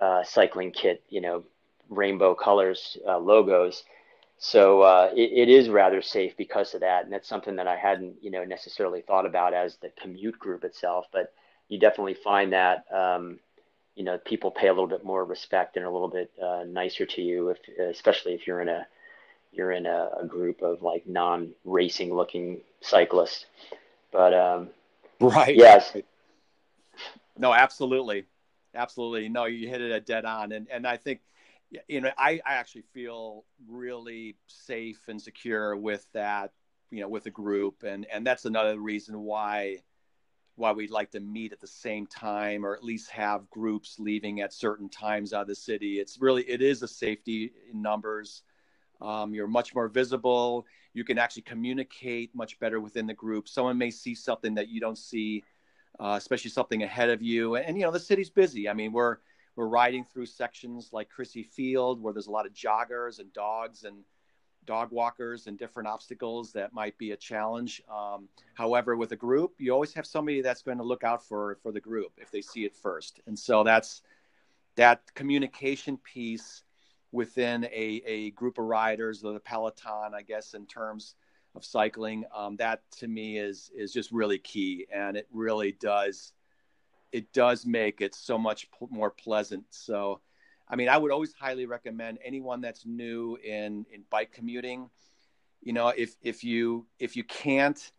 uh, 0.00 0.22
cycling 0.24 0.70
kit 0.70 1.02
you 1.10 1.20
know 1.20 1.44
rainbow 1.90 2.34
colors 2.34 2.96
uh, 3.06 3.18
logos 3.18 3.84
so 4.44 4.82
uh, 4.82 5.08
it, 5.14 5.48
it 5.48 5.48
is 5.48 5.68
rather 5.68 6.02
safe 6.02 6.36
because 6.36 6.74
of 6.74 6.80
that 6.80 7.04
and 7.04 7.12
that's 7.12 7.28
something 7.28 7.56
that 7.56 7.68
i 7.68 7.76
hadn't 7.76 8.14
you 8.20 8.30
know 8.30 8.44
necessarily 8.44 9.00
thought 9.00 9.24
about 9.24 9.54
as 9.54 9.76
the 9.76 9.90
commute 10.00 10.38
group 10.38 10.64
itself 10.64 11.06
but 11.12 11.32
you 11.68 11.78
definitely 11.78 12.14
find 12.14 12.52
that 12.52 12.84
um, 12.92 13.38
you 13.94 14.04
know 14.04 14.18
people 14.18 14.50
pay 14.50 14.66
a 14.66 14.72
little 14.72 14.88
bit 14.88 15.04
more 15.04 15.24
respect 15.24 15.76
and 15.76 15.86
a 15.86 15.90
little 15.90 16.08
bit 16.08 16.30
uh, 16.42 16.64
nicer 16.66 17.06
to 17.06 17.22
you 17.22 17.50
if 17.50 17.58
especially 17.78 18.34
if 18.34 18.46
you're 18.46 18.60
in 18.60 18.68
a 18.68 18.86
you're 19.52 19.72
in 19.72 19.86
a, 19.86 20.10
a 20.20 20.26
group 20.26 20.62
of 20.62 20.82
like 20.82 21.06
non-racing 21.06 22.12
looking 22.12 22.60
cyclists. 22.80 23.46
But 24.10 24.34
um, 24.34 24.68
right, 25.20 25.54
yes, 25.54 25.96
no, 27.38 27.52
absolutely, 27.52 28.24
absolutely. 28.74 29.28
No, 29.28 29.44
you 29.44 29.68
hit 29.68 29.80
it 29.80 29.92
at 29.92 30.06
dead 30.06 30.24
on, 30.24 30.52
and 30.52 30.66
and 30.70 30.86
I 30.86 30.96
think 30.96 31.20
you 31.88 32.00
know 32.00 32.10
I, 32.18 32.40
I 32.46 32.54
actually 32.54 32.84
feel 32.92 33.44
really 33.66 34.36
safe 34.46 35.08
and 35.08 35.20
secure 35.20 35.76
with 35.76 36.06
that 36.12 36.52
you 36.90 37.00
know 37.00 37.08
with 37.08 37.26
a 37.26 37.30
group 37.30 37.82
and 37.82 38.06
and 38.12 38.26
that's 38.26 38.44
another 38.44 38.78
reason 38.78 39.20
why 39.20 39.78
why 40.56 40.72
we'd 40.72 40.90
like 40.90 41.10
to 41.12 41.20
meet 41.20 41.52
at 41.52 41.60
the 41.60 41.66
same 41.66 42.06
time 42.06 42.64
or 42.64 42.74
at 42.74 42.84
least 42.84 43.10
have 43.10 43.48
groups 43.48 43.96
leaving 43.98 44.40
at 44.40 44.52
certain 44.52 44.88
times 44.88 45.32
out 45.32 45.42
of 45.42 45.48
the 45.48 45.54
city 45.54 45.98
it's 45.98 46.20
really 46.20 46.42
it 46.42 46.60
is 46.60 46.82
a 46.82 46.88
safety 46.88 47.52
in 47.70 47.80
numbers 47.80 48.42
um, 49.02 49.34
you're 49.34 49.48
much 49.48 49.74
more 49.74 49.88
visible. 49.88 50.64
You 50.94 51.04
can 51.04 51.18
actually 51.18 51.42
communicate 51.42 52.34
much 52.34 52.58
better 52.60 52.80
within 52.80 53.06
the 53.06 53.14
group. 53.14 53.48
Someone 53.48 53.76
may 53.76 53.90
see 53.90 54.14
something 54.14 54.54
that 54.54 54.68
you 54.68 54.80
don't 54.80 54.96
see, 54.96 55.42
uh, 55.98 56.14
especially 56.16 56.50
something 56.50 56.82
ahead 56.82 57.10
of 57.10 57.20
you. 57.20 57.56
And, 57.56 57.66
and, 57.66 57.76
you 57.76 57.82
know, 57.82 57.90
the 57.90 58.00
city's 58.00 58.30
busy. 58.30 58.68
I 58.68 58.74
mean, 58.74 58.92
we're 58.92 59.18
we're 59.56 59.66
riding 59.66 60.04
through 60.04 60.26
sections 60.26 60.90
like 60.92 61.08
Crissy 61.10 61.44
Field 61.44 62.02
where 62.02 62.12
there's 62.12 62.26
a 62.26 62.30
lot 62.30 62.46
of 62.46 62.52
joggers 62.52 63.18
and 63.18 63.32
dogs 63.32 63.84
and 63.84 63.96
dog 64.64 64.90
walkers 64.92 65.48
and 65.48 65.58
different 65.58 65.88
obstacles 65.88 66.52
that 66.52 66.72
might 66.72 66.96
be 66.96 67.10
a 67.10 67.16
challenge. 67.16 67.82
Um, 67.92 68.28
however, 68.54 68.96
with 68.96 69.12
a 69.12 69.16
group, 69.16 69.54
you 69.58 69.72
always 69.72 69.92
have 69.94 70.06
somebody 70.06 70.40
that's 70.40 70.62
going 70.62 70.78
to 70.78 70.84
look 70.84 71.04
out 71.04 71.26
for 71.26 71.58
for 71.62 71.72
the 71.72 71.80
group 71.80 72.12
if 72.18 72.30
they 72.30 72.42
see 72.42 72.64
it 72.64 72.74
first. 72.74 73.20
And 73.26 73.38
so 73.38 73.64
that's 73.64 74.02
that 74.76 75.02
communication 75.14 75.98
piece 75.98 76.62
within 77.10 77.64
a, 77.64 78.02
a 78.06 78.30
group 78.30 78.58
of 78.58 78.64
riders 78.64 79.22
or 79.22 79.32
the 79.32 79.40
peloton 79.40 80.14
i 80.14 80.22
guess 80.22 80.54
in 80.54 80.66
terms 80.66 81.14
of 81.54 81.64
cycling 81.64 82.24
um, 82.34 82.56
that 82.56 82.80
to 82.90 83.06
me 83.06 83.38
is 83.38 83.70
is 83.76 83.92
just 83.92 84.10
really 84.10 84.38
key 84.38 84.86
and 84.92 85.16
it 85.16 85.28
really 85.30 85.72
does 85.72 86.32
it 87.12 87.32
does 87.32 87.66
make 87.66 88.00
it 88.00 88.14
so 88.14 88.38
much 88.38 88.68
p- 88.70 88.86
more 88.90 89.10
pleasant 89.10 89.64
so 89.70 90.20
i 90.68 90.76
mean 90.76 90.88
i 90.88 90.96
would 90.96 91.12
always 91.12 91.32
highly 91.32 91.66
recommend 91.66 92.18
anyone 92.24 92.60
that's 92.60 92.84
new 92.86 93.36
in 93.44 93.86
in 93.92 94.02
bike 94.10 94.32
commuting 94.32 94.88
you 95.62 95.72
know 95.72 95.88
if 95.88 96.16
if 96.22 96.42
you 96.42 96.86
if 96.98 97.16
you 97.16 97.24
can't 97.24 97.92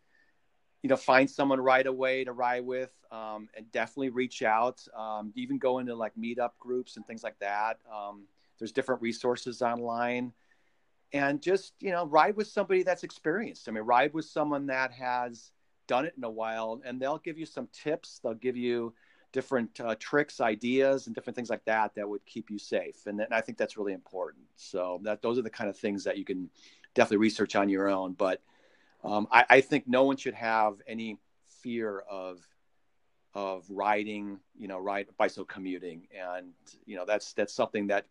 you 0.81 0.89
know 0.89 0.97
find 0.97 1.29
someone 1.29 1.61
right 1.61 1.87
away 1.87 2.23
to 2.23 2.33
ride 2.33 2.65
with 2.65 2.91
um, 3.11 3.47
and 3.55 3.71
definitely 3.71 4.09
reach 4.09 4.41
out 4.41 4.85
um, 4.97 5.31
even 5.35 5.57
go 5.57 5.79
into 5.79 5.95
like 5.95 6.13
meetup 6.15 6.51
groups 6.59 6.97
and 6.97 7.05
things 7.05 7.23
like 7.23 7.37
that 7.39 7.77
um, 7.93 8.23
there's 8.59 8.71
different 8.71 9.01
resources 9.01 9.61
online. 9.61 10.31
And 11.11 11.41
just, 11.41 11.73
you 11.79 11.91
know, 11.91 12.05
ride 12.05 12.35
with 12.35 12.47
somebody 12.47 12.81
that's 12.81 13.03
experienced. 13.03 13.67
I 13.67 13.71
mean, 13.71 13.83
ride 13.83 14.13
with 14.13 14.25
someone 14.25 14.67
that 14.67 14.91
has 14.93 15.51
done 15.87 16.05
it 16.05 16.13
in 16.17 16.23
a 16.23 16.29
while 16.29 16.81
and 16.85 16.99
they'll 16.99 17.17
give 17.17 17.37
you 17.37 17.45
some 17.45 17.67
tips. 17.73 18.19
They'll 18.23 18.33
give 18.33 18.57
you 18.57 18.93
different 19.31 19.79
uh, 19.81 19.95
tricks, 19.99 20.39
ideas, 20.39 21.07
and 21.07 21.15
different 21.15 21.35
things 21.35 21.49
like 21.49 21.65
that 21.65 21.95
that 21.95 22.07
would 22.07 22.25
keep 22.25 22.49
you 22.49 22.59
safe. 22.59 23.07
And, 23.07 23.19
and 23.19 23.33
I 23.33 23.41
think 23.41 23.57
that's 23.57 23.77
really 23.77 23.93
important. 23.93 24.45
So 24.55 24.99
that 25.03 25.21
those 25.21 25.37
are 25.37 25.41
the 25.41 25.49
kind 25.49 25.69
of 25.69 25.77
things 25.77 26.03
that 26.05 26.17
you 26.17 26.23
can 26.23 26.49
definitely 26.93 27.17
research 27.17 27.55
on 27.55 27.67
your 27.67 27.89
own. 27.89 28.13
But 28.13 28.41
um, 29.03 29.27
I, 29.31 29.45
I, 29.49 29.61
think 29.61 29.85
no 29.85 30.03
one 30.05 30.15
should 30.15 30.35
have 30.35 30.75
any 30.87 31.17
fear 31.61 31.99
of 32.09 32.39
of 33.33 33.65
riding, 33.69 34.39
you 34.57 34.67
know, 34.67 34.79
ride 34.79 35.07
bicycle 35.17 35.43
commuting, 35.43 36.07
and 36.17 36.53
you 36.85 36.95
know 36.95 37.03
that's 37.05 37.33
that's 37.33 37.53
something 37.53 37.87
that 37.87 38.05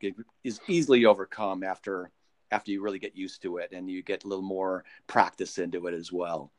is 0.45 0.61
easily 0.67 1.07
overcome 1.07 1.63
after 1.63 2.11
after 2.51 2.71
you 2.71 2.83
really 2.83 2.99
get 2.99 3.17
used 3.17 3.41
to 3.43 3.57
it 3.57 3.73
and 3.73 3.91
you 3.91 4.03
get 4.03 4.25
a 4.25 4.29
little 4.29 4.45
more 4.45 4.85
practice 5.07 5.59
into 5.59 5.87
it 5.87 5.95
as 5.95 6.13
well. 6.13 6.53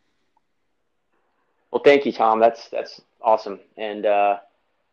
Well, 1.74 1.82
thank 1.84 2.06
you, 2.06 2.12
Tom. 2.12 2.40
That's 2.40 2.70
that's 2.70 3.02
awesome, 3.20 3.60
and 3.78 4.06
uh, 4.06 4.38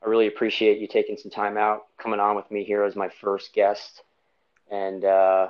I 0.02 0.08
really 0.08 0.28
appreciate 0.28 0.78
you 0.78 0.88
taking 0.88 1.18
some 1.18 1.30
time 1.30 1.58
out, 1.58 1.84
coming 1.98 2.20
on 2.20 2.36
with 2.36 2.50
me 2.50 2.64
here 2.64 2.84
as 2.84 2.96
my 2.96 3.10
first 3.20 3.52
guest, 3.52 4.02
and 4.70 5.04
uh, 5.04 5.48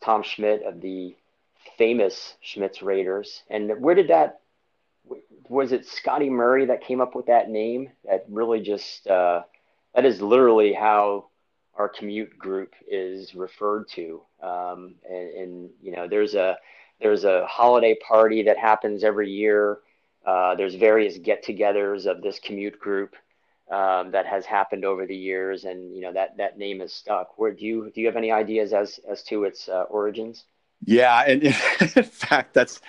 Tom 0.00 0.22
Schmidt 0.22 0.62
of 0.62 0.80
the 0.80 1.16
famous 1.76 2.36
Schmidt's 2.40 2.82
Raiders. 2.82 3.42
And 3.50 3.82
where 3.82 3.96
did 3.96 4.06
that 4.10 4.42
was 5.48 5.72
it 5.72 5.86
Scotty 5.86 6.30
Murray 6.30 6.66
that 6.66 6.84
came 6.84 7.00
up 7.00 7.16
with 7.16 7.26
that 7.26 7.50
name? 7.50 7.90
That 8.04 8.24
really 8.28 8.60
just 8.60 9.08
uh, 9.08 9.42
that 9.96 10.04
is 10.04 10.22
literally 10.22 10.72
how 10.72 11.30
our 11.74 11.88
commute 11.88 12.38
group 12.38 12.74
is 12.88 13.34
referred 13.34 13.88
to. 13.88 14.20
Um, 14.40 14.94
and, 15.10 15.30
and, 15.30 15.70
you 15.82 15.90
know, 15.90 16.06
there's 16.06 16.36
a 16.36 16.56
there's 17.00 17.24
a 17.24 17.44
holiday 17.48 17.96
party 18.06 18.44
that 18.44 18.56
happens 18.56 19.02
every 19.02 19.32
year 19.32 19.80
Uh, 20.24 20.54
there's 20.54 20.74
various 20.74 21.18
get-togethers 21.18 22.06
of 22.06 22.22
this 22.22 22.38
commute 22.38 22.78
group 22.78 23.16
um, 23.70 24.10
that 24.10 24.26
has 24.26 24.44
happened 24.44 24.84
over 24.84 25.06
the 25.06 25.16
years, 25.16 25.64
and 25.64 25.94
you 25.94 26.02
know 26.02 26.12
that 26.12 26.36
that 26.38 26.58
name 26.58 26.80
is 26.80 26.92
stuck. 26.92 27.38
Where 27.38 27.52
do 27.52 27.64
you 27.64 27.90
do 27.94 28.00
you 28.00 28.06
have 28.06 28.16
any 28.16 28.32
ideas 28.32 28.72
as 28.72 28.98
as 29.08 29.22
to 29.24 29.44
its 29.44 29.68
uh, 29.68 29.82
origins? 29.82 30.44
Yeah, 30.84 31.22
and 31.26 31.42
in 31.96 32.02
fact, 32.04 32.54
that's 32.54 32.80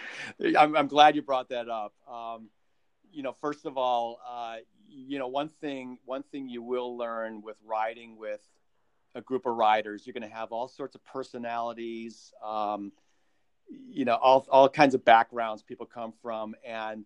I'm, 0.58 0.76
I'm 0.76 0.88
glad 0.88 1.16
you 1.16 1.22
brought 1.22 1.50
that 1.50 1.70
up. 1.70 1.94
Um, 2.12 2.50
you 3.12 3.22
know, 3.22 3.34
first 3.42 3.66
of 3.66 3.78
all, 3.78 4.20
uh, 4.28 4.58
you 4.90 5.20
know, 5.20 5.28
one 5.28 5.50
thing 5.50 6.00
one 6.06 6.24
thing 6.24 6.50
you 6.50 6.64
will 6.64 6.98
learn 6.98 7.42
with 7.42 7.58
riding 7.64 8.18
with 8.18 8.42
a 9.14 9.22
group 9.22 9.46
of 9.46 9.56
riders, 9.56 10.04
you're 10.06 10.14
going 10.14 10.28
to 10.28 10.36
have 10.36 10.52
all 10.52 10.68
sorts 10.68 10.96
of 10.96 11.04
personalities. 11.06 12.34
Um, 12.44 12.92
you 13.90 14.06
know, 14.06 14.16
all 14.16 14.46
all 14.50 14.68
kinds 14.68 14.96
of 14.96 15.06
backgrounds 15.06 15.62
people 15.62 15.86
come 15.86 16.14
from, 16.22 16.56
and 16.66 17.06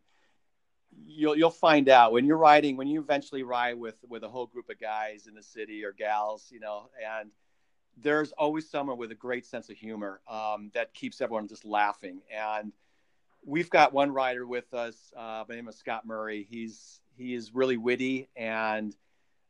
you'll 1.08 1.36
you'll 1.36 1.50
find 1.50 1.90
out 1.90 2.12
when 2.12 2.26
you're 2.26 2.38
riding 2.38 2.78
when 2.78 2.88
you 2.88 3.00
eventually 3.00 3.44
ride 3.44 3.78
with 3.78 3.96
with 4.08 4.24
a 4.24 4.30
whole 4.30 4.46
group 4.46 4.70
of 4.70 4.80
guys 4.80 5.28
in 5.28 5.36
the 5.36 5.44
city 5.44 5.84
or 5.84 5.92
gals, 5.92 6.48
you 6.52 6.60
know, 6.60 6.90
and 7.20 7.32
there's 8.02 8.32
always 8.34 8.70
someone 8.70 8.98
with 8.98 9.12
a 9.12 9.16
great 9.16 9.46
sense 9.46 9.70
of 9.70 9.78
humor 9.78 10.20
um, 10.28 10.72
that 10.74 10.94
keeps 10.94 11.22
everyone 11.22 11.48
just 11.48 11.64
laughing. 11.64 12.22
And 12.36 12.74
we've 13.46 13.70
got 13.70 13.94
one 13.94 14.12
rider 14.12 14.46
with 14.46 14.74
us 14.74 15.14
uh, 15.16 15.46
by 15.46 15.56
name 15.56 15.68
of 15.68 15.76
Scott 15.76 16.06
Murray. 16.06 16.46
He's 16.50 17.00
he 17.16 17.34
is 17.34 17.54
really 17.54 17.78
witty 17.78 18.30
and 18.36 18.96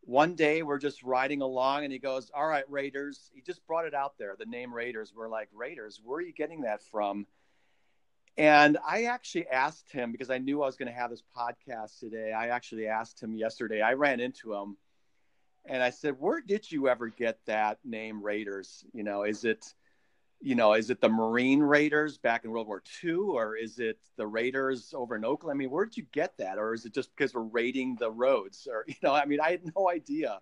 one 0.02 0.36
day 0.36 0.62
we're 0.62 0.78
just 0.78 1.02
riding 1.02 1.42
along 1.42 1.84
and 1.84 1.92
he 1.92 1.98
goes 1.98 2.30
all 2.34 2.46
right 2.46 2.70
raiders 2.70 3.32
he 3.34 3.42
just 3.42 3.66
brought 3.66 3.86
it 3.86 3.94
out 3.96 4.14
there 4.20 4.36
the 4.38 4.46
name 4.46 4.72
raiders 4.72 5.12
we're 5.16 5.28
like 5.28 5.50
raiders 5.52 6.00
where 6.04 6.20
are 6.20 6.22
you 6.22 6.32
getting 6.32 6.62
that 6.62 6.82
from 6.84 7.26
and 8.38 8.78
i 8.86 9.04
actually 9.04 9.48
asked 9.48 9.92
him 9.92 10.12
because 10.12 10.30
i 10.30 10.38
knew 10.38 10.62
i 10.62 10.66
was 10.66 10.76
going 10.76 10.92
to 10.92 10.98
have 10.98 11.10
this 11.10 11.24
podcast 11.36 12.00
today 12.00 12.34
i 12.34 12.48
actually 12.48 12.88
asked 12.88 13.22
him 13.22 13.36
yesterday 13.36 13.82
i 13.82 13.94
ran 13.94 14.20
into 14.20 14.54
him 14.54 14.78
and 15.68 15.82
I 15.82 15.90
said, 15.90 16.20
"Where 16.20 16.42
did 16.42 16.72
you 16.72 16.88
ever 16.88 17.10
get 17.10 17.40
that 17.46 17.80
name 17.84 18.22
Raiders? 18.22 18.86
You 18.94 19.04
know, 19.04 19.24
is 19.24 19.44
it, 19.46 19.74
you 20.42 20.56
know, 20.56 20.74
is 20.74 20.90
it 20.90 21.02
the 21.02 21.10
Marine 21.10 21.60
Raiders 21.60 22.18
back 22.18 22.46
in 22.46 22.52
World 22.52 22.68
War 22.68 22.84
II, 23.04 23.16
or 23.16 23.56
is 23.56 23.80
it 23.80 24.00
the 24.16 24.28
Raiders 24.28 24.94
over 24.94 25.16
in 25.16 25.26
Oakland? 25.26 25.56
I 25.56 25.58
mean, 25.58 25.72
where 25.72 25.86
did 25.86 25.98
you 25.98 26.06
get 26.12 26.38
that, 26.38 26.58
or 26.58 26.74
is 26.74 26.86
it 26.86 26.94
just 26.94 27.16
because 27.16 27.34
we're 27.34 27.42
raiding 27.42 27.96
the 27.96 28.12
roads, 28.12 28.68
or 28.70 28.86
you 28.88 28.96
know, 29.02 29.14
I 29.14 29.26
mean, 29.26 29.40
I 29.42 29.52
had 29.52 29.76
no 29.76 29.90
idea." 29.90 30.40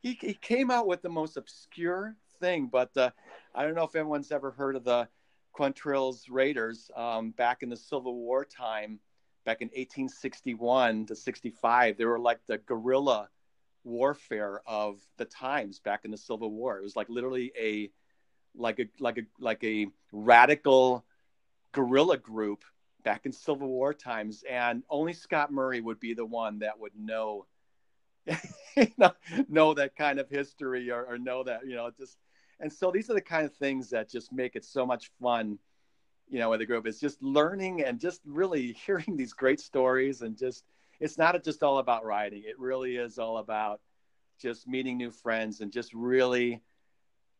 He 0.00 0.12
he 0.20 0.34
came 0.34 0.70
out 0.70 0.86
with 0.86 1.02
the 1.02 1.08
most 1.08 1.36
obscure 1.36 2.16
thing, 2.40 2.68
but 2.68 2.96
uh, 2.96 3.10
I 3.54 3.64
don't 3.64 3.74
know 3.74 3.84
if 3.84 3.96
anyone's 3.96 4.32
ever 4.32 4.52
heard 4.52 4.76
of 4.76 4.84
the 4.84 5.08
Quantrill's 5.58 6.28
Raiders 6.28 6.90
um, 6.94 7.30
back 7.30 7.62
in 7.62 7.68
the 7.68 7.76
Civil 7.76 8.14
War 8.14 8.44
time, 8.44 9.00
back 9.44 9.60
in 9.60 9.68
1861 9.68 11.06
to 11.06 11.16
65. 11.16 11.96
They 11.96 12.04
were 12.04 12.18
like 12.18 12.38
the 12.46 12.58
guerrilla 12.58 13.28
warfare 13.82 14.60
of 14.66 15.00
the 15.16 15.24
times 15.24 15.80
back 15.80 16.04
in 16.04 16.12
the 16.12 16.16
Civil 16.16 16.52
War. 16.52 16.78
It 16.78 16.82
was 16.82 16.94
like 16.94 17.08
literally 17.08 17.52
a 17.60 17.90
like 18.54 18.78
a 18.78 18.86
like 19.00 19.18
a 19.18 19.22
like 19.40 19.64
a 19.64 19.88
radical 20.12 21.04
guerrilla 21.72 22.18
group 22.18 22.64
back 23.02 23.26
in 23.26 23.32
Civil 23.32 23.68
War 23.68 23.92
times, 23.92 24.44
and 24.48 24.84
only 24.88 25.12
Scott 25.12 25.52
Murray 25.52 25.80
would 25.80 25.98
be 25.98 26.14
the 26.14 26.26
one 26.26 26.60
that 26.60 26.78
would 26.78 26.92
know 26.96 27.46
know 29.48 29.74
that 29.74 29.96
kind 29.96 30.20
of 30.20 30.28
history 30.28 30.90
or, 30.90 31.04
or 31.04 31.18
know 31.18 31.42
that 31.42 31.66
you 31.66 31.74
know 31.74 31.90
just. 31.98 32.16
And 32.60 32.72
so 32.72 32.90
these 32.90 33.08
are 33.10 33.14
the 33.14 33.20
kind 33.20 33.46
of 33.46 33.54
things 33.54 33.90
that 33.90 34.10
just 34.10 34.32
make 34.32 34.56
it 34.56 34.64
so 34.64 34.84
much 34.84 35.10
fun, 35.20 35.58
you 36.28 36.38
know, 36.38 36.50
with 36.50 36.60
the 36.60 36.66
group. 36.66 36.86
It's 36.86 37.00
just 37.00 37.22
learning 37.22 37.82
and 37.82 38.00
just 38.00 38.20
really 38.24 38.72
hearing 38.86 39.16
these 39.16 39.32
great 39.32 39.60
stories 39.60 40.22
and 40.22 40.36
just 40.36 40.64
it's 41.00 41.16
not 41.16 41.42
just 41.44 41.62
all 41.62 41.78
about 41.78 42.04
riding. 42.04 42.42
It 42.44 42.58
really 42.58 42.96
is 42.96 43.18
all 43.18 43.38
about 43.38 43.80
just 44.40 44.66
meeting 44.66 44.96
new 44.96 45.10
friends 45.10 45.60
and 45.60 45.72
just 45.72 45.92
really, 45.94 46.60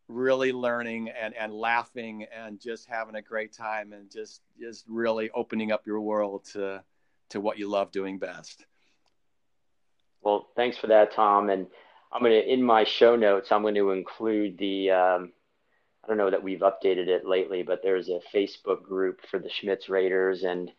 really 0.07 0.51
learning 0.51 1.09
and, 1.09 1.33
and 1.35 1.53
laughing 1.53 2.25
and 2.35 2.59
just 2.59 2.87
having 2.87 3.15
a 3.15 3.21
great 3.21 3.53
time 3.53 3.93
and 3.93 4.09
just 4.09 4.41
just 4.59 4.85
really 4.87 5.29
opening 5.31 5.71
up 5.71 5.85
your 5.85 5.99
world 5.99 6.45
to 6.53 6.81
to 7.29 7.41
what 7.41 7.59
you 7.59 7.67
love 7.67 7.91
doing 7.91 8.17
best. 8.17 8.65
Well, 10.21 10.47
thanks 10.55 10.77
for 10.77 10.87
that, 10.87 11.13
Tom. 11.13 11.49
And 11.49 11.67
I'm 12.11 12.23
to, 12.23 12.51
in 12.53 12.63
my 12.63 12.83
show 12.83 13.15
notes, 13.15 13.51
I'm 13.51 13.61
going 13.61 13.75
to 13.75 13.91
include 13.91 14.57
the, 14.57 14.91
um, 14.91 15.31
I 16.03 16.07
don't 16.07 16.17
know 16.17 16.31
that 16.31 16.43
we've 16.43 16.59
updated 16.59 17.07
it 17.07 17.25
lately, 17.25 17.63
but 17.63 17.81
there's 17.83 18.09
a 18.09 18.21
Facebook 18.33 18.83
group 18.83 19.21
for 19.29 19.39
the 19.39 19.49
Schmidt's 19.49 19.89
Raiders. 19.89 20.43
And 20.43 20.71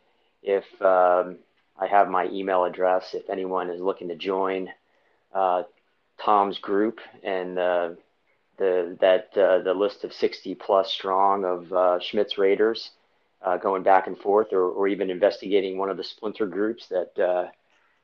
if 0.42 0.64
um, 0.82 1.38
I 1.78 1.86
have 1.86 2.08
my 2.08 2.26
email 2.26 2.64
address 2.64 3.14
if 3.14 3.30
anyone 3.30 3.70
is 3.70 3.80
looking 3.80 4.08
to 4.08 4.16
join 4.16 4.68
uh, 5.32 5.62
Tom's 6.22 6.58
group 6.58 6.98
and 7.22 7.58
uh, 7.58 7.90
the 8.58 8.96
that 9.00 9.28
uh, 9.36 9.60
the 9.62 9.72
list 9.72 10.04
of 10.04 10.12
60 10.12 10.54
plus 10.56 10.90
strong 10.90 11.44
of 11.44 11.72
uh, 11.72 11.98
Schmidt's 12.00 12.36
Raiders 12.36 12.90
uh, 13.42 13.56
going 13.56 13.82
back 13.82 14.06
and 14.06 14.18
forth, 14.18 14.52
or, 14.52 14.62
or 14.64 14.88
even 14.88 15.10
investigating 15.10 15.78
one 15.78 15.88
of 15.90 15.96
the 15.96 16.04
splinter 16.04 16.46
groups 16.46 16.88
that 16.88 17.18
uh, 17.18 17.46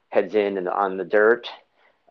heads 0.08 0.34
in 0.34 0.56
and 0.56 0.68
on 0.68 0.96
the 0.96 1.04
dirt. 1.04 1.46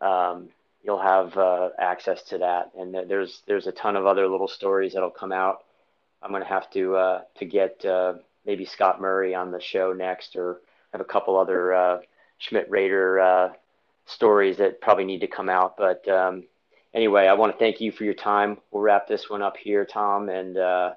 Um, 0.00 0.50
you'll 0.86 1.02
have 1.02 1.36
access 1.78 2.22
to 2.30 2.38
that, 2.38 2.70
and 2.78 2.94
there's 3.10 3.42
there's 3.46 3.66
a 3.66 3.72
ton 3.72 3.96
of 3.96 4.06
other 4.06 4.28
little 4.28 4.48
stories 4.48 4.94
that'll 4.94 5.10
come 5.10 5.32
out. 5.32 5.64
I'm 6.22 6.32
to 6.32 6.44
have 6.44 6.70
to 6.70 7.20
to 7.38 7.44
get 7.44 7.84
maybe 8.46 8.64
Scott 8.64 9.00
Murray 9.00 9.34
on 9.34 9.50
the 9.50 9.60
show 9.60 9.92
next, 9.92 10.36
or 10.36 10.60
have 10.92 11.00
a 11.00 11.04
couple 11.04 11.36
other 11.36 11.74
uh, 11.74 11.98
Schmidt 12.38 12.70
Raider 12.70 13.20
uh, 13.20 13.52
stories 14.06 14.56
that 14.58 14.80
probably 14.80 15.04
need 15.04 15.20
to 15.20 15.26
come 15.26 15.48
out. 15.48 15.76
But 15.76 16.06
um, 16.08 16.44
anyway, 16.94 17.26
I 17.26 17.34
want 17.34 17.52
to 17.52 17.58
thank 17.58 17.80
you 17.80 17.92
for 17.92 18.04
your 18.04 18.14
time. 18.14 18.58
We'll 18.70 18.82
wrap 18.82 19.08
this 19.08 19.28
one 19.28 19.42
up 19.42 19.56
here, 19.56 19.84
Tom, 19.84 20.28
and 20.28 20.56
uh, 20.56 20.94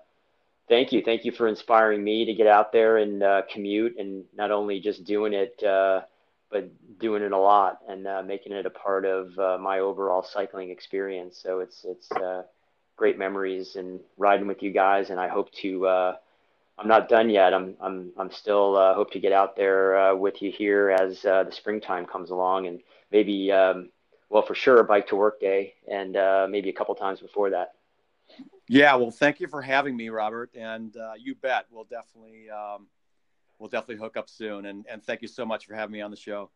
thank 0.67 0.91
you, 0.91 1.01
thank 1.03 1.25
you 1.25 1.31
for 1.31 1.47
inspiring 1.47 2.03
me 2.03 2.25
to 2.25 2.33
get 2.33 2.47
out 2.47 2.71
there 2.71 2.97
and 2.97 3.23
uh, 3.23 3.41
commute, 3.51 3.97
and 3.97 4.25
not 4.35 4.51
only 4.51 4.79
just 4.79 5.03
doing 5.03 5.33
it, 5.33 5.61
uh, 5.63 6.01
but 6.49 6.69
doing 6.99 7.23
it 7.23 7.31
a 7.31 7.37
lot 7.37 7.79
and 7.87 8.07
uh, 8.07 8.23
making 8.23 8.51
it 8.53 8.65
a 8.65 8.69
part 8.69 9.05
of 9.05 9.37
uh, 9.37 9.57
my 9.59 9.79
overall 9.79 10.23
cycling 10.23 10.69
experience. 10.69 11.39
So 11.41 11.59
it's 11.59 11.85
it's 11.87 12.11
uh, 12.11 12.43
great 12.95 13.17
memories 13.17 13.75
and 13.75 13.99
riding 14.17 14.47
with 14.47 14.63
you 14.63 14.71
guys, 14.71 15.09
and 15.09 15.19
I 15.19 15.27
hope 15.27 15.51
to. 15.53 15.87
Uh, 15.87 16.15
I'm 16.77 16.87
not 16.87 17.09
done 17.09 17.29
yet. 17.29 17.53
I'm 17.53 17.75
I'm 17.81 18.11
I'm 18.17 18.31
still 18.31 18.77
uh, 18.77 18.93
hope 18.93 19.11
to 19.11 19.19
get 19.19 19.33
out 19.33 19.55
there 19.57 19.97
uh, 19.97 20.15
with 20.15 20.41
you 20.41 20.51
here 20.51 20.89
as 20.89 21.21
the 21.23 21.51
springtime 21.51 22.05
comes 22.05 22.29
along, 22.29 22.67
and 22.67 22.79
maybe 23.11 23.51
um, 23.51 23.89
well 24.29 24.43
for 24.43 24.55
sure 24.55 24.79
a 24.79 24.83
bike 24.83 25.07
to 25.07 25.17
work 25.17 25.41
day, 25.41 25.73
and 25.91 26.13
maybe 26.49 26.69
a 26.69 26.73
couple 26.73 26.95
times 26.95 27.19
before 27.19 27.49
that. 27.49 27.73
Yeah, 28.69 28.95
well, 28.95 29.11
thank 29.11 29.39
you 29.39 29.47
for 29.47 29.61
having 29.61 29.97
me, 29.97 30.09
Robert, 30.09 30.51
and 30.55 30.95
you 31.19 31.35
bet 31.35 31.65
we'll 31.69 31.83
definitely 31.83 32.49
um, 32.49 32.87
we'll 33.59 33.69
definitely 33.69 33.97
hook 33.97 34.17
up 34.17 34.29
soon, 34.29 34.65
and 34.65 34.85
and 34.89 35.03
thank 35.03 35.21
you 35.21 35.27
so 35.27 35.45
much 35.45 35.65
for 35.65 35.75
having 35.75 35.93
me 35.93 36.01
on 36.01 36.11
the 36.11 36.17
show. 36.17 36.49